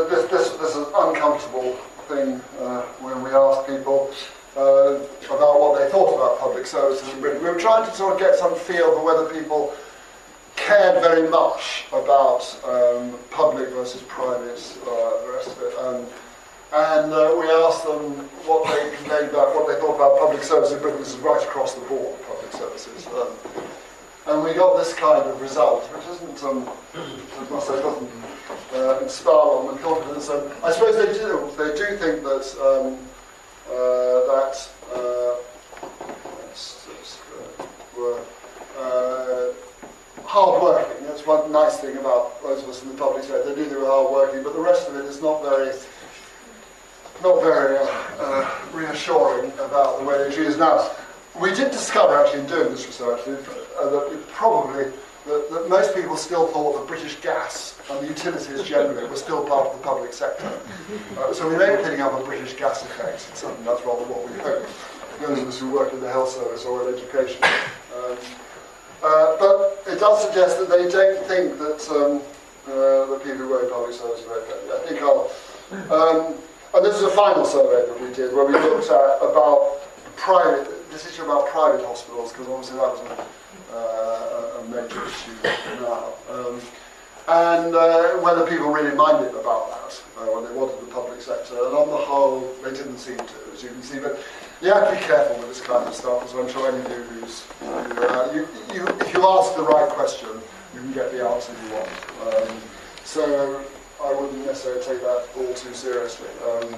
this, 0.09 0.29
this, 0.29 0.49
this 0.57 0.69
is 0.71 0.87
an 0.87 0.93
uncomfortable 0.95 1.73
thing 2.07 2.41
uh, 2.59 2.81
when 3.01 3.23
we 3.23 3.31
ask 3.31 3.67
people 3.67 4.13
uh, 4.57 4.99
about 5.27 5.59
what 5.59 5.79
they 5.79 5.89
thought 5.89 6.15
about 6.15 6.39
public 6.39 6.65
services 6.65 7.07
in 7.13 7.21
Britain. 7.21 7.41
We 7.41 7.49
were 7.49 7.59
trying 7.59 7.89
to 7.89 7.95
sort 7.95 8.13
of 8.13 8.19
get 8.19 8.35
some 8.35 8.55
feel 8.55 8.93
for 8.93 9.03
whether 9.03 9.33
people 9.33 9.73
cared 10.55 11.01
very 11.01 11.29
much 11.29 11.85
about 11.93 12.43
um, 12.65 13.17
public 13.29 13.69
versus 13.69 14.01
private, 14.03 14.77
uh, 14.83 15.25
the 15.25 15.33
rest 15.33 15.47
of 15.47 15.61
it. 15.61 15.77
Um, 15.79 16.05
and 16.73 17.11
uh, 17.11 17.35
we 17.37 17.47
asked 17.47 17.83
them 17.83 18.29
what 18.47 18.63
made 19.07 19.29
about 19.29 19.55
what 19.55 19.67
they 19.67 19.79
thought 19.79 19.95
about 19.95 20.19
public 20.19 20.43
services 20.43 20.75
in 20.75 20.81
Britain. 20.81 20.99
This 20.99 21.13
is 21.15 21.19
right 21.19 21.41
across 21.43 21.73
the 21.73 21.81
board, 21.81 22.15
public 22.27 22.51
services. 22.53 23.07
Um, 23.07 23.27
and 24.27 24.43
we 24.43 24.53
got 24.53 24.77
this 24.77 24.93
kind 24.93 25.23
of 25.23 25.41
result, 25.41 25.83
which 25.95 26.07
isn't, 26.15 26.43
um, 26.43 26.69
I 26.95 27.49
must 27.49 27.67
say, 27.67 27.75
doesn't 27.81 28.11
uh, 28.73 28.99
inspire 29.01 29.65
with 29.65 29.81
confidence. 29.81 30.29
I 30.29 30.71
suppose 30.71 30.95
they 30.95 31.11
do. 31.11 31.49
They 31.57 31.75
do 31.75 31.97
think 31.97 32.23
that 32.23 32.45
um, 32.61 32.93
uh, 32.93 33.10
that 33.71 34.69
uh, 34.93 35.35
let's 36.45 36.85
just, 36.99 37.19
uh, 37.59 37.65
were 37.97 38.19
uh, 38.77 39.53
hard 40.25 40.61
working. 40.61 41.05
That's 41.07 41.25
one 41.25 41.51
nice 41.51 41.77
thing 41.79 41.97
about 41.97 42.41
those 42.43 42.63
of 42.63 42.69
us 42.69 42.83
in 42.83 42.89
the 42.89 42.95
public 42.95 43.23
sector. 43.23 43.53
They 43.53 43.61
knew 43.61 43.69
they 43.69 43.75
were 43.75 43.85
hard 43.85 44.11
working, 44.11 44.43
but 44.43 44.53
the 44.53 44.59
rest 44.59 44.89
of 44.89 44.95
it 44.95 45.05
is 45.05 45.21
not 45.21 45.41
very 45.41 45.73
not 47.23 47.41
very 47.43 47.77
uh, 47.77 47.87
uh, 48.19 48.51
reassuring 48.73 49.51
about 49.59 49.99
the 49.99 50.05
way 50.05 50.17
they 50.17 50.33
treat 50.33 50.47
us 50.47 50.57
now. 50.57 50.89
We 51.39 51.53
did 51.53 51.71
discover, 51.71 52.17
actually, 52.17 52.41
in 52.41 52.47
doing 52.47 52.69
this 52.71 52.85
research, 52.87 53.23
that 53.25 53.39
it 54.11 54.27
probably 54.29 54.91
that, 55.25 55.49
that 55.51 55.69
most 55.69 55.93
people 55.93 56.17
still 56.17 56.47
thought 56.47 56.79
that 56.79 56.87
British 56.87 57.15
gas 57.21 57.79
and 57.89 58.03
the 58.03 58.07
utilities 58.07 58.63
generally 58.63 59.07
were 59.07 59.15
still 59.15 59.45
part 59.45 59.67
of 59.67 59.77
the 59.77 59.83
public 59.83 60.13
sector. 60.13 60.51
Uh, 61.17 61.33
so 61.33 61.47
we 61.47 61.57
may 61.57 61.75
be 61.75 61.83
picking 61.83 62.01
up 62.01 62.19
a 62.19 62.23
British 62.23 62.53
gas 62.53 62.83
effect. 62.83 63.29
That's 63.29 63.85
rather 63.85 64.05
what 64.05 64.29
we 64.29 64.37
hope. 64.39 64.65
Those 65.19 65.39
of 65.39 65.47
us 65.47 65.59
who 65.59 65.71
work 65.71 65.93
in 65.93 65.99
the 65.99 66.11
health 66.11 66.29
service 66.29 66.65
or 66.65 66.87
in 66.87 66.95
education. 66.95 67.43
Um, 67.95 68.17
uh, 69.03 69.37
but 69.37 69.83
it 69.87 69.99
does 69.99 70.25
suggest 70.25 70.57
that 70.59 70.69
they 70.69 70.89
don't 70.89 71.25
think 71.27 71.57
that 71.59 71.81
um, 71.89 72.21
uh, 72.67 73.05
the 73.05 73.19
people 73.23 73.37
who 73.37 73.49
work 73.49 73.63
in 73.63 73.69
public 73.69 73.93
service 73.93 74.21
are 74.25 74.41
friendly. 74.41 74.71
I 74.71 74.87
think 74.87 75.01
I'll. 75.01 75.31
Um, 75.91 76.35
and 76.73 76.85
this 76.85 76.95
is 76.95 77.03
a 77.03 77.11
final 77.11 77.45
survey 77.45 77.85
that 77.87 78.01
we 78.01 78.13
did 78.13 78.33
where 78.33 78.45
we 78.45 78.53
looked 78.53 78.89
at 78.89 79.17
about 79.21 79.81
private, 80.15 80.89
this 80.89 81.05
issue 81.05 81.23
about 81.23 81.47
private 81.47 81.85
hospitals, 81.85 82.31
because 82.31 82.47
obviously 82.47 82.77
that 82.77 82.87
was 82.87 83.27
uh, 83.73 84.59
a 84.59 84.63
major 84.69 85.05
issue 85.05 85.35
now. 85.81 86.13
Um, 86.29 86.61
and 87.27 87.75
uh, 87.75 88.17
whether 88.17 88.45
people 88.47 88.71
really 88.71 88.95
minded 88.95 89.33
about 89.35 89.69
that 89.69 90.03
uh, 90.17 90.25
when 90.25 90.43
they 90.43 90.53
wanted 90.53 90.81
the 90.81 90.91
public 90.91 91.21
sector. 91.21 91.55
And 91.55 91.75
on 91.75 91.89
the 91.89 91.97
whole, 91.97 92.53
they 92.63 92.71
didn't 92.71 92.97
seem 92.97 93.17
to, 93.17 93.33
as 93.53 93.63
you 93.63 93.69
can 93.69 93.81
see. 93.83 93.99
But 93.99 94.19
you 94.61 94.73
have 94.73 94.89
to 94.89 94.95
be 94.95 95.01
careful 95.01 95.37
with 95.37 95.47
this 95.47 95.61
kind 95.61 95.87
of 95.87 95.93
stuff, 95.93 96.25
as 96.25 96.33
I'm 96.33 96.49
sure 96.49 96.71
any 96.71 96.83
of 96.83 96.91
you 96.91 97.03
who's, 97.03 97.43
uh, 97.61 98.31
you, 98.33 98.47
you, 98.73 98.87
if 98.87 99.13
you 99.13 99.25
ask 99.25 99.55
the 99.55 99.63
right 99.63 99.89
question, 99.89 100.29
you 100.73 100.79
can 100.81 100.93
get 100.93 101.11
the 101.11 101.27
answer 101.27 101.53
you 101.65 101.73
want. 101.73 102.49
Um, 102.49 102.57
so 103.03 103.63
I 104.03 104.13
wouldn't 104.13 104.45
necessarily 104.45 104.83
take 104.83 105.01
that 105.01 105.27
all 105.37 105.53
too 105.53 105.73
seriously. 105.73 106.29
Um, 106.49 106.75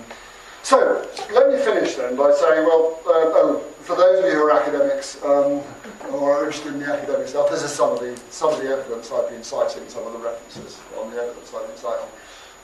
so, 0.63 1.05
let 1.31 1.51
me 1.51 1.57
finish 1.59 1.95
then 1.95 2.15
by 2.15 2.31
saying, 2.33 2.65
well, 2.65 2.99
uh, 3.05 3.35
oh, 3.35 3.59
for 3.81 3.95
those 3.97 4.19
of 4.19 4.25
you 4.25 4.31
who 4.31 4.47
are 4.47 4.51
academics 4.51 5.21
um, 5.23 5.61
or 6.09 6.31
are 6.31 6.45
interested 6.45 6.73
in 6.73 6.79
the 6.79 6.85
academic 6.85 7.27
stuff, 7.27 7.49
this 7.49 7.63
is 7.63 7.71
some 7.71 7.91
of 7.91 7.99
the 7.99 8.19
some 8.29 8.53
of 8.53 8.61
the 8.61 8.69
evidence 8.69 9.11
I've 9.11 9.29
been 9.29 9.43
citing, 9.43 9.87
some 9.89 10.07
of 10.07 10.13
the 10.13 10.19
references 10.19 10.79
on 10.97 11.11
the 11.11 11.21
evidence 11.21 11.53
I've 11.53 11.67
been 11.67 11.77
citing. 11.77 12.07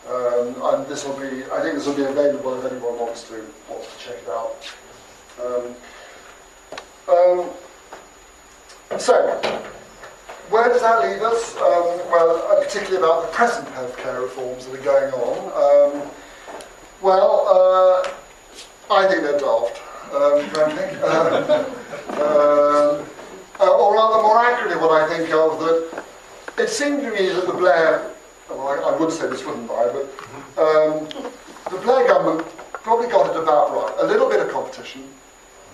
Um, 0.08 0.56
and 0.74 0.88
this 0.88 1.06
will 1.06 1.20
be, 1.20 1.43
I 1.52 1.62
think 1.62 1.76
this 1.76 1.86
will 1.86 1.95
be 1.95 2.06
available 2.06 2.58
if 2.64 2.72
anyone 2.72 2.97
wants 2.97 3.24
to 3.24 3.45
wants 3.70 3.88
to 3.93 4.00
check 4.04 4.18
it 4.24 4.30
out. 4.30 4.56
Um, 5.43 5.76
um 7.10 7.50
so, 8.97 9.39
where 10.50 10.70
does 10.70 10.82
that 10.82 11.02
leave 11.02 11.22
us? 11.22 11.56
Um, 11.58 12.00
well, 12.12 12.47
uh, 12.50 12.64
particularly 12.64 12.97
about 12.97 13.24
the 13.24 13.32
present 13.34 13.68
healthcare 13.70 14.22
reforms 14.22 14.66
that 14.66 14.80
are 14.80 14.84
going 14.84 15.14
on. 15.14 16.02
Um, 16.02 16.10
well, 17.02 17.47
uh, 17.47 18.93
I 18.93 19.08
think 19.08 19.24
they're 19.24 19.39
daft, 19.39 19.82
um, 20.14 20.50
frankly. 20.50 21.76
Um, 22.10 23.06
uh, 23.60 23.70
or 23.70 23.93
rather, 23.93 24.24
more 24.24 24.39
accurately, 24.39 24.82
what 24.82 24.91
I 24.91 25.08
think 25.08 25.32
of 25.32 25.60
that 25.60 26.04
it 26.58 26.70
seemed 26.70 27.02
to 27.02 27.12
me 27.12 27.30
that 27.30 27.45
the 27.45 27.54
Blair, 27.54 28.12
well, 28.50 28.68
I, 28.68 28.91
I 28.91 28.97
would 28.97 29.12
say 29.12 29.28
this 29.28 29.45
wouldn't 29.45 29.68
buy, 29.68 29.88
but 29.88 30.06
um, 30.62 31.08
the 31.72 31.78
Blair 31.84 32.08
government 32.08 32.47
probably 32.74 33.08
got 33.08 33.30
it 33.30 33.41
about 33.41 33.72
right. 33.72 33.95
A 34.00 34.06
little 34.06 34.30
bit 34.30 34.39
of 34.39 34.50
competition, 34.50 35.08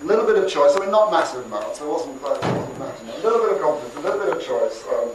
a 0.02 0.04
little 0.04 0.26
bit 0.26 0.36
of 0.36 0.50
choice. 0.50 0.76
I 0.76 0.80
mean, 0.80 0.90
not 0.90 1.10
massive 1.10 1.46
amounts. 1.46 1.80
It 1.80 1.86
wasn't 1.86 2.22
massive. 2.22 3.08
A 3.08 3.20
little 3.22 3.40
bit 3.40 3.52
of 3.56 3.60
competition, 3.60 3.98
a 3.98 4.00
little 4.02 4.26
bit 4.26 4.36
of 4.36 4.42
choice. 4.42 4.84
Um, 4.92 5.10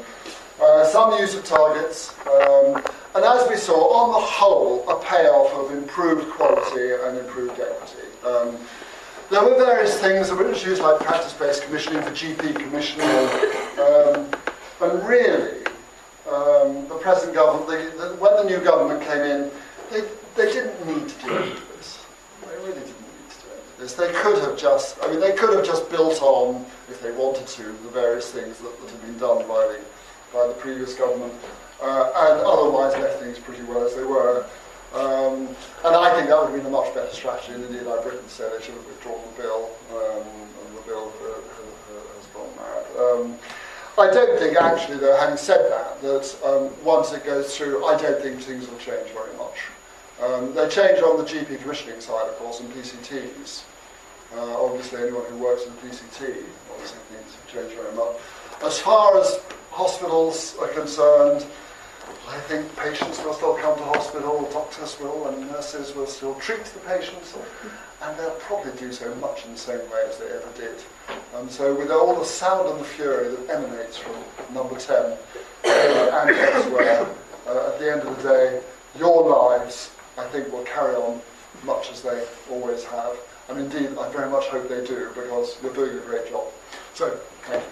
uh, 0.61 0.85
some 0.85 1.17
use 1.19 1.35
of 1.35 1.43
targets, 1.43 2.13
um, 2.27 2.83
and 3.15 3.25
as 3.25 3.49
we 3.49 3.55
saw, 3.55 3.93
on 3.93 4.11
the 4.11 4.19
whole, 4.19 4.87
a 4.89 5.03
payoff 5.03 5.53
of 5.53 5.77
improved 5.77 6.29
quality 6.31 6.93
and 7.03 7.17
improved 7.17 7.59
equity. 7.59 8.07
Um, 8.25 8.57
there 9.29 9.43
were 9.43 9.55
various 9.55 9.99
things 9.99 10.29
that 10.29 10.35
were 10.35 10.47
introduced, 10.47 10.81
like 10.81 10.99
practice-based 10.99 11.63
commissioning 11.63 12.01
for 12.03 12.11
GP 12.11 12.55
commissioning, 12.55 13.07
um, 13.79 14.29
and 14.81 15.07
really, 15.07 15.65
um, 16.29 16.87
the 16.87 16.97
present 17.01 17.33
government, 17.33 17.97
the, 17.97 18.15
when 18.19 18.35
the 18.35 18.43
new 18.43 18.63
government 18.63 19.01
came 19.01 19.21
in, 19.21 19.51
they, 19.89 20.01
they 20.35 20.51
didn't 20.51 20.85
need 20.85 21.07
to 21.07 21.25
do 21.25 21.37
any 21.37 21.51
of 21.51 21.77
this. 21.77 21.99
They 22.43 22.55
really 22.57 22.79
didn't 22.79 23.01
is 23.81 23.95
they 23.95 24.11
could 24.13 24.37
have 24.37 24.57
just, 24.57 24.97
I 25.01 25.09
mean, 25.09 25.19
they 25.19 25.33
could 25.33 25.55
have 25.55 25.65
just 25.65 25.89
built 25.89 26.21
on, 26.21 26.65
if 26.87 27.01
they 27.01 27.11
wanted 27.11 27.47
to, 27.47 27.63
the 27.63 27.89
various 27.89 28.31
things 28.31 28.59
that, 28.59 28.79
that 28.79 28.91
had 28.91 29.01
been 29.01 29.17
done 29.17 29.39
by 29.47 29.65
the, 29.67 29.79
by 30.31 30.47
the 30.47 30.53
previous 30.53 30.93
government, 30.93 31.33
uh, 31.81 32.11
and 32.15 32.41
otherwise 32.41 32.93
left 33.01 33.19
things 33.19 33.39
pretty 33.39 33.63
well 33.63 33.85
as 33.85 33.95
they 33.95 34.03
were. 34.03 34.45
Um, 34.93 35.47
and 35.85 35.95
I 35.95 36.13
think 36.13 36.27
that 36.27 36.37
would 36.37 36.51
have 36.51 36.57
been 36.57 36.65
a 36.65 36.69
much 36.69 36.93
better 36.93 37.11
strategy, 37.13 37.53
and 37.53 37.63
indeed, 37.63 37.83
like 37.83 38.03
Britain 38.03 38.27
said, 38.27 38.51
they 38.51 38.63
should 38.63 38.75
have 38.75 38.85
withdrawn 38.85 39.21
the 39.35 39.41
bill, 39.41 39.69
um, 39.91 40.27
and 40.27 40.77
the 40.77 40.81
bill 40.81 41.11
has 42.17 42.27
gone 42.33 42.51
mad. 42.57 42.85
Um, 42.99 43.39
I 43.97 44.11
don't 44.11 44.37
think, 44.37 44.57
actually, 44.57 44.97
though, 44.97 45.15
having 45.15 45.37
said 45.37 45.71
that, 45.71 46.01
that 46.01 46.37
um, 46.43 46.71
once 46.83 47.13
it 47.13 47.23
goes 47.23 47.55
through, 47.55 47.85
I 47.85 47.97
don't 48.01 48.21
think 48.21 48.41
things 48.41 48.67
will 48.67 48.77
change 48.79 49.09
very 49.11 49.35
much. 49.37 49.57
Um, 50.21 50.53
they 50.53 50.67
change 50.67 51.01
on 51.01 51.17
the 51.17 51.23
GP 51.23 51.61
commissioning 51.61 52.01
side, 52.01 52.27
of 52.27 52.35
course, 52.35 52.59
and 52.59 52.69
PCTs. 52.73 53.63
Uh, 54.35 54.63
obviously, 54.63 55.01
anyone 55.01 55.25
who 55.25 55.37
works 55.37 55.63
in 55.65 55.71
the 55.75 55.81
PCT 55.81 56.43
obviously 56.71 56.99
things 57.11 57.35
have 57.53 57.73
very 57.73 57.95
much. 57.95 58.15
As 58.63 58.79
far 58.79 59.19
as 59.19 59.41
hospitals 59.71 60.55
are 60.61 60.67
concerned, 60.69 61.45
I 62.31 62.39
think 62.39 62.73
patients 62.77 63.21
will 63.23 63.33
still 63.33 63.55
come 63.55 63.77
to 63.77 63.83
hospital, 63.83 64.47
doctors 64.53 64.97
will, 65.01 65.27
and 65.27 65.51
nurses 65.51 65.93
will 65.93 66.07
still 66.07 66.33
treat 66.35 66.63
the 66.63 66.79
patients, 66.79 67.35
and 68.01 68.17
they'll 68.17 68.31
probably 68.31 68.71
do 68.79 68.93
so 68.93 69.13
much 69.15 69.43
in 69.45 69.51
the 69.51 69.57
same 69.57 69.79
way 69.91 70.05
as 70.07 70.17
they 70.17 70.27
ever 70.27 70.47
did. 70.55 70.81
And 71.35 71.51
so, 71.51 71.75
with 71.75 71.91
all 71.91 72.17
the 72.17 72.23
sound 72.23 72.69
and 72.69 72.79
the 72.79 72.85
fury 72.85 73.35
that 73.35 73.49
emanates 73.49 73.97
from 73.97 74.15
number 74.53 74.77
10 74.79 74.95
uh, 74.95 75.17
and 75.65 76.29
elsewhere, 76.29 77.05
uh, 77.47 77.67
at 77.73 77.79
the 77.79 77.91
end 77.91 78.01
of 78.03 78.23
the 78.23 78.29
day, 78.29 78.61
your 78.97 79.29
lives, 79.29 79.91
I 80.17 80.25
think, 80.29 80.53
will 80.53 80.63
carry 80.63 80.95
on 80.95 81.19
much 81.65 81.91
as 81.91 82.01
they 82.01 82.25
always 82.49 82.85
have. 82.85 83.17
And 83.49 83.59
indeed, 83.59 83.97
I 83.97 84.09
very 84.09 84.29
much 84.29 84.45
hope 84.45 84.69
they 84.69 84.85
do 84.85 85.09
because 85.13 85.57
you're 85.61 85.73
doing 85.73 85.97
a 85.97 86.01
great 86.01 86.29
job. 86.29 86.45
So, 86.93 87.09
thank 87.43 87.63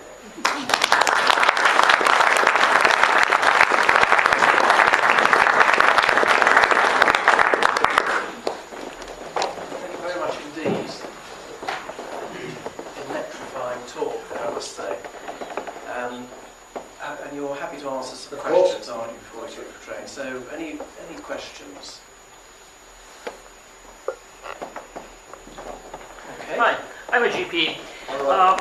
you 9.95 10.01
very 10.01 10.19
much 10.19 10.35
indeed. 10.55 10.89
Electrifying 13.09 13.79
talk, 13.87 14.17
I 14.39 14.49
must 14.51 14.75
say. 14.75 14.97
Um, 15.95 16.27
and 17.25 17.35
you're 17.35 17.55
happy 17.55 17.79
to 17.79 17.89
answer 17.89 18.15
some 18.15 18.39
questions, 18.39 18.89
aren't 18.89 19.11
you, 19.11 19.17
before 19.19 19.45
we 19.45 19.51
took 19.51 19.79
the 19.79 19.85
train? 19.85 20.07
So, 20.07 20.43
any 20.53 20.79
any 21.09 21.19
questions? 21.21 22.01
A 27.19 27.29
GP. 27.29 27.77
Uh, 28.07 28.55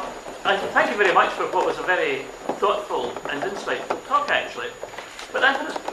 thank 0.73 0.91
you 0.91 0.97
very 0.97 1.15
much 1.15 1.33
for 1.35 1.45
what 1.53 1.65
was 1.65 1.79
a 1.79 1.83
very 1.85 2.25
thoughtful 2.59 3.11
and 3.31 3.41
insightful 3.41 4.05
talk, 4.09 4.31
actually. 4.31 4.67
But 5.33 5.43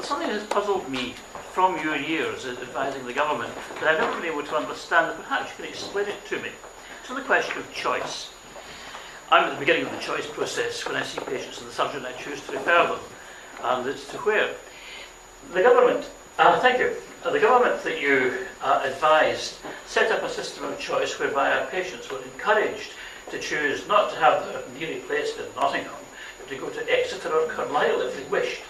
something 0.03 0.27
that 0.27 0.39
has 0.39 0.47
puzzled 0.47 0.89
me 0.89 1.13
from 1.53 1.77
your 1.83 1.95
years 1.95 2.47
advising 2.47 3.05
the 3.05 3.13
government 3.13 3.53
that 3.75 3.87
I've 3.87 3.99
never 3.99 4.19
been 4.19 4.31
able 4.31 4.41
to 4.47 4.55
understand, 4.55 5.15
perhaps 5.15 5.51
you 5.51 5.57
can 5.57 5.65
explain 5.65 6.07
it 6.07 6.25
to 6.29 6.39
me. 6.39 6.49
It's 7.01 7.11
on 7.11 7.17
the 7.17 7.21
question 7.21 7.55
of 7.59 7.71
choice. 7.71 8.31
I'm 9.29 9.43
at 9.43 9.53
the 9.53 9.59
beginning 9.59 9.85
of 9.85 9.91
the 9.91 9.99
choice 9.99 10.25
process 10.25 10.87
when 10.87 10.95
I 10.95 11.03
see 11.03 11.19
patients 11.19 11.61
and 11.61 11.69
the 11.69 11.73
surgeon 11.73 12.03
I 12.03 12.13
choose 12.13 12.41
to 12.47 12.51
refer 12.51 12.87
them, 12.87 12.99
and 13.61 13.87
it's 13.87 14.09
to 14.09 14.17
where. 14.17 14.55
The 15.53 15.61
government, 15.61 16.09
uh, 16.39 16.59
thank 16.61 16.79
you. 16.79 16.95
Uh, 17.23 17.29
the 17.29 17.39
government 17.39 17.83
that 17.83 18.01
you 18.01 18.33
uh, 18.63 18.81
advised 18.83 19.57
set 19.87 20.11
up 20.11 20.23
a 20.23 20.29
system 20.29 20.65
of 20.65 20.79
choice 20.79 21.17
whereby 21.19 21.51
our 21.51 21.65
patients 21.67 22.09
were 22.11 22.21
encouraged 22.21 22.91
to 23.31 23.39
choose 23.39 23.87
not 23.87 24.11
to 24.11 24.19
have 24.19 24.45
their 24.45 24.61
knee 24.79 24.95
replaced 24.95 25.37
in 25.37 25.45
Nottingham, 25.55 25.91
but 26.39 26.49
to 26.49 26.57
go 26.57 26.69
to 26.69 26.91
Exeter 26.99 27.29
or 27.33 27.47
Carlisle 27.47 28.01
if 28.01 28.15
they 28.17 28.29
wished. 28.29 28.61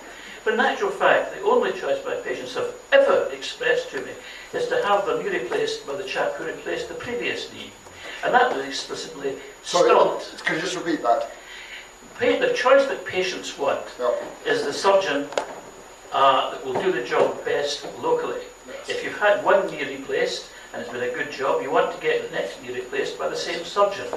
But 0.44 0.54
in 0.54 0.60
actual 0.60 0.92
fact, 0.92 1.34
the 1.36 1.42
only 1.42 1.72
choice 1.74 2.00
my 2.06 2.16
patients 2.16 2.54
have 2.56 2.72
ever 2.92 3.30
expressed 3.34 3.90
to 3.92 4.02
me 4.02 4.12
is 4.54 4.68
to 4.68 4.82
have 4.86 5.06
their 5.06 5.18
knee 5.22 5.30
replaced 5.30 5.86
by 5.88 5.96
the 5.96 6.04
chap 6.04 6.34
who 6.36 6.46
replaced 6.46 6.88
the 6.88 6.94
previous 6.96 7.52
knee. 7.52 7.72
And 8.24 8.34
that 8.34 8.56
was 8.56 8.66
explicitly 8.66 9.38
Sorry, 9.64 9.90
stopped. 9.90 10.46
can 10.46 10.56
you 10.56 10.62
just 10.62 10.76
repeat 10.76 11.02
that? 11.02 11.32
Pa- 12.20 12.40
The 12.40 12.54
choice 12.56 12.86
that 12.86 13.04
patients 13.06 13.58
want 13.58 13.82
is 14.46 14.64
the 14.64 14.72
surgeon 14.74 15.28
uh, 16.12 16.52
that 16.52 16.66
will 16.66 16.80
do 16.82 16.92
the 16.92 17.04
job 17.04 17.44
best 17.44 17.86
locally. 18.00 18.42
Yes. 18.68 18.90
If 18.90 19.04
you've 19.04 19.18
had 19.18 19.44
one 19.44 19.68
knee 19.68 19.84
replaced 19.84 20.50
and 20.76 20.84
it's 20.84 20.92
been 20.92 21.04
a 21.04 21.14
good 21.14 21.32
job, 21.32 21.62
you 21.62 21.72
want 21.72 21.96
to 21.96 22.02
get 22.02 22.30
the 22.30 22.36
next 22.36 22.62
knee 22.62 22.74
replaced 22.74 23.18
by 23.18 23.30
the 23.30 23.36
same 23.36 23.64
surgeon. 23.64 24.08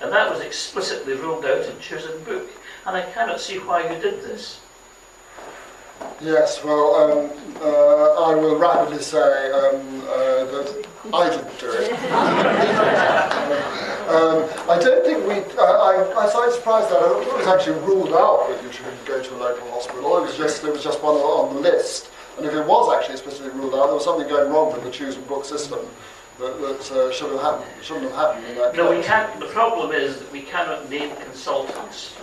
And 0.00 0.12
that 0.12 0.30
was 0.30 0.42
explicitly 0.42 1.14
ruled 1.14 1.44
out 1.44 1.66
in 1.66 1.76
choose 1.80 2.04
and 2.04 2.24
book. 2.24 2.48
And 2.86 2.96
I 2.96 3.02
cannot 3.10 3.40
see 3.40 3.58
why 3.58 3.82
you 3.82 4.00
did 4.00 4.22
this. 4.22 4.60
Yes, 6.20 6.62
well, 6.62 6.94
um, 6.94 7.32
uh, 7.60 8.26
I 8.26 8.36
will 8.36 8.56
rapidly 8.56 9.02
say 9.02 9.50
um, 9.50 10.02
uh, 10.02 10.44
that 10.44 10.86
I 11.12 11.30
didn't 11.30 11.58
do 11.58 11.72
it. 11.72 11.92
um, 14.08 14.48
I 14.70 14.78
don't 14.78 15.04
think 15.04 15.26
we. 15.26 15.42
Uh, 15.58 15.64
I, 15.64 15.96
I 15.96 16.24
was 16.24 16.32
slightly 16.32 16.54
surprised 16.54 16.90
that 16.90 17.02
it 17.02 17.36
was 17.36 17.48
actually 17.48 17.80
ruled 17.80 18.12
out 18.12 18.46
that 18.48 18.62
you 18.62 18.70
should 18.70 18.86
go 19.04 19.20
to 19.20 19.34
a 19.34 19.38
local 19.38 19.68
hospital. 19.70 20.18
It 20.18 20.22
was 20.22 20.36
just 20.36 20.62
was 20.62 20.80
just 20.82 21.02
one 21.02 21.16
on 21.16 21.54
the 21.54 21.60
list. 21.60 22.10
And 22.36 22.46
if 22.46 22.52
it 22.54 22.66
was 22.66 22.92
actually 22.94 23.14
explicitly 23.14 23.50
ruled 23.52 23.74
out, 23.74 23.86
there 23.86 23.94
was 23.94 24.04
something 24.04 24.28
going 24.28 24.52
wrong 24.52 24.72
with 24.72 24.82
the 24.82 24.90
choose 24.90 25.16
and 25.16 25.26
book 25.28 25.44
system 25.44 25.80
that, 26.40 26.60
that 26.60 26.90
uh, 26.92 27.12
should 27.12 27.30
have 27.30 27.40
happened. 27.40 27.70
Shouldn't 27.82 28.10
have 28.10 28.14
happened 28.16 28.46
in 28.46 28.56
that 28.56 28.74
No, 28.74 28.90
we 28.90 29.02
can't. 29.02 29.38
The 29.38 29.46
problem 29.46 29.92
is 29.92 30.18
that 30.18 30.32
we 30.32 30.42
cannot 30.42 30.90
name 30.90 31.14
consultants. 31.16 32.14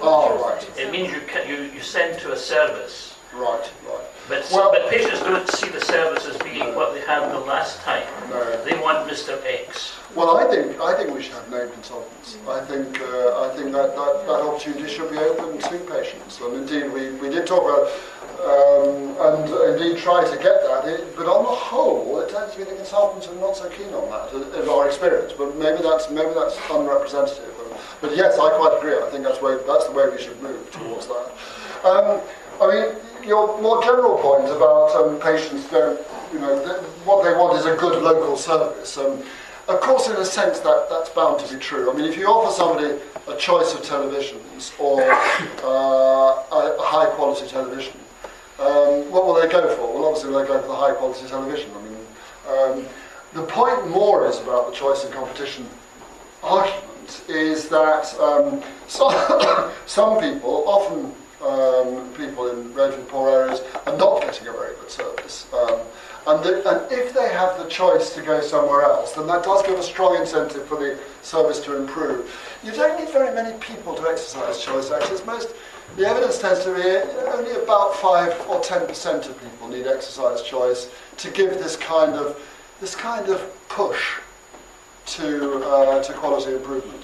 Oh, 0.00 0.42
right, 0.42 0.68
It 0.78 0.90
means 0.90 1.12
you, 1.12 1.20
can, 1.28 1.48
you, 1.48 1.70
you 1.72 1.80
send 1.80 2.18
to 2.20 2.32
a 2.32 2.36
service. 2.36 3.14
right, 3.34 3.70
right. 3.86 4.04
But, 4.28 4.48
Well- 4.52 4.72
but 4.72 4.88
patients 4.90 5.20
don't 5.20 5.48
see 5.48 5.68
the 5.68 5.80
service 5.80 6.26
as 6.26 6.36
being 6.38 6.74
what 6.74 6.92
they 6.94 7.00
had 7.00 7.30
the 7.30 7.38
last 7.38 7.78
time. 7.80 8.04
No. 8.30 8.64
They 8.64 8.76
want 8.80 9.08
Mr. 9.08 9.40
X. 9.44 9.92
Well, 10.14 10.36
I 10.36 10.48
think 10.50 10.78
I 10.80 10.94
think 10.96 11.14
we 11.14 11.22
should 11.22 11.34
have 11.34 11.50
named 11.50 11.72
consultants. 11.72 12.36
I 12.48 12.60
think 12.64 13.00
uh, 13.00 13.48
I 13.50 13.56
think 13.56 13.72
that, 13.72 13.96
that, 13.96 14.26
that 14.26 14.40
opportunity 14.42 14.86
should 14.92 15.10
be 15.10 15.18
open 15.18 15.58
to 15.58 15.78
patients, 15.90 16.38
and 16.40 16.54
indeed 16.54 16.92
we, 16.92 17.12
we 17.12 17.28
did 17.30 17.46
talk 17.46 17.62
about 17.64 17.88
um, 18.40 19.16
and 19.20 19.80
indeed 19.80 19.98
try 19.98 20.24
to 20.24 20.36
get 20.36 20.62
that. 20.64 20.88
It, 20.88 21.16
but 21.16 21.26
on 21.26 21.44
the 21.44 21.50
whole, 21.50 22.20
it 22.20 22.30
tends 22.30 22.52
to 22.52 22.58
be 22.58 22.64
the 22.64 22.76
consultants 22.76 23.28
are 23.28 23.34
not 23.36 23.56
so 23.56 23.68
keen 23.70 23.92
on 23.94 24.08
that, 24.10 24.62
in 24.62 24.68
our 24.68 24.86
experience. 24.86 25.32
But 25.32 25.56
maybe 25.56 25.82
that's 25.82 26.10
maybe 26.10 26.32
that's 26.34 26.56
unrepresentative. 26.70 27.54
But 28.00 28.16
yes, 28.16 28.38
I 28.38 28.50
quite 28.58 28.78
agree. 28.78 28.98
I 28.98 29.08
think 29.10 29.24
that's 29.24 29.40
way 29.40 29.56
that's 29.66 29.86
the 29.86 29.92
way 29.92 30.08
we 30.10 30.18
should 30.18 30.40
move 30.42 30.70
towards 30.72 31.06
that. 31.06 31.32
Um, 31.84 32.20
I 32.60 32.66
mean, 32.66 33.26
your 33.26 33.60
more 33.60 33.82
general 33.82 34.18
point 34.18 34.44
about 34.44 34.94
um, 34.94 35.18
patients 35.20 35.68
don't, 35.70 36.00
you 36.32 36.38
know, 36.38 36.56
what 37.04 37.24
they 37.24 37.32
want 37.32 37.58
is 37.58 37.66
a 37.66 37.76
good 37.76 38.02
local 38.02 38.36
service. 38.36 38.98
Um, 38.98 39.22
of 39.68 39.80
course, 39.80 40.08
in 40.08 40.16
a 40.16 40.24
sense, 40.24 40.58
that, 40.60 40.86
that's 40.90 41.10
bound 41.10 41.40
to 41.40 41.54
be 41.54 41.60
true. 41.60 41.90
I 41.90 41.94
mean, 41.94 42.04
if 42.04 42.16
you 42.16 42.26
offer 42.26 42.52
somebody 42.52 43.00
a 43.28 43.36
choice 43.36 43.74
of 43.74 43.82
televisions 43.82 44.78
or 44.78 45.02
uh, 45.64 45.68
a, 46.52 46.76
a 46.78 46.82
high 46.82 47.06
quality 47.14 47.46
television, 47.46 47.94
um, 48.62 49.10
what 49.10 49.26
will 49.26 49.34
they 49.34 49.48
go 49.48 49.74
for? 49.76 49.92
Well, 49.92 50.04
obviously, 50.04 50.30
they'll 50.30 50.46
go 50.46 50.60
for 50.60 50.68
the 50.68 50.74
high 50.74 50.94
quality 50.94 51.26
television. 51.26 51.70
I 51.76 51.82
mean, 51.82 52.06
um, 52.48 52.86
the 53.34 53.42
point 53.42 53.88
more 53.88 54.26
is 54.28 54.38
about 54.40 54.70
the 54.70 54.76
choice 54.76 55.04
and 55.04 55.12
competition 55.12 55.66
argument 56.42 57.24
is 57.28 57.68
that 57.68 58.14
um, 58.20 58.62
some, 58.86 59.12
some 59.86 60.20
people, 60.20 60.64
often 60.66 61.12
um, 61.42 62.08
people 62.14 62.48
in 62.50 62.72
relatively 62.74 63.04
poor 63.06 63.30
areas, 63.30 63.62
are 63.86 63.96
not 63.96 64.22
getting 64.22 64.48
a 64.48 64.52
very 64.52 64.74
good 64.76 64.90
service. 64.90 65.46
Um, 65.52 65.80
and, 66.26 66.44
the, 66.44 66.68
and 66.70 66.92
if 66.92 67.12
they 67.12 67.28
have 67.28 67.58
the 67.58 67.68
choice 67.68 68.14
to 68.14 68.22
go 68.22 68.40
somewhere 68.40 68.82
else, 68.82 69.12
then 69.12 69.26
that 69.26 69.42
does 69.42 69.62
give 69.66 69.78
a 69.78 69.82
strong 69.82 70.16
incentive 70.16 70.66
for 70.66 70.76
the 70.76 70.98
service 71.22 71.58
to 71.64 71.76
improve. 71.76 72.32
You 72.62 72.72
don't 72.72 72.98
need 72.98 73.12
very 73.12 73.34
many 73.34 73.58
people 73.58 73.94
to 73.96 74.02
exercise 74.02 74.62
choice, 74.62 74.90
actually. 74.92 75.16
It's 75.16 75.26
most, 75.26 75.48
the 75.96 76.06
evidence 76.06 76.38
tends 76.38 76.64
to 76.64 76.74
be 76.74 76.82
only 77.28 77.52
about 77.62 77.94
5 77.96 78.48
or 78.48 78.60
10% 78.60 79.28
of 79.28 79.42
people 79.42 79.68
need 79.68 79.86
exercise 79.86 80.42
choice 80.42 80.88
to 81.18 81.30
give 81.30 81.50
this 81.54 81.76
kind 81.76 82.14
of, 82.14 82.40
this 82.80 82.94
kind 82.94 83.28
of 83.28 83.40
push 83.68 84.14
to, 85.06 85.58
uh, 85.64 86.02
to 86.02 86.12
quality 86.14 86.54
improvement. 86.54 87.02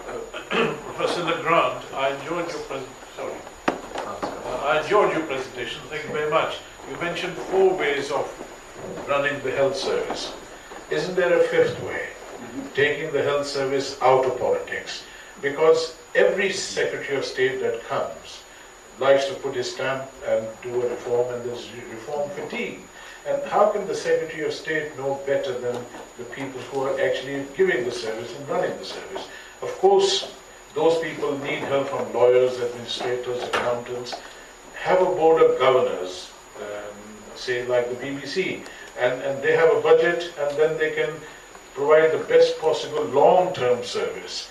Professor 0.50 1.22
LeGrand, 1.22 1.84
I 1.94 2.10
enjoyed 2.16 2.50
your 2.50 2.60
present. 2.62 2.88
Sorry, 3.16 3.34
Uh, 3.96 4.66
I 4.66 4.82
enjoyed 4.82 5.12
your 5.16 5.24
presentation. 5.26 5.80
Thank 5.88 6.02
you 6.04 6.12
very 6.12 6.30
much. 6.30 6.56
You 6.90 6.96
mentioned 6.96 7.34
four 7.52 7.74
ways 7.74 8.10
of 8.10 8.26
running 9.08 9.40
the 9.42 9.52
health 9.52 9.76
service. 9.76 10.32
Isn't 10.90 11.14
there 11.14 11.38
a 11.38 11.44
fifth 11.44 11.80
way? 11.84 12.08
Taking 12.74 13.12
the 13.12 13.22
health 13.22 13.46
service 13.46 13.96
out 14.02 14.24
of 14.24 14.38
politics, 14.40 15.04
because 15.40 15.94
every 16.14 16.52
Secretary 16.52 17.16
of 17.16 17.24
State 17.24 17.60
that 17.60 17.82
comes 17.84 18.42
likes 18.98 19.26
to 19.26 19.34
put 19.34 19.54
his 19.54 19.72
stamp 19.72 20.08
and 20.26 20.46
do 20.62 20.82
a 20.82 20.88
reform, 20.88 21.32
and 21.34 21.44
there's 21.44 21.68
reform 21.90 22.28
fatigue. 22.30 22.80
And 23.26 23.42
how 23.44 23.70
can 23.70 23.86
the 23.86 23.94
Secretary 23.94 24.44
of 24.44 24.52
State 24.52 24.96
know 24.96 25.20
better 25.26 25.58
than 25.58 25.76
the 26.18 26.24
people 26.24 26.60
who 26.62 26.82
are 26.82 27.00
actually 27.00 27.46
giving 27.56 27.84
the 27.84 27.92
service 27.92 28.34
and 28.36 28.48
running 28.48 28.76
the 28.78 28.84
service? 28.84 29.28
Of 29.62 29.70
course, 29.78 30.32
those 30.74 30.98
people 31.00 31.38
need 31.38 31.60
help 31.60 31.88
from 31.88 32.12
lawyers, 32.12 32.60
administrators, 32.60 33.42
accountants. 33.44 34.14
Have 34.74 35.00
a 35.02 35.06
board 35.06 35.42
of 35.42 35.58
governors, 35.58 36.30
um, 36.56 36.96
say 37.36 37.66
like 37.66 37.88
the 37.88 37.96
BBC, 37.96 38.66
and, 38.98 39.20
and 39.22 39.42
they 39.42 39.56
have 39.56 39.74
a 39.74 39.80
budget, 39.80 40.32
and 40.38 40.56
then 40.58 40.78
they 40.78 40.90
can 40.92 41.10
provide 41.74 42.12
the 42.12 42.24
best 42.24 42.58
possible 42.58 43.04
long-term 43.04 43.84
service 43.84 44.48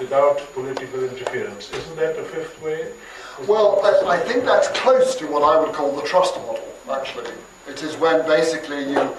without 0.00 0.38
political 0.54 1.04
interference. 1.04 1.70
Isn't 1.70 1.96
that 1.96 2.16
the 2.16 2.22
fifth 2.22 2.60
way? 2.62 2.92
Well, 3.46 3.80
I, 3.84 4.16
I 4.16 4.18
think 4.18 4.44
that's 4.44 4.68
close 4.68 5.14
to 5.16 5.26
what 5.26 5.42
I 5.42 5.60
would 5.60 5.74
call 5.74 5.94
the 5.94 6.02
trust 6.02 6.36
model, 6.38 6.66
actually. 6.90 7.30
It 7.68 7.82
is 7.82 7.96
when 7.98 8.26
basically 8.26 8.90
you, 8.90 9.14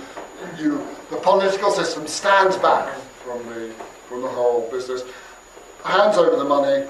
you, 0.58 0.86
the 1.10 1.18
political 1.18 1.72
system 1.72 2.08
stands 2.08 2.58
back 2.58 2.94
from 3.24 3.46
the, 3.50 3.74
from 4.10 4.22
the 4.22 4.28
whole 4.28 4.70
business, 4.70 5.04
hands 5.86 6.18
over 6.18 6.36
the 6.36 6.44
money, 6.44 6.88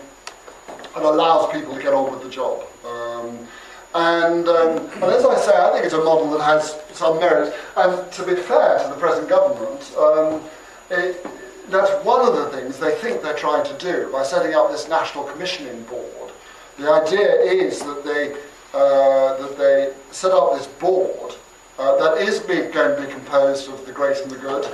and 0.95 1.05
allows 1.05 1.51
people 1.53 1.75
to 1.75 1.81
get 1.81 1.93
on 1.93 2.11
with 2.11 2.23
the 2.23 2.29
job. 2.29 2.63
Um, 2.85 3.47
and, 3.93 4.47
um, 4.47 4.89
and 4.95 5.03
as 5.03 5.25
I 5.25 5.37
say, 5.37 5.55
I 5.55 5.71
think 5.71 5.85
it's 5.85 5.93
a 5.93 6.03
model 6.03 6.31
that 6.31 6.43
has 6.43 6.77
some 6.93 7.19
merit. 7.19 7.53
And 7.75 8.11
to 8.13 8.25
be 8.25 8.35
fair 8.35 8.79
to 8.79 8.87
the 8.87 8.95
present 8.95 9.27
government, 9.29 9.93
um, 9.97 10.41
it, 10.89 11.25
that's 11.71 12.05
one 12.05 12.27
of 12.27 12.35
the 12.35 12.49
things 12.55 12.77
they 12.77 12.95
think 12.95 13.21
they're 13.21 13.33
trying 13.33 13.65
to 13.65 13.77
do 13.77 14.11
by 14.11 14.23
setting 14.23 14.53
up 14.53 14.69
this 14.69 14.87
national 14.89 15.23
commissioning 15.23 15.81
board. 15.83 16.31
The 16.77 16.91
idea 16.91 17.41
is 17.41 17.79
that 17.79 18.03
they 18.03 18.33
uh, 18.73 19.37
that 19.37 19.57
they 19.57 19.93
set 20.11 20.31
up 20.31 20.53
this 20.57 20.67
board 20.67 21.35
uh, 21.77 21.95
that 21.97 22.21
is 22.21 22.39
be, 22.39 22.61
going 22.71 22.95
to 22.95 23.05
be 23.05 23.11
composed 23.11 23.69
of 23.69 23.85
the 23.85 23.91
great 23.91 24.17
and 24.17 24.31
the 24.31 24.37
good, 24.37 24.65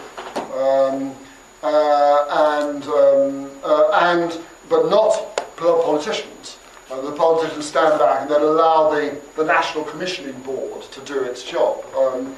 um, 0.54 1.16
uh, 1.64 2.66
and 2.68 2.84
um, 2.86 3.52
uh, 3.64 3.90
and 4.02 4.40
but 4.70 4.90
not 4.90 5.38
pol- 5.56 5.84
politicians. 5.84 6.58
Uh, 6.92 7.02
the 7.02 7.12
politicians 7.12 7.66
stand 7.66 8.00
back 8.00 8.22
and 8.22 8.32
then 8.32 8.42
allow 8.42 8.90
the, 8.90 9.20
the 9.36 9.44
national 9.44 9.84
commissioning 9.84 10.40
board 10.42 10.82
to 10.84 11.02
do 11.02 11.20
its 11.20 11.44
job. 11.44 11.84
Um, 11.96 12.36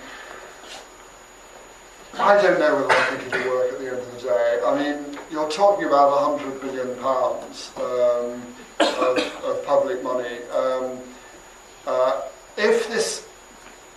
I 2.18 2.42
don't 2.42 2.60
know 2.60 2.76
whether 2.76 2.92
I 2.92 3.18
think 3.18 3.34
it'll 3.34 3.52
work 3.52 3.74
at 3.74 3.80
the 3.80 3.88
end 3.88 3.98
of 3.98 4.16
the 4.16 4.28
day. 4.28 4.60
I 4.66 4.84
mean, 4.84 5.18
you're 5.32 5.50
talking 5.50 5.86
about 5.86 6.40
hundred 6.40 6.62
billion 6.62 6.98
pounds 7.00 7.72
um, 7.78 8.42
of, 8.80 9.18
of 9.44 9.66
public 9.66 10.04
money. 10.04 10.44
Um, 10.52 11.00
uh, 11.86 12.22
if 12.58 12.88
this, 12.90 13.26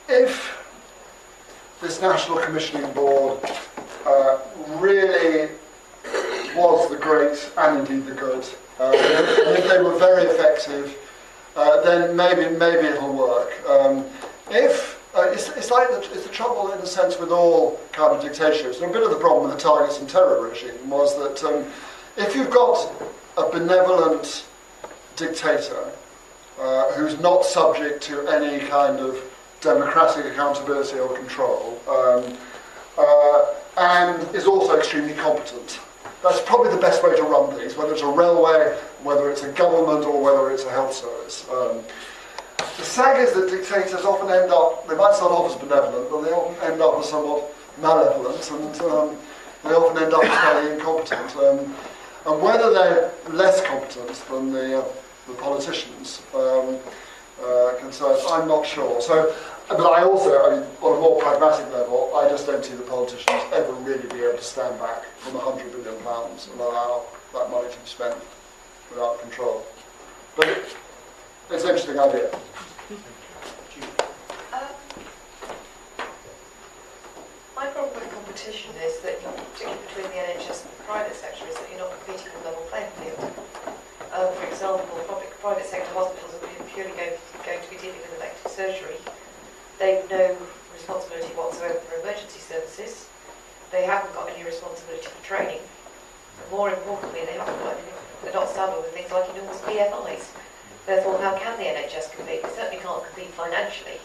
if 0.09 0.59
this 1.81 2.01
national 2.01 2.39
commissioning 2.39 2.91
board 2.93 3.41
uh, 4.07 4.39
really 4.77 5.49
was 6.55 6.91
the 6.91 6.97
great 6.97 7.51
and 7.57 7.89
indeed 7.89 8.07
the 8.07 8.15
good, 8.15 8.45
uh, 8.79 8.93
and 8.93 9.59
if 9.59 9.69
they 9.69 9.83
were 9.83 9.99
very 9.99 10.25
effective, 10.25 10.97
uh, 11.57 11.81
then 11.83 12.17
maybe 12.17 12.57
maybe 12.57 12.87
it'll 12.87 13.13
work. 13.13 13.53
Um, 13.69 14.05
if 14.51 15.02
uh, 15.15 15.23
it's, 15.31 15.49
it's 15.51 15.71
like 15.71 15.89
the, 15.91 15.99
it's 16.13 16.25
the 16.27 16.33
trouble 16.33 16.73
in 16.73 16.79
a 16.79 16.87
sense 16.87 17.19
with 17.19 17.31
all 17.31 17.79
kind 17.93 18.17
of 18.17 18.23
dictatorships. 18.23 18.81
And 18.81 18.91
a 18.91 18.93
bit 18.93 19.03
of 19.03 19.11
the 19.11 19.17
problem 19.19 19.49
with 19.49 19.57
the 19.57 19.63
targets 19.63 19.99
and 19.99 20.09
terror 20.09 20.41
regime 20.49 20.89
was 20.89 21.17
that 21.19 21.45
um, 21.45 21.67
if 22.17 22.35
you've 22.35 22.51
got 22.51 22.91
a 23.37 23.51
benevolent 23.51 24.47
dictator 25.17 25.93
uh, 26.59 26.93
who's 26.93 27.19
not 27.21 27.45
subject 27.45 28.03
to 28.05 28.27
any 28.29 28.67
kind 28.67 28.99
of 29.01 29.19
democratic 29.61 30.27
accountability 30.27 30.99
or 30.99 31.15
control, 31.17 31.81
um, 31.89 32.37
uh, 32.99 33.55
and 33.79 34.35
is 34.35 34.47
also 34.47 34.77
extremely 34.77 35.15
competent. 35.15 35.81
That's 36.23 36.41
probably 36.43 36.71
the 36.71 36.81
best 36.81 37.03
way 37.03 37.17
to 37.17 37.23
run 37.23 37.55
things, 37.57 37.77
whether 37.77 37.93
it's 37.93 38.03
a 38.03 38.07
railway 38.07 38.77
whether 39.03 39.31
it's 39.31 39.43
a 39.43 39.53
government 39.53 40.05
or 40.05 40.23
whether 40.23 40.51
it's 40.51 40.65
a 40.65 40.71
health 40.71 40.95
service. 40.95 41.47
Um, 41.51 41.81
the 42.77 42.85
sag 42.85 43.21
is 43.21 43.33
that 43.35 43.51
dictators 43.51 44.05
often 44.05 44.31
end 44.31 44.51
up, 44.51 44.89
they 44.89 44.97
might 44.97 45.15
start 45.15 45.33
off 45.33 45.51
as 45.51 45.57
benevolent, 45.57 46.11
but 46.11 46.23
they 46.23 46.31
often 46.31 46.73
end 46.73 46.81
up 46.81 46.99
as 46.99 47.09
somewhat 47.09 47.55
malevolent, 47.81 48.51
and 48.51 48.81
um, 48.83 49.17
they 49.65 49.71
often 49.71 50.03
end 50.03 50.13
up 50.15 50.25
as 50.25 50.39
fairly 50.41 50.73
incompetent. 50.73 51.37
Um, 51.37 51.75
and 52.25 52.43
whether 52.43 52.73
they're 52.73 53.13
less 53.31 53.63
competent 53.63 54.09
than 54.31 54.53
the, 54.53 54.81
uh, 54.81 54.89
the 55.27 55.35
politicians 55.35 56.23
um, 56.35 56.79
uh, 57.43 57.75
concerned, 57.81 58.21
I'm 58.29 58.47
not 58.47 58.65
sure. 58.65 59.01
So, 59.01 59.35
but 59.69 59.81
I 59.81 60.05
also, 60.05 60.31
I 60.43 60.57
mean, 60.57 60.69
on 60.83 60.99
a 60.99 61.01
more 61.01 61.21
pragmatic 61.21 61.73
level, 61.73 62.13
I 62.15 62.29
just 62.29 62.47
don't 62.47 62.65
see 62.65 62.75
the 62.75 62.83
politicians 62.83 63.43
ever 63.53 63.73
really 63.73 64.07
be 64.09 64.23
able 64.23 64.39
to 64.39 64.45
stand 64.45 64.79
back 64.79 65.05
from 65.19 65.35
100 65.35 65.73
billion 65.73 66.01
pounds 66.03 66.49
and 66.53 66.61
allow 66.61 67.05
that 67.33 67.51
money 67.51 67.71
to 67.71 67.79
be 67.79 67.87
spent 67.87 68.17
without 68.91 69.21
control. 69.21 69.67
But 70.37 70.49
it, 70.49 70.77
it's 71.53 71.65
an 71.65 71.71
interesting 71.71 72.01
idea. 72.01 72.31
My 77.55 77.67
problem 77.69 77.93
with 77.93 78.09
competition 78.11 78.73
is 78.81 79.01
that, 79.05 79.21
particularly 79.21 79.79
between 79.87 80.09
the 80.17 80.33
NHS 80.33 80.65
and 80.65 80.73
the 80.73 80.83
private 80.89 81.15
sector, 81.15 81.45
is 81.47 81.55
that 81.57 81.69
you're 81.69 81.79
not 81.79 81.93
competing 81.93 82.33
on 82.33 82.41
a 82.41 82.45
level 82.49 82.65
playing 82.73 82.89
field. 83.05 83.21
Um, 84.17 84.33
for 84.33 84.47
example, 84.49 84.97
public, 85.07 85.31
private 85.41 85.67
sector 85.67 85.93
hospitals 85.93 86.33
are 86.33 86.65
purely 86.73 86.93
going, 86.97 87.21
going 87.45 87.61
to 87.61 87.71
be 87.71 87.77
dealing 87.77 88.01
with 88.01 88.17
elective 88.17 88.51
surgery. 88.51 88.97
They've 89.79 90.09
no 90.09 90.37
responsibility 90.73 91.37
whatsoever 91.37 91.79
for 91.85 92.01
emergency 92.01 92.41
services. 92.41 93.09
They 93.71 93.85
haven't 93.85 94.15
got 94.15 94.29
any 94.33 94.45
responsibility 94.45 95.05
for 95.05 95.21
training. 95.25 95.61
More 96.51 96.73
importantly, 96.73 97.29
they 97.29 97.37
haven't 97.37 97.61
got 97.61 97.77
anything, 97.77 97.95
they're 98.25 98.33
not 98.33 98.49
saddled 98.49 98.85
with 98.85 98.95
things 98.97 99.13
like 99.13 99.29
enormous 99.37 99.61
PFIs. 99.61 100.42
Therefore, 100.87 101.19
how 101.19 101.39
can 101.39 101.57
the 101.59 101.65
NHS 101.65 102.13
compete? 102.17 102.43
They 102.43 102.49
certainly 102.51 102.83
can't 102.83 103.05
compete 103.05 103.31
financially. 103.31 104.01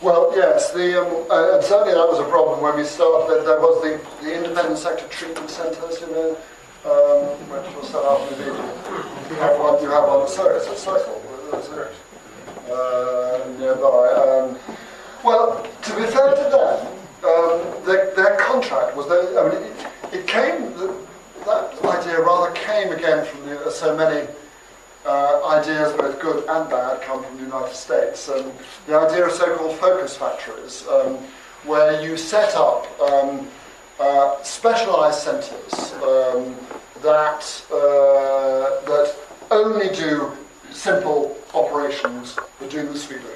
Well, 0.00 0.32
yes, 0.34 0.72
the, 0.72 1.00
um, 1.00 1.26
uh, 1.30 1.54
and 1.54 1.64
certainly 1.64 1.94
that 1.94 2.08
was 2.08 2.18
a 2.18 2.28
problem 2.28 2.60
when 2.60 2.76
we 2.76 2.84
started. 2.84 3.46
There 3.46 3.60
was 3.60 3.82
the, 3.82 4.00
the 4.24 4.34
independent 4.34 4.78
sector 4.78 5.06
treatment 5.08 5.48
centres, 5.48 6.00
you 6.00 6.08
know, 6.08 6.36
um, 6.84 7.38
which 7.50 7.76
was 7.76 7.88
set 7.88 8.02
up 8.02 8.20
in 8.32 8.38
the 8.38 8.46
You 8.46 9.36
have 9.36 9.58
one, 9.60 9.82
you 9.82 9.90
have 9.90 10.08
one, 10.08 10.26
sorry, 10.28 10.56
it's 10.56 10.66
a 10.66 10.76
cycle, 10.76 11.22
uh, 12.70 13.48
nearby. 13.58 14.08
Um, 14.10 14.58
well, 15.24 15.62
to 15.82 15.96
be 15.96 16.06
fair 16.06 16.34
to 16.34 16.46
them, 16.50 16.86
um, 17.22 17.84
their, 17.86 18.14
their 18.14 18.36
contract 18.38 18.96
was, 18.96 19.08
their, 19.08 19.38
I 19.38 19.54
mean, 19.54 19.62
it, 19.62 19.86
it 20.12 20.26
came, 20.26 20.74
that 21.46 21.84
idea 21.84 22.20
rather 22.20 22.52
came 22.54 22.90
again 22.92 23.24
from 23.24 23.46
the, 23.46 23.70
so 23.70 23.96
many 23.96 24.26
uh, 25.04 25.46
ideas, 25.46 25.92
both 25.94 26.20
good 26.20 26.44
and 26.48 26.70
bad, 26.70 27.02
come 27.02 27.24
from 27.24 27.36
the 27.36 27.42
United 27.42 27.74
States. 27.74 28.28
And 28.28 28.52
the 28.86 28.98
idea 28.98 29.26
of 29.26 29.32
so-called 29.32 29.78
focus 29.78 30.16
factories, 30.16 30.86
um, 30.88 31.18
where 31.64 32.02
you 32.02 32.16
set 32.16 32.54
up 32.54 32.86
um, 33.00 33.48
uh, 34.00 34.42
specialized 34.42 35.20
centers 35.20 35.92
um, 36.02 36.56
that, 37.02 37.64
uh, 37.70 38.80
that 38.86 39.14
only 39.50 39.88
do 39.94 40.32
simple 40.70 41.36
operations 41.54 42.36
but 42.58 42.70
do 42.70 42.82
them 42.84 42.96
sweetly. 42.96 43.30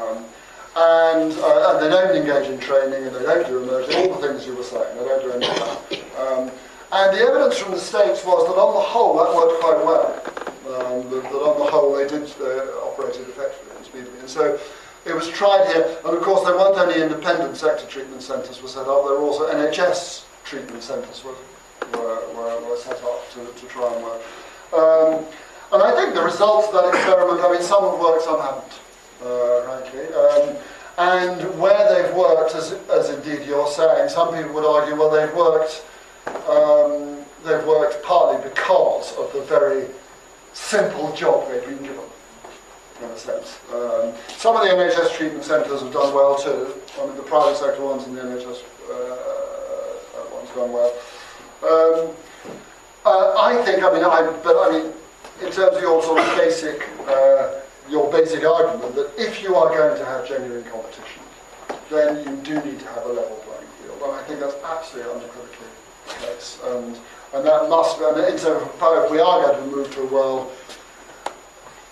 Um, 0.00 0.24
and, 0.76 1.32
uh, 1.32 1.72
and 1.72 1.84
they 1.84 1.90
don't 1.90 2.16
engage 2.16 2.48
in 2.48 2.58
training 2.60 3.04
and 3.04 3.14
they 3.14 3.22
don't 3.22 3.46
do 3.46 3.62
emergency, 3.62 4.08
all 4.08 4.20
the 4.20 4.28
things 4.28 4.46
you 4.46 4.54
were 4.54 4.62
saying, 4.62 4.96
they 4.96 5.04
don't 5.04 5.22
do 5.22 5.32
any 5.32 5.46
of 5.48 5.56
that. 5.56 6.52
And 6.90 7.16
the 7.16 7.20
evidence 7.20 7.58
from 7.58 7.72
the 7.72 7.80
States 7.80 8.24
was 8.24 8.48
that 8.48 8.56
on 8.56 8.72
the 8.72 8.80
whole 8.80 9.18
that 9.20 9.34
worked 9.34 9.60
quite 9.60 9.84
well 9.84 10.08
um, 10.72 11.10
that, 11.10 11.22
that, 11.22 11.42
on 11.44 11.58
the 11.58 11.70
whole 11.70 11.94
they 11.94 12.08
did 12.08 12.24
uh, 12.40 12.88
operated 12.88 13.28
effectively 13.28 13.76
and 13.76 13.84
speedily. 13.84 14.18
And 14.20 14.28
so 14.28 14.58
it 15.04 15.14
was 15.14 15.28
tried 15.28 15.66
here, 15.68 15.98
and 16.04 16.16
of 16.16 16.22
course 16.22 16.44
there 16.44 16.56
weren't 16.56 16.78
only 16.78 17.02
independent 17.02 17.56
sector 17.56 17.86
treatment 17.86 18.22
centres 18.22 18.62
were 18.62 18.68
set 18.68 18.88
up, 18.88 19.04
there 19.04 19.20
were 19.20 19.24
also 19.24 19.52
NHS 19.52 20.24
treatment 20.44 20.82
centres 20.82 21.24
were, 21.24 21.36
were, 21.92 22.20
were, 22.34 22.68
were 22.68 22.76
set 22.76 23.02
up 23.04 23.20
to, 23.32 23.44
to 23.44 23.66
try 23.66 23.92
and 23.92 24.02
work. 24.02 24.22
Um, 24.72 25.24
and 25.72 25.82
I 25.82 25.94
think 25.94 26.14
the 26.14 26.22
results 26.22 26.68
of 26.68 26.74
that 26.74 26.88
experiment, 26.94 27.40
I 27.44 27.52
mean, 27.52 27.62
some 27.62 27.84
have 27.84 28.00
worked, 28.00 28.24
some 28.24 28.40
haven't, 28.40 28.80
uh, 29.22 29.62
frankly. 29.64 30.08
Um, 30.14 30.56
and 30.98 31.60
where 31.60 31.84
they've 31.92 32.14
worked, 32.16 32.54
as, 32.54 32.72
as 32.90 33.10
indeed 33.10 33.46
you're 33.46 33.68
saying, 33.68 34.08
some 34.08 34.34
people 34.34 34.54
would 34.54 34.64
argue, 34.64 34.96
well, 34.96 35.10
they've 35.10 35.34
worked, 35.36 35.84
um, 36.26 37.24
they've 37.44 37.64
worked 37.66 38.02
partly 38.02 38.42
because 38.48 39.16
of 39.16 39.32
the 39.32 39.42
very 39.42 39.86
simple 40.52 41.12
job 41.12 41.48
they've 41.48 41.64
been 41.64 41.82
given, 41.82 42.04
in 43.02 43.04
a 43.10 43.18
sense. 43.18 43.58
Um, 43.72 44.12
some 44.28 44.56
of 44.56 44.62
the 44.62 44.68
NHS 44.68 45.14
treatment 45.16 45.44
centres 45.44 45.82
have 45.82 45.92
done 45.92 46.14
well 46.14 46.36
too. 46.36 46.74
I 47.00 47.06
mean, 47.06 47.16
the 47.16 47.22
private 47.22 47.56
sector 47.56 47.82
ones 47.82 48.06
and 48.06 48.16
the 48.16 48.22
NHS 48.22 48.62
uh, 48.90 50.34
ones 50.34 50.48
have 50.48 50.56
done 50.56 50.72
well. 50.72 50.92
Um, 51.62 52.14
uh, 53.04 53.34
I 53.38 53.62
think, 53.64 53.82
I 53.82 53.92
mean, 53.92 54.04
I, 54.04 54.22
but 54.42 54.56
I 54.58 54.70
mean, 54.72 54.92
in 55.40 55.52
terms 55.52 55.76
of 55.76 55.82
your 55.82 56.02
sort 56.02 56.20
of 56.20 56.36
basic, 56.36 56.88
uh, 57.06 57.60
your 57.88 58.10
basic 58.12 58.44
argument 58.44 58.94
that 58.96 59.10
if 59.16 59.42
you 59.42 59.54
are 59.54 59.68
going 59.68 59.96
to 59.96 60.04
have 60.04 60.28
genuine 60.28 60.64
competition, 60.64 61.22
then 61.90 62.18
you 62.18 62.36
do 62.42 62.54
need 62.68 62.78
to 62.80 62.86
have 62.86 63.04
a 63.06 63.08
level 63.08 63.36
playing 63.46 63.70
field. 63.82 64.02
And 64.02 64.12
I 64.12 64.22
think 64.24 64.40
that's 64.40 64.56
absolutely 64.62 65.12
unequivocally 65.12 65.57
And 66.64 66.98
and 67.34 67.44
that 67.44 67.68
must, 67.68 68.00
and 68.00 68.16
if 69.04 69.10
we 69.10 69.20
are 69.20 69.42
going 69.42 69.70
to 69.70 69.76
move 69.76 69.94
to 69.94 70.02
a 70.02 70.06
world, 70.06 70.50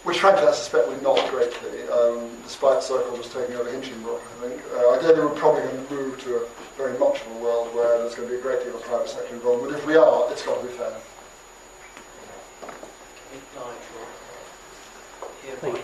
which 0.04 0.20
frankly 0.20 0.46
I 0.46 0.52
suspect 0.52 0.88
we're 0.88 1.00
not 1.02 1.18
greatly, 1.30 1.82
um, 1.88 2.30
despite 2.42 2.82
Circle 2.82 3.16
just 3.18 3.32
taking 3.32 3.54
over 3.56 3.68
Hinchingbrooke, 3.70 4.22
I 4.38 4.48
think. 4.48 4.62
Uh, 4.74 4.98
think 4.98 5.16
we're 5.18 5.28
probably 5.30 5.62
going 5.62 5.86
to 5.86 5.94
move 5.94 6.20
to 6.22 6.36
a 6.36 6.48
very 6.78 6.98
much 6.98 7.20
of 7.20 7.32
a 7.32 7.38
world 7.38 7.74
where 7.74 7.98
there's 7.98 8.14
going 8.14 8.28
to 8.28 8.34
be 8.34 8.40
a 8.40 8.42
great 8.42 8.64
deal 8.64 8.76
of 8.76 8.82
private 8.82 9.10
sector 9.10 9.34
involved, 9.34 9.64
but 9.64 9.74
if 9.74 9.86
we 9.86 9.96
are, 9.96 10.30
it's 10.32 10.42
got 10.42 10.60
to 10.60 10.66
be 10.66 10.72
fair. 10.72 10.94
Thank 15.60 15.76
you. 15.76 15.82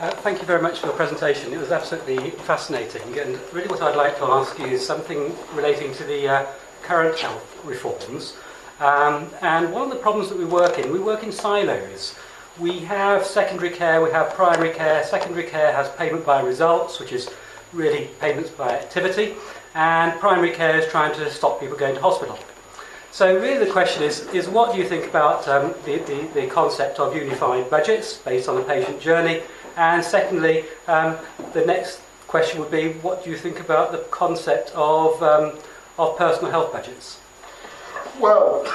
Uh, 0.00 0.10
thank 0.10 0.40
you 0.40 0.46
very 0.46 0.60
much 0.60 0.80
for 0.80 0.86
your 0.86 0.96
presentation. 0.96 1.52
It 1.52 1.58
was 1.58 1.72
absolutely 1.72 2.30
fascinating. 2.30 3.18
And 3.18 3.38
really, 3.52 3.68
what 3.68 3.80
I'd 3.80 3.96
like 3.96 4.18
to 4.18 4.24
ask 4.24 4.58
you 4.58 4.66
is 4.66 4.84
something 4.84 5.34
relating 5.54 5.94
to 5.94 6.04
the 6.04 6.28
uh, 6.28 6.46
current 6.84 7.18
health 7.18 7.60
reforms. 7.64 8.36
Um, 8.80 9.30
and 9.40 9.72
one 9.72 9.82
of 9.82 9.90
the 9.90 9.96
problems 9.96 10.28
that 10.28 10.38
we 10.38 10.44
work 10.44 10.78
in, 10.78 10.92
we 10.92 11.00
work 11.00 11.22
in 11.22 11.32
silos. 11.32 12.14
We 12.58 12.80
have 12.80 13.24
secondary 13.24 13.70
care, 13.70 14.00
we 14.02 14.10
have 14.10 14.34
primary 14.34 14.70
care. 14.70 15.02
Secondary 15.04 15.44
care 15.44 15.72
has 15.72 15.88
payment 15.96 16.24
by 16.24 16.40
results, 16.40 17.00
which 17.00 17.12
is 17.12 17.30
really 17.72 18.10
payments 18.20 18.50
by 18.50 18.68
activity. 18.68 19.34
And 19.74 20.18
primary 20.20 20.52
care 20.52 20.78
is 20.78 20.86
trying 20.88 21.14
to 21.14 21.30
stop 21.30 21.60
people 21.60 21.76
going 21.76 21.96
to 21.96 22.00
hospital. 22.00 22.38
So 23.10 23.38
really 23.40 23.64
the 23.64 23.70
question 23.70 24.02
is, 24.02 24.26
is 24.34 24.48
what 24.48 24.72
do 24.72 24.78
you 24.78 24.88
think 24.88 25.06
about 25.06 25.46
um, 25.48 25.74
the, 25.84 25.98
the, 25.98 26.28
the, 26.34 26.46
concept 26.48 26.98
of 26.98 27.14
unified 27.14 27.70
budgets 27.70 28.16
based 28.16 28.48
on 28.48 28.56
the 28.56 28.62
patient 28.62 29.00
journey? 29.00 29.42
And 29.76 30.02
secondly, 30.02 30.64
um, 30.88 31.16
the 31.52 31.64
next 31.64 32.00
question 32.26 32.58
would 32.58 32.72
be, 32.72 32.94
what 32.94 33.22
do 33.22 33.30
you 33.30 33.36
think 33.36 33.60
about 33.60 33.92
the 33.92 33.98
concept 34.10 34.72
of 34.74 35.22
um, 35.22 35.52
of 35.98 36.16
personal 36.16 36.50
health 36.50 36.72
budgets? 36.72 37.20
Well, 38.20 38.66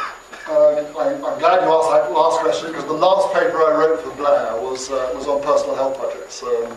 um, 0.49 0.97
I, 0.97 1.13
am 1.13 1.39
glad 1.39 1.63
you 1.63 1.72
asked 1.72 1.91
that 1.91 2.11
last 2.11 2.39
question 2.39 2.72
because 2.72 2.86
the 2.86 2.93
last 2.93 3.34
paper 3.34 3.57
I 3.57 3.78
wrote 3.78 4.01
for 4.01 4.11
Blair 4.15 4.59
was, 4.61 4.89
uh, 4.89 5.11
was 5.15 5.28
on 5.28 5.41
personal 5.43 5.76
health 5.76 5.97
budgets. 5.97 6.41
Um, 6.43 6.76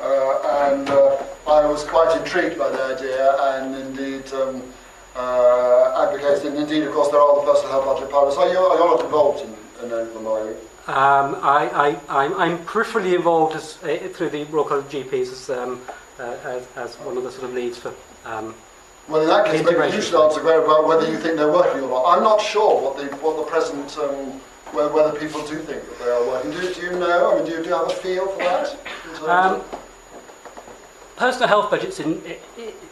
uh, 0.00 0.68
and 0.68 0.90
uh, 0.90 1.22
I 1.48 1.64
was 1.64 1.82
quite 1.84 2.14
intrigued 2.18 2.58
by 2.58 2.68
the 2.68 2.82
idea 2.94 3.36
and 3.40 3.74
indeed 3.74 4.30
um, 4.34 4.62
uh, 5.14 6.06
advocated. 6.06 6.52
And 6.52 6.58
indeed, 6.58 6.82
of 6.82 6.92
course, 6.92 7.10
there 7.10 7.20
are 7.20 7.36
the 7.36 7.50
personal 7.50 7.72
health 7.72 7.86
budget 7.86 8.10
pilots. 8.10 8.36
Are 8.36 8.48
you, 8.48 8.58
are 8.58 8.76
you 8.76 8.84
not 8.84 9.04
involved 9.04 9.42
in, 9.42 9.50
in 9.84 9.92
any 9.92 10.02
of 10.02 10.12
them, 10.12 10.26
are 10.26 10.44
you? 10.44 10.56
Um, 10.88 11.38
I, 11.42 11.98
I'm 12.08 12.58
peripherally 12.58 13.16
involved 13.16 13.56
as, 13.56 13.78
uh, 13.82 14.08
through 14.12 14.30
the 14.30 14.44
Royal 14.44 14.64
College 14.64 14.84
of 14.84 14.90
GPs 15.10 15.32
as, 15.32 15.50
um, 15.50 15.80
uh, 16.20 16.36
as, 16.44 16.68
as 16.76 16.94
one 16.96 17.16
of 17.16 17.24
the 17.24 17.32
sort 17.32 17.44
of 17.44 17.54
leads 17.54 17.78
for 17.78 17.92
um, 18.24 18.54
well, 19.08 19.22
in 19.22 19.28
that 19.28 19.46
case, 19.46 19.64
maybe 19.64 19.94
you 19.94 20.02
should 20.02 20.20
answer 20.20 20.40
about 20.40 20.86
whether 20.86 21.08
you 21.08 21.16
think 21.16 21.36
they're 21.36 21.52
working 21.52 21.82
or 21.82 21.88
not. 21.88 22.16
I'm 22.16 22.24
not 22.24 22.40
sure 22.40 22.82
what 22.82 22.96
the 22.96 23.06
what 23.16 23.36
the 23.36 23.44
present 23.44 23.96
um, 23.98 24.40
whether, 24.72 24.92
whether 24.92 25.18
people 25.18 25.46
do 25.46 25.58
think 25.58 25.82
that 25.88 25.98
they 26.00 26.10
are 26.10 26.26
working. 26.26 26.50
Do, 26.50 26.74
do 26.74 26.80
you 26.80 26.92
know? 26.92 27.32
I 27.32 27.36
mean, 27.36 27.44
do 27.44 27.52
you, 27.52 27.62
do 27.62 27.68
you 27.68 27.74
have 27.74 27.86
a 27.86 27.94
feel 27.94 28.26
for 28.26 28.38
that? 28.38 28.78
Um, 29.28 29.62
personal 31.16 31.48
health 31.48 31.70
budgets 31.70 32.00
in, 32.00 32.20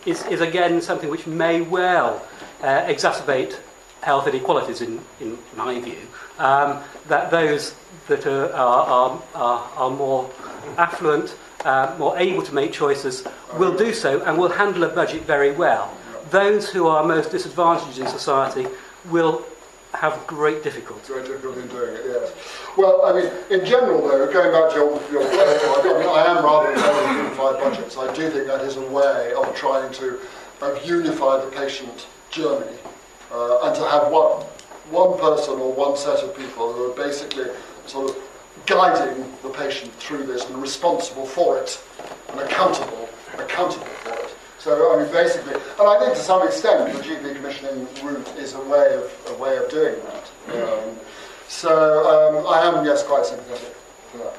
is, 0.07 0.25
is 0.27 0.41
again 0.41 0.81
something 0.81 1.11
which 1.11 1.27
may 1.27 1.63
well 1.63 2.25
uh, 2.63 2.83
exacerbate 2.83 3.59
health 4.03 4.29
inequalities 4.29 4.83
in, 4.83 5.01
in 5.21 5.37
my 5.57 5.81
view. 5.81 5.99
Um, 6.39 6.83
that 7.09 7.31
those 7.31 7.75
that 8.07 8.27
are, 8.27 8.51
are, 8.51 9.23
are, 9.35 9.71
are 9.77 9.91
more 9.91 10.31
affluent, 10.77 11.37
uh, 11.65 11.95
more 11.99 12.17
able 12.19 12.43
to 12.43 12.55
make 12.55 12.73
choices, 12.73 13.27
will 13.59 13.77
do 13.77 13.93
so 13.93 14.23
and 14.23 14.39
will 14.39 14.51
handle 14.51 14.85
a 14.85 14.89
budget 14.89 15.23
very 15.23 15.51
well 15.51 15.97
those 16.31 16.71
who 16.71 16.87
are 16.87 17.05
most 17.05 17.31
disadvantaged 17.31 17.99
in 17.99 18.07
society 18.07 18.67
will 19.11 19.45
have 19.93 20.27
great 20.27 20.63
difficulty. 20.63 21.01
It's 21.01 21.09
very 21.09 21.23
difficult 21.23 21.57
in 21.59 21.69
doing 21.69 21.95
it, 21.95 22.03
yes. 22.07 22.33
Well, 22.77 23.05
I 23.05 23.13
mean, 23.13 23.31
in 23.51 23.65
general, 23.65 24.07
though, 24.07 24.31
going 24.33 24.51
back 24.51 24.71
to 24.73 24.77
your, 24.77 24.91
your 25.13 25.23
point, 25.23 25.87
I 25.87 25.99
mean, 25.99 26.09
I 26.09 26.25
am 26.27 26.45
rather 26.45 26.73
in 26.73 26.79
favour 26.79 27.11
of 27.11 27.17
unified 27.17 27.61
budgets. 27.61 27.97
I 27.97 28.13
do 28.13 28.29
think 28.31 28.47
that 28.49 28.63
is 28.63 28.77
a 28.77 28.91
way 28.91 29.33
of 29.35 29.55
trying 29.55 29.93
to 29.95 30.19
of 30.63 30.85
unify 30.87 31.45
the 31.45 31.51
patient 31.51 32.07
journey 32.31 32.77
uh, 33.31 33.67
and 33.67 33.75
to 33.77 33.83
have 33.89 34.11
one, 34.11 34.43
one 34.91 35.19
person 35.19 35.55
or 35.55 35.73
one 35.73 35.97
set 35.97 36.21
of 36.21 36.37
people 36.37 36.73
who 36.73 36.91
are 36.91 36.97
basically 36.97 37.47
sort 37.87 38.11
of 38.11 38.17
guiding 38.67 39.25
the 39.43 39.51
patient 39.51 39.93
through 39.95 40.25
this 40.25 40.49
and 40.49 40.57
responsible 40.61 41.27
for 41.27 41.59
it 41.59 41.83
and 42.31 42.41
accountable, 42.41 43.09
accountable 43.39 43.85
for 43.85 44.13
it. 44.15 44.24
So, 44.65 44.97
I 44.97 45.03
mean, 45.03 45.13
basically, 45.13 45.53
and 45.53 45.87
I 45.87 45.99
think 45.99 46.15
to 46.15 46.23
some 46.23 46.43
extent 46.43 46.91
the 46.91 46.99
GP 47.03 47.37
commissioning 47.37 47.87
route 48.03 48.27
is 48.39 48.55
a 48.55 48.61
way 48.63 48.95
of, 48.95 49.13
a 49.29 49.35
way 49.35 49.59
of 49.59 49.69
doing 49.69 49.95
that. 50.07 50.31
Um, 50.57 50.97
so, 51.49 52.39
um, 52.41 52.47
I 52.47 52.63
am, 52.63 52.83
yes, 52.83 53.03
quite 53.03 53.27
sympathetic 53.27 53.77
to 54.13 54.19
that. 54.19 54.37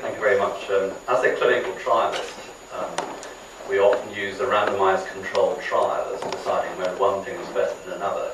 Thank 0.00 0.16
you 0.16 0.20
very 0.20 0.36
much. 0.36 0.68
Um, 0.68 0.90
as 1.06 1.22
a 1.22 1.36
clinical 1.36 1.74
trialist, 1.74 2.34
um, 2.74 3.16
we 3.70 3.78
often 3.78 4.12
use 4.12 4.40
a 4.40 4.46
randomized 4.46 5.06
controlled 5.12 5.62
trial 5.62 6.12
as 6.12 6.20
deciding 6.32 6.76
whether 6.76 6.96
one 6.96 7.24
thing 7.24 7.36
is 7.38 7.48
better 7.50 7.76
than 7.84 7.98
another. 7.98 8.32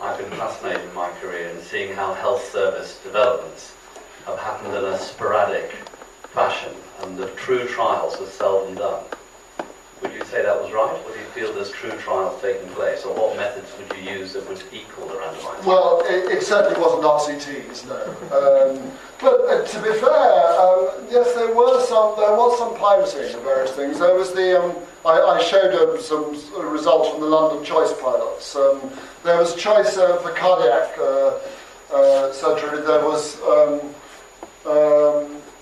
I've 0.00 0.18
been 0.18 0.30
fascinated 0.30 0.82
in 0.82 0.92
my 0.92 1.08
career 1.20 1.50
in 1.50 1.62
seeing 1.62 1.94
how 1.94 2.14
health 2.14 2.50
service 2.50 2.98
developments 3.04 3.74
have 4.26 4.40
happened 4.40 4.74
in 4.74 4.84
a 4.86 4.98
sporadic 4.98 5.70
fashion 6.32 6.72
and 7.02 7.16
the 7.18 7.28
true 7.30 7.66
trials 7.68 8.20
are 8.20 8.26
seldom 8.26 8.74
done. 8.74 9.04
Would 10.02 10.12
you 10.14 10.24
say 10.24 10.42
that 10.42 10.60
was 10.60 10.72
right? 10.72 10.98
Do 11.06 11.12
you 11.18 11.26
feel 11.26 11.52
there's 11.54 11.70
true 11.70 11.90
trials 11.98 12.40
taking 12.42 12.68
place? 12.70 13.04
Or 13.04 13.14
what 13.14 13.36
methods 13.36 13.70
would 13.78 13.96
you 13.98 14.18
use 14.18 14.32
that 14.32 14.48
would 14.48 14.60
equal 14.72 15.06
the 15.06 15.14
randomized? 15.14 15.64
Well, 15.64 16.02
it, 16.06 16.38
it 16.38 16.42
certainly 16.42 16.80
wasn't 16.80 17.04
RCTs, 17.04 17.86
no. 17.86 18.02
Um, 18.34 18.92
but 19.20 19.40
uh, 19.48 19.64
to 19.64 19.76
be 19.82 19.92
fair, 20.00 20.58
um, 20.58 20.88
yes, 21.08 21.32
there 21.34 21.54
were 21.54 21.80
some. 21.86 22.16
There 22.18 22.34
was 22.34 22.58
some 22.58 22.74
piloting 22.76 23.32
of 23.36 23.42
various 23.42 23.70
things. 23.72 24.00
There 24.00 24.16
was 24.16 24.32
the. 24.32 24.60
Um, 24.60 24.74
I, 25.04 25.20
I 25.20 25.42
showed 25.42 25.72
um, 25.74 26.00
some 26.00 26.34
s- 26.34 26.50
results 26.56 27.10
from 27.10 27.20
the 27.20 27.26
London 27.28 27.64
Choice 27.64 27.92
pilots. 28.00 28.56
Um, 28.56 28.80
there 29.22 29.36
was 29.38 29.54
choice 29.54 29.96
uh, 29.96 30.16
for 30.16 30.30
cardiac 30.30 30.98
uh, 30.98 31.38
uh, 31.94 32.32
surgery. 32.32 32.80
There 32.82 33.04
was. 33.04 33.36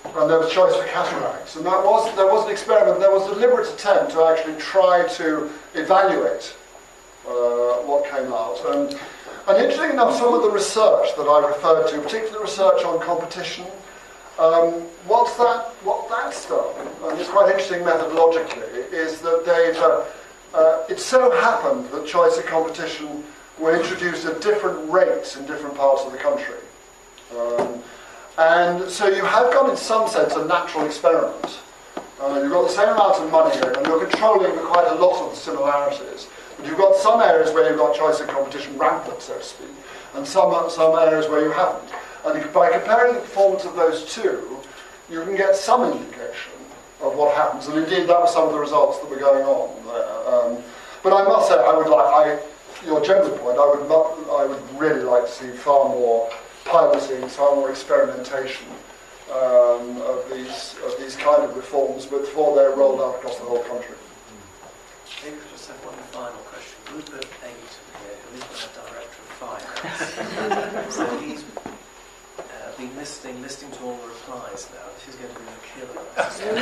And 0.03 0.29
there 0.29 0.39
was 0.39 0.51
choice 0.51 0.75
for 0.75 0.83
cataracts, 0.85 1.55
and 1.55 1.65
that 1.65 1.85
was 1.85 2.13
there 2.15 2.25
was 2.25 2.45
an 2.45 2.51
experiment. 2.51 2.99
There 2.99 3.11
was 3.11 3.29
a 3.29 3.35
deliberate 3.35 3.71
attempt 3.73 4.11
to 4.13 4.23
actually 4.23 4.57
try 4.59 5.07
to 5.07 5.49
evaluate 5.75 6.55
uh, 7.27 7.85
what 7.85 8.09
came 8.09 8.33
out. 8.33 8.57
And, 8.73 8.99
and 9.47 9.57
interesting 9.57 9.91
enough, 9.91 10.15
some 10.15 10.33
of 10.33 10.41
the 10.41 10.49
research 10.49 11.15
that 11.15 11.23
I 11.23 11.47
referred 11.47 11.87
to, 11.91 12.01
particularly 12.01 12.43
research 12.43 12.83
on 12.83 12.99
competition, 12.99 13.65
um, 14.39 14.81
what's 15.05 15.35
that, 15.37 15.67
what 15.83 16.09
that's 16.09 16.47
done, 16.47 16.73
and 17.03 17.19
it's 17.19 17.29
quite 17.29 17.49
interesting 17.49 17.81
methodologically, 17.81 18.91
is 18.91 19.21
that 19.21 19.45
they've, 19.45 19.77
uh, 19.77 20.05
uh, 20.53 20.85
it 20.89 20.99
so 20.99 21.31
happened 21.39 21.85
that 21.91 22.07
choice 22.07 22.37
of 22.37 22.45
competition 22.45 23.23
were 23.59 23.79
introduced 23.79 24.25
at 24.25 24.41
different 24.41 24.89
rates 24.91 25.37
in 25.37 25.45
different 25.45 25.75
parts 25.75 26.03
of 26.03 26.11
the 26.11 26.17
country. 26.17 26.57
Um, 27.37 27.83
and 28.37 28.89
so 28.89 29.07
you 29.07 29.23
have 29.23 29.51
got, 29.51 29.69
in 29.69 29.77
some 29.77 30.07
sense, 30.07 30.35
a 30.35 30.45
natural 30.45 30.85
experiment. 30.85 31.59
Uh, 32.19 32.39
you've 32.41 32.51
got 32.51 32.67
the 32.67 32.73
same 32.73 32.89
amount 32.89 33.19
of 33.19 33.31
money 33.31 33.55
and 33.55 33.87
you're 33.87 34.05
controlling 34.05 34.53
for 34.53 34.65
quite 34.65 34.87
a 34.87 34.95
lot 34.95 35.25
of 35.25 35.31
the 35.31 35.35
similarities. 35.35 36.27
But 36.57 36.67
you've 36.67 36.77
got 36.77 36.95
some 36.95 37.19
areas 37.19 37.51
where 37.51 37.67
you've 37.67 37.79
got 37.79 37.95
choice 37.95 38.19
of 38.19 38.27
competition 38.27 38.77
rampant, 38.77 39.21
so 39.21 39.37
to 39.37 39.43
speak, 39.43 39.69
and 40.13 40.25
some, 40.25 40.69
some 40.69 40.97
areas 40.99 41.27
where 41.27 41.43
you 41.43 41.51
haven't. 41.51 41.91
And 42.25 42.53
by 42.53 42.71
comparing 42.71 43.15
the 43.15 43.21
performance 43.21 43.65
of 43.65 43.75
those 43.75 44.13
two, 44.13 44.59
you 45.09 45.23
can 45.23 45.35
get 45.35 45.55
some 45.55 45.91
indication 45.91 46.53
of 47.01 47.15
what 47.15 47.35
happens. 47.35 47.67
And 47.67 47.77
indeed, 47.77 48.07
that 48.07 48.19
was 48.19 48.31
some 48.31 48.47
of 48.47 48.53
the 48.53 48.59
results 48.59 48.99
that 48.99 49.09
were 49.09 49.17
going 49.17 49.43
on 49.43 49.85
there. 49.87 50.33
Um, 50.33 50.63
but 51.03 51.13
I 51.13 51.23
must 51.23 51.49
say, 51.49 51.55
I 51.55 51.75
would 51.75 51.87
like, 51.87 52.05
I, 52.05 52.85
your 52.85 53.03
general 53.03 53.35
point, 53.39 53.57
I 53.57 53.65
would, 53.65 53.81
I 54.31 54.45
would 54.45 54.79
really 54.79 55.01
like 55.01 55.25
to 55.25 55.31
see 55.31 55.49
far 55.51 55.89
more 55.89 56.29
piloting, 56.65 57.27
far 57.29 57.55
more 57.55 57.69
experimentation 57.69 58.67
um, 59.31 60.01
of 60.01 60.29
these 60.29 60.75
of 60.83 60.95
these 60.99 61.15
kind 61.15 61.43
of 61.43 61.55
reforms 61.55 62.05
before 62.05 62.55
they're 62.55 62.75
rolled 62.75 62.99
out 62.99 63.15
across 63.15 63.37
the 63.37 63.45
whole 63.45 63.63
country. 63.63 63.95
Maybe 65.23 65.37
I 65.37 65.51
just 65.51 65.67
have 65.67 65.77
one 65.85 65.95
final 66.11 66.37
question. 66.49 66.77
Rupert 66.93 67.27
Ayton 67.43 67.81
here, 68.01 68.17
who 68.25 68.37
is 68.37 68.43
our 68.65 68.83
Director 68.89 69.21
of 69.21 69.31
Finance. 69.39 70.95
so 70.95 71.19
he's 71.19 71.43
uh, 72.39 72.77
been 72.77 72.93
listening, 72.95 73.41
listening 73.41 73.71
to 73.71 73.83
all 73.83 73.97
the 73.97 74.07
replies 74.07 74.67
now. 74.73 74.81
This 74.95 75.13
is 75.13 75.15
going 75.21 75.33
to 75.33 75.39
be 75.39 75.45
a 75.47 75.61
killer. 75.71 76.05
I 76.17 76.29
suspect. 76.29 76.57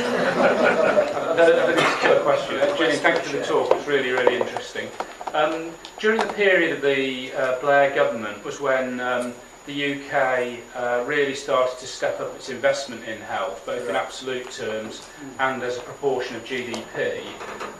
I 1.16 1.72
a 1.72 2.00
killer 2.00 2.22
question. 2.22 2.56
Uh, 2.60 2.76
Julian, 2.76 2.98
thank 2.98 3.24
you 3.24 3.30
for 3.30 3.36
the 3.38 3.44
talk. 3.44 3.72
It's 3.72 3.86
really, 3.86 4.10
really 4.10 4.36
interesting. 4.36 4.88
Um, 5.32 5.72
during 5.98 6.18
the 6.20 6.32
period 6.34 6.76
of 6.76 6.82
the 6.82 7.32
uh, 7.32 7.60
Blair 7.60 7.94
government 7.94 8.44
was 8.44 8.60
when 8.60 9.00
um, 9.00 9.32
the 9.66 9.94
UK 9.94 10.58
uh, 10.74 11.04
really 11.06 11.34
started 11.34 11.78
to 11.78 11.86
step 11.86 12.18
up 12.20 12.34
its 12.34 12.48
investment 12.48 13.04
in 13.04 13.20
health, 13.20 13.64
both 13.66 13.88
in 13.88 13.94
absolute 13.94 14.50
terms 14.50 15.06
and 15.38 15.62
as 15.62 15.76
a 15.76 15.80
proportion 15.80 16.36
of 16.36 16.44
GDP. 16.44 17.22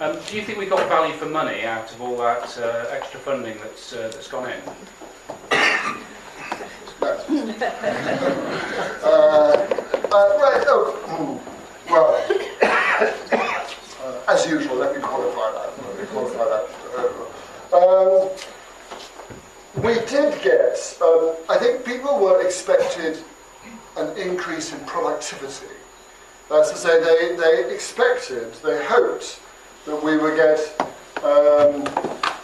Um, 0.00 0.18
do 0.26 0.36
you 0.36 0.42
think 0.42 0.58
we 0.58 0.66
got 0.66 0.86
value 0.88 1.14
for 1.14 1.26
money 1.26 1.64
out 1.64 1.92
of 1.92 2.02
all 2.02 2.16
that 2.18 2.58
uh, 2.58 2.86
extra 2.90 3.18
funding 3.18 3.56
that's, 3.58 3.92
uh, 3.92 4.10
that's 4.12 4.28
gone 4.28 4.50
in? 4.50 4.60
Uh, 9.02 9.66
uh, 10.12 10.38
right, 10.38 10.64
oh, 10.68 11.40
well, 11.88 12.14
uh, 14.02 14.32
as 14.32 14.46
usual, 14.46 14.76
let 14.76 14.94
me 14.94 15.00
qualify 15.00 15.52
that. 15.52 15.86
Let 15.86 16.00
me 16.00 16.06
qualify 16.06 16.44
that. 16.44 16.68
Uh, 17.72 18.26
um, 18.26 18.30
we 19.82 19.94
did 20.06 20.40
get, 20.42 20.98
um, 21.02 21.34
I 21.48 21.56
think 21.58 21.84
people 21.84 22.18
were 22.18 22.42
expected 22.44 23.18
an 23.96 24.16
increase 24.16 24.72
in 24.72 24.80
productivity. 24.84 25.74
That's 26.48 26.70
to 26.70 26.76
say, 26.76 27.00
they, 27.00 27.36
they 27.36 27.72
expected, 27.72 28.52
they 28.64 28.84
hoped 28.84 29.40
that 29.86 30.02
we 30.02 30.18
would 30.18 30.36
get 30.36 30.58
um, 31.22 31.82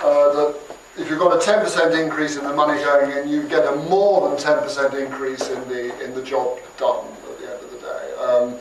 uh, 0.00 0.32
that 0.32 0.56
if 0.98 1.10
you've 1.10 1.18
got 1.18 1.34
a 1.34 1.44
10% 1.44 2.02
increase 2.02 2.36
in 2.36 2.44
the 2.44 2.52
money 2.52 2.82
going 2.82 3.16
in, 3.18 3.28
you 3.28 3.42
get 3.48 3.66
a 3.66 3.76
more 3.88 4.28
than 4.28 4.38
10% 4.38 4.94
increase 4.94 5.48
in 5.50 5.68
the 5.68 6.04
in 6.04 6.14
the 6.14 6.22
job 6.22 6.58
done 6.78 7.04
at 7.04 7.38
the 7.38 7.52
end 7.52 7.64
of 7.64 7.70
the 7.70 7.78
day. 7.78 8.14
Um, 8.14 8.58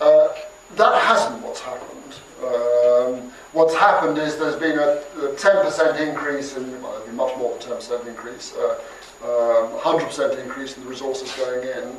uh, 0.00 0.28
that 0.76 1.02
hasn't 1.02 1.42
what's 1.42 1.60
happened. 1.60 1.99
Um, 2.42 3.32
what's 3.52 3.74
happened 3.74 4.18
is 4.18 4.36
there's 4.36 4.56
been 4.56 4.78
a, 4.78 5.02
a 5.24 5.34
10% 5.34 6.00
increase 6.00 6.56
in, 6.56 6.80
well, 6.82 7.00
been 7.04 7.16
much 7.16 7.36
more 7.36 7.56
than 7.58 7.78
10% 7.78 8.06
increase, 8.06 8.54
uh, 8.56 8.80
um, 9.22 9.78
100% 9.80 10.38
increase 10.42 10.76
in 10.76 10.84
the 10.84 10.88
resources 10.88 11.32
going 11.36 11.62
in, 11.66 11.96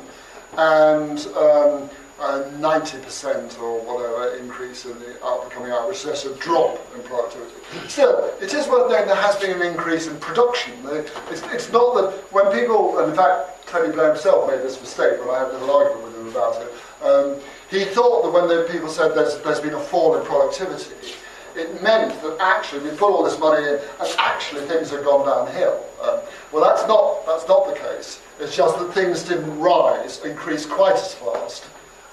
and 0.58 1.26
um, 1.36 1.90
a 2.20 2.50
90% 2.60 3.60
or 3.60 3.80
whatever 3.80 4.36
increase 4.36 4.84
in 4.84 4.98
the 5.00 5.24
output 5.24 5.50
coming 5.50 5.72
out, 5.72 5.88
which 5.88 6.04
is 6.04 6.24
a 6.24 6.34
drop 6.36 6.78
in 6.94 7.02
productivity. 7.02 7.52
Still, 7.88 8.32
it 8.40 8.54
is 8.54 8.68
worth 8.68 8.90
noting 8.90 9.06
there 9.06 9.16
has 9.16 9.36
been 9.36 9.60
an 9.60 9.66
increase 9.66 10.06
in 10.06 10.16
production. 10.20 10.72
It's, 10.86 11.42
it's 11.52 11.72
not 11.72 11.94
that 11.94 12.12
when 12.32 12.52
people, 12.52 12.98
and 12.98 13.10
in 13.10 13.16
fact, 13.16 13.66
Tony 13.66 13.92
Blair 13.92 14.12
himself 14.12 14.48
made 14.48 14.60
this 14.60 14.80
mistake, 14.80 15.14
but 15.18 15.30
I 15.30 15.38
had 15.40 15.48
a 15.48 15.52
little 15.58 15.74
argument 15.74 16.04
with 16.04 16.16
him 16.16 16.28
about 16.28 16.62
it. 16.62 16.72
Um, 17.02 17.40
he 17.72 17.86
thought 17.86 18.22
that 18.22 18.30
when 18.30 18.48
the 18.48 18.68
people 18.70 18.88
said 18.88 19.14
there's, 19.14 19.38
there's 19.38 19.60
been 19.60 19.72
a 19.72 19.80
fall 19.80 20.14
in 20.16 20.24
productivity, 20.26 21.14
it 21.56 21.82
meant 21.82 22.20
that 22.22 22.36
actually 22.38 22.88
we 22.88 22.96
put 22.96 23.10
all 23.10 23.24
this 23.24 23.38
money 23.38 23.66
in 23.66 23.74
and 23.74 24.14
actually 24.18 24.60
things 24.66 24.90
have 24.90 25.04
gone 25.04 25.26
downhill. 25.26 25.82
Um, 26.02 26.20
well, 26.52 26.62
that's 26.62 26.86
not, 26.86 27.24
that's 27.26 27.48
not 27.48 27.66
the 27.66 27.74
case. 27.74 28.20
It's 28.40 28.54
just 28.54 28.78
that 28.78 28.92
things 28.92 29.22
didn't 29.22 29.58
rise, 29.58 30.22
increase 30.22 30.66
quite 30.66 30.94
as 30.96 31.14
fast 31.14 31.64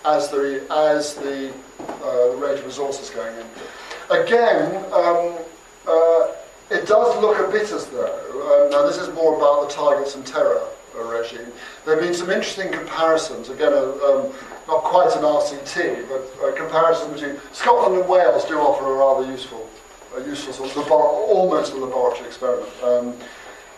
as 0.06 0.30
the, 0.30 0.66
as 0.72 1.16
the, 1.16 1.52
uh, 1.80 2.32
the 2.32 2.38
rate 2.38 2.60
of 2.60 2.66
resources 2.66 3.10
going 3.10 3.36
in. 3.36 3.46
Again, 4.10 4.78
um, 4.94 5.36
uh, 5.88 6.32
it 6.72 6.88
does 6.88 7.22
look 7.22 7.38
a 7.38 7.52
bit 7.52 7.70
as 7.72 7.86
though, 7.88 8.64
um, 8.64 8.72
now 8.72 8.86
this 8.86 8.98
is 8.98 9.14
more 9.14 9.36
about 9.36 9.68
the 9.68 9.76
targets 9.76 10.16
and 10.16 10.26
terror 10.26 10.66
regime, 11.04 11.52
there 11.86 11.96
have 11.96 12.04
been 12.04 12.14
some 12.14 12.30
interesting 12.30 12.72
comparisons, 12.72 13.50
again, 13.50 13.74
uh, 13.74 13.92
um, 14.04 14.34
not 14.68 14.84
quite 14.84 15.16
an 15.16 15.24
RCT, 15.24 16.08
but 16.08 16.48
a 16.48 16.54
comparison 16.54 17.12
between 17.14 17.38
Scotland 17.54 18.00
and 18.00 18.10
Wales 18.10 18.46
do 18.46 18.58
offer 18.60 18.86
a 18.86 18.94
rather 18.94 19.30
useful, 19.32 19.70
a 20.16 20.22
useful 20.24 20.54
sort 20.54 20.70
of 20.72 20.78
labor- 20.78 20.94
almost 20.94 21.74
a 21.74 21.76
laboratory 21.76 22.28
experiment. 22.28 22.70
Um, 22.84 23.14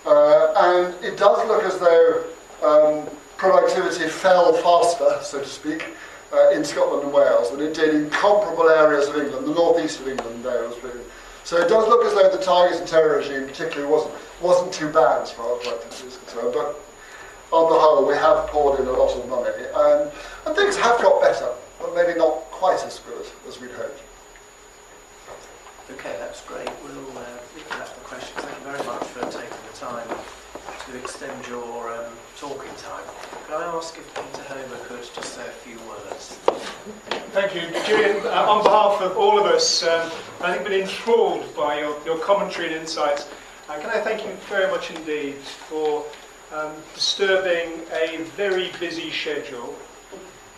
uh, 0.06 0.54
and 0.58 1.04
it 1.04 1.18
does 1.18 1.48
look 1.48 1.64
as 1.64 1.78
though 1.78 2.24
um, 2.64 3.08
productivity 3.38 4.08
fell 4.08 4.54
faster, 4.54 5.20
so 5.24 5.40
to 5.40 5.48
speak, 5.48 5.86
uh, 6.34 6.50
in 6.52 6.64
Scotland 6.64 7.04
and 7.04 7.14
Wales 7.14 7.52
than 7.52 7.62
it 7.62 7.74
did 7.74 7.94
in 7.94 8.10
comparable 8.10 8.70
areas 8.70 9.08
of 9.08 9.18
England. 9.18 9.48
The 9.48 9.54
northeast 9.54 10.00
of 10.00 10.08
England 10.08 10.44
there 10.44 10.64
was 10.64 10.76
pretty. 10.76 11.00
So 11.44 11.58
it 11.58 11.68
does 11.68 11.88
look 11.88 12.06
as 12.06 12.14
though 12.14 12.30
the 12.30 12.44
target 12.44 12.80
and 12.80 12.88
terror 12.88 13.18
regime 13.18 13.48
particularly 13.48 13.92
wasn't, 13.92 14.14
wasn't 14.42 14.72
too 14.72 14.90
bad 14.90 15.24
as 15.24 15.32
far 15.32 15.58
as 15.58 15.64
productivity 15.64 16.08
is 16.08 16.18
concerned, 16.18 16.54
but 16.54 16.80
on 17.52 17.72
the 17.72 17.78
whole 17.78 18.08
we 18.08 18.16
have 18.16 18.48
poured 18.48 18.80
in 18.80 18.88
a 18.88 18.92
lot 18.92 19.16
of 19.16 19.28
money 19.28 19.52
and, 19.76 20.12
and 20.46 20.56
things 20.56 20.78
have 20.78 21.02
got 21.02 21.22
better, 21.22 21.50
but 21.80 21.94
maybe 21.94 22.18
not 22.18 22.50
quite 22.52 22.84
as 22.86 23.00
good 23.00 23.26
as 23.48 23.60
we'd 23.60 23.72
hoped. 23.72 24.02
Okay, 25.92 26.16
that's 26.20 26.42
great. 26.46 26.70
We'll 26.84 27.18
uh, 27.18 27.26
leave 27.56 27.68
that 27.70 27.90
for 27.90 28.00
questions. 28.08 28.40
Thank 28.40 28.58
you 28.58 28.72
very 28.72 28.86
much 28.86 29.04
for 29.08 29.20
taking 29.30 29.58
the 29.70 29.78
time 29.78 30.08
to 30.88 30.98
extend 30.98 31.48
your 31.48 31.94
um, 31.94 32.14
talking 32.38 32.72
time. 32.78 33.04
Can 33.48 33.62
I 33.62 33.66
ask 33.76 33.98
if 33.98 34.08
Peter 34.16 34.44
Homer 34.44 34.78
could 34.86 35.04
just 35.14 35.34
say 35.34 35.46
a 35.46 35.52
few 35.52 35.78
words? 35.90 36.38
Thank 37.34 37.56
you. 37.56 37.62
Julian, 37.86 38.26
uh, 38.26 38.46
on 38.50 38.64
behalf 38.64 39.02
of 39.02 39.18
all 39.18 39.38
of 39.38 39.46
us, 39.46 39.84
um, 39.84 40.10
I 40.42 40.54
think 40.54 40.68
been 40.68 40.82
enthralled 40.82 41.54
by 41.56 41.80
your, 41.80 41.98
your 42.06 42.20
commentary 42.20 42.68
and 42.68 42.76
insights. 42.78 43.28
Uh, 43.68 43.78
can 43.80 43.90
I 43.90 44.00
thank 44.00 44.26
you 44.26 44.32
very 44.48 44.72
much 44.72 44.92
indeed 44.92 45.36
for 45.36 46.06
um, 46.54 46.74
disturbing 46.94 47.82
a 47.92 48.18
very 48.36 48.72
busy 48.80 49.12
schedule 49.12 49.76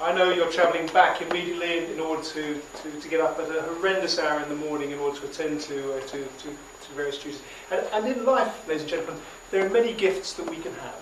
I 0.03 0.11
know 0.11 0.31
you're 0.31 0.51
travelling 0.51 0.87
back 0.87 1.21
immediately 1.21 1.85
in 1.93 1.99
order 2.01 2.21
to, 2.21 2.61
to, 2.81 2.91
to, 2.99 3.07
get 3.07 3.21
up 3.21 3.39
at 3.39 3.47
a 3.55 3.61
horrendous 3.61 4.19
hour 4.19 4.41
in 4.41 4.49
the 4.49 4.55
morning 4.55 4.91
in 4.91 4.99
order 4.99 5.17
to 5.19 5.27
attend 5.27 5.61
to, 5.61 5.93
uh, 5.93 6.01
to, 6.01 6.25
to, 6.25 6.49
to, 6.49 6.93
various 6.93 7.19
duties. 7.19 7.41
And, 7.71 7.85
and 7.93 8.07
in 8.07 8.25
life, 8.25 8.67
ladies 8.67 8.81
and 8.81 8.89
gentlemen, 8.89 9.21
there 9.49 9.65
are 9.65 9.69
many 9.69 9.93
gifts 9.93 10.33
that 10.33 10.49
we 10.49 10.57
can 10.57 10.73
have. 10.73 10.99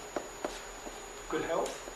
Good 1.30 1.42
health, 1.46 1.90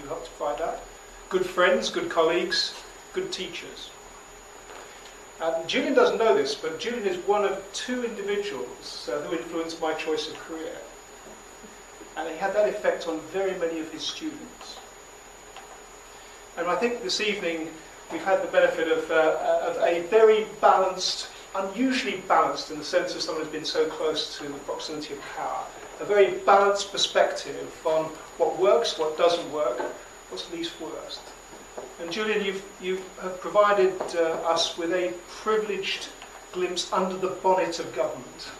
you 0.00 0.08
help 0.08 0.24
to 0.24 0.30
provide 0.30 0.58
that. 0.60 0.82
Good 1.28 1.44
friends, 1.44 1.90
good 1.90 2.08
colleagues, 2.08 2.72
good 3.12 3.30
teachers. 3.30 3.90
And 5.42 5.68
Julian 5.68 5.92
doesn't 5.92 6.16
know 6.16 6.34
this, 6.34 6.54
but 6.54 6.80
Julian 6.80 7.06
is 7.06 7.18
one 7.26 7.44
of 7.44 7.62
two 7.74 8.02
individuals 8.02 9.10
uh, 9.12 9.20
who 9.22 9.36
influenced 9.36 9.78
my 9.80 9.92
choice 9.92 10.28
of 10.28 10.36
career. 10.36 10.76
And 12.16 12.28
he 12.28 12.36
had 12.36 12.54
that 12.54 12.68
effect 12.68 13.08
on 13.08 13.20
very 13.32 13.58
many 13.58 13.80
of 13.80 13.90
his 13.90 14.02
students. 14.02 14.76
And 16.56 16.68
I 16.68 16.76
think 16.76 17.02
this 17.02 17.20
evening 17.20 17.68
we've 18.12 18.22
had 18.22 18.42
the 18.42 18.48
benefit 18.48 18.88
of, 18.88 19.10
uh, 19.10 19.68
of 19.70 19.76
a 19.82 20.02
very 20.08 20.46
balanced, 20.60 21.28
unusually 21.54 22.18
balanced 22.28 22.70
in 22.70 22.78
the 22.78 22.84
sense 22.84 23.14
of 23.14 23.22
someone 23.22 23.44
who's 23.44 23.52
been 23.52 23.64
so 23.64 23.86
close 23.88 24.36
to 24.38 24.44
the 24.44 24.58
proximity 24.60 25.14
of 25.14 25.20
power, 25.36 25.64
a 26.00 26.04
very 26.04 26.38
balanced 26.38 26.90
perspective 26.92 27.70
on 27.84 28.06
what 28.38 28.58
works, 28.58 28.98
what 28.98 29.16
doesn't 29.16 29.50
work, 29.52 29.78
what's 30.30 30.50
least 30.52 30.72
worst. 30.80 31.20
And 32.00 32.10
Julian, 32.10 32.44
you've, 32.44 32.64
you 32.80 33.00
have 33.20 33.40
provided 33.40 34.00
uh, 34.16 34.32
us 34.44 34.76
with 34.76 34.92
a 34.92 35.12
privileged 35.28 36.08
glimpse 36.52 36.92
under 36.92 37.16
the 37.16 37.28
bonnet 37.28 37.78
of 37.78 37.94
government. 37.94 38.50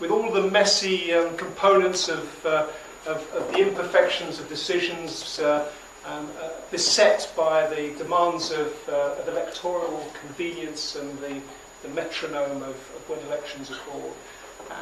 With 0.00 0.12
all 0.12 0.30
the 0.30 0.48
messy 0.48 1.12
um, 1.12 1.36
components 1.36 2.08
of, 2.08 2.46
uh, 2.46 2.66
of, 3.06 3.28
of, 3.32 3.52
the 3.52 3.58
imperfections 3.58 4.38
of 4.38 4.48
decisions, 4.48 5.40
uh, 5.40 5.68
um, 6.06 6.28
uh, 6.40 6.50
beset 6.70 7.30
by 7.36 7.66
the 7.66 7.94
demands 7.98 8.52
of, 8.52 8.72
uh, 8.88 9.16
of, 9.18 9.28
electoral 9.28 10.08
convenience 10.20 10.94
and 10.94 11.18
the, 11.18 11.40
the 11.82 11.88
metronome 11.88 12.62
of, 12.62 12.76
of, 12.76 13.08
when 13.08 13.18
elections 13.26 13.72
are 13.72 13.78
called. 13.90 14.14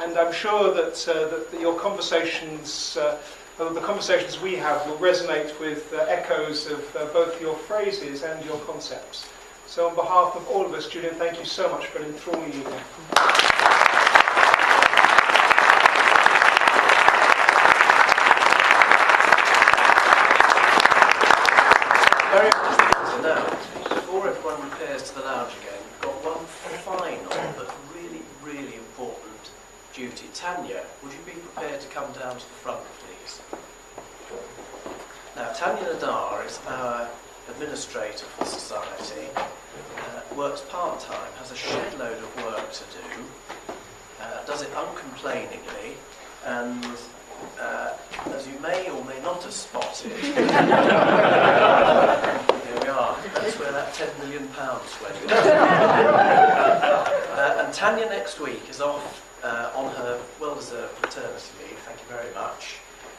And 0.03 0.19
I'm 0.19 0.35
sure 0.35 0.75
that, 0.75 1.09
uh, 1.09 1.29
that 1.29 1.61
your 1.61 1.79
conversations, 1.81 2.99
uh, 2.99 3.19
the 3.59 3.81
conversations 3.81 4.39
we 4.39 4.55
have, 4.57 4.87
will 4.87 4.99
resonate 4.99 5.59
with 5.59 5.95
echoes 5.95 6.67
of 6.67 6.93
both 7.15 7.41
your 7.41 7.55
phrases 7.55 8.23
and 8.23 8.45
your 8.45 8.59
concepts. 8.61 9.27
So, 9.67 9.89
on 9.89 9.95
behalf 9.95 10.37
of 10.37 10.47
all 10.49 10.67
of 10.67 10.75
us, 10.75 10.89
Julian, 10.89 11.15
thank 11.15 11.39
you 11.39 11.47
so 11.47 11.69
much 11.71 11.87
for 11.87 12.01
an 12.01 12.05
enthralling 12.05 12.53
evening. 12.53 12.83
very 22.37 22.49
important 22.49 23.09
to 23.09 23.23
know, 23.23 23.45
before 23.95 24.29
everyone 24.29 24.61
repairs 24.69 25.09
to 25.09 25.15
the 25.15 25.23
lounge 25.23 25.53
again, 25.63 25.81
we've 25.83 26.01
got 26.03 26.15
one 26.23 26.45
final 26.85 27.53
but 27.57 27.75
really, 27.95 28.21
really 28.43 28.75
important 28.75 29.51
duty. 29.95 30.27
Tanya, 30.47 30.83
would 31.03 31.13
you 31.13 31.19
be 31.27 31.33
prepared 31.33 31.81
to 31.81 31.89
come 31.89 32.07
down 32.13 32.39
to 32.39 32.47
the 32.47 32.55
front, 32.63 32.79
please? 33.01 33.41
Now, 35.35 35.51
Tanya 35.51 35.83
Nadar 35.83 36.47
is 36.47 36.61
our 36.69 37.09
administrator 37.51 38.27
for 38.27 38.45
the 38.45 38.51
Society, 38.51 39.27
uh, 39.35 40.21
works 40.37 40.61
part-time, 40.69 41.33
has 41.41 41.51
a 41.51 41.57
shed 41.57 41.99
load 41.99 42.17
of 42.19 42.45
work 42.45 42.71
to 42.71 42.85
do, 42.95 43.25
uh, 44.21 44.45
does 44.45 44.63
it 44.63 44.71
uncomplainingly, 44.75 45.97
and 46.45 46.87
uh, 47.59 47.95
as 48.27 48.47
you 48.47 48.57
may 48.61 48.89
or 48.89 49.05
may 49.05 49.21
not 49.23 49.43
have 49.43 49.53
spotted, 49.53 50.13
here 50.23 50.33
we 50.37 50.43
are. 52.87 53.17
That's 53.35 53.59
where 53.59 53.73
that 53.73 53.93
£10 53.95 54.17
million 54.21 54.47
went. 54.47 55.33
uh, 57.33 57.65
and 57.65 57.75
Tanya 57.75 58.07
next 58.07 58.39
week 58.39 58.71
is 58.71 58.81
off 58.81 59.26
uh, 59.47 59.71
on 59.77 59.95
her 59.95 60.19
well-deserved 60.41 61.01
paternity 61.01 61.53
leave. 61.63 61.79
Thank 61.87 62.01
you 62.01 62.07
very 62.09 62.35
much. 62.35 62.79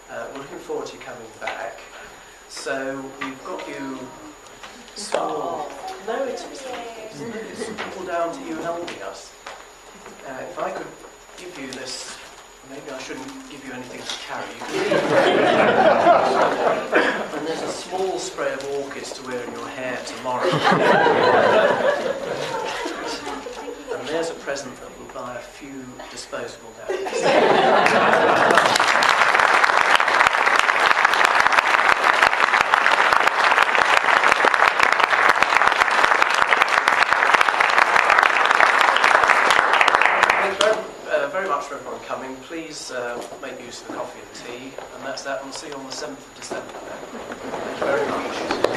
Uh, 0.10 0.28
we're 0.34 0.42
looking 0.42 0.60
forward 0.60 0.88
to 0.88 0.96
you 0.96 1.00
coming 1.02 1.28
back. 1.40 1.80
So 2.50 3.02
we've 3.22 3.42
got 3.46 3.66
you 3.68 3.98
small. 4.96 5.70
No, 6.06 6.24
it's, 6.26 6.44
it's, 6.46 6.64
it's 7.22 7.70
all 7.98 8.06
down 8.06 8.34
to 8.36 8.42
you 8.46 8.56
helping 8.58 9.02
us. 9.04 9.32
Uh, 10.28 10.38
if 10.42 10.60
I 10.60 10.72
could 10.72 10.88
give 11.38 11.58
you 11.60 11.72
this 11.72 12.18
maybe 12.70 12.92
I 12.92 13.00
shouldn't 13.00 13.50
give 13.50 13.66
you 13.66 13.72
anything 13.72 14.02
to 14.02 14.14
carry. 14.28 14.44
and 17.38 17.48
there's 17.48 17.62
a 17.62 17.72
small 17.72 18.20
spray 18.20 18.52
of 18.52 18.66
orchids 18.84 19.14
to 19.14 19.22
wear 19.26 19.42
in 19.42 19.54
your 19.54 19.70
hair 19.70 19.98
tomorrow. 20.06 20.50
and 24.08 24.16
there's 24.16 24.30
a 24.30 24.36
present 24.36 24.74
that 24.78 25.00
will 25.00 25.14
buy 25.14 25.36
a 25.36 25.40
few 25.40 25.84
disposable 26.10 26.72
napkins. 26.78 27.08
please 42.44 42.92
uh, 42.92 43.22
make 43.42 43.60
use 43.62 43.82
of 43.82 43.88
the 43.88 43.94
coffee 43.96 44.20
and 44.22 44.34
tea, 44.34 44.74
and 44.96 45.04
that's 45.04 45.24
that. 45.24 45.44
We'll 45.44 45.52
see 45.52 45.68
you 45.68 45.74
on 45.74 45.86
the 45.86 45.92
7th 45.92 46.12
of 46.12 46.36
December. 46.36 46.72
Thank 46.72 47.80
you 47.80 47.86
very 47.86 48.10
much. 48.10 48.77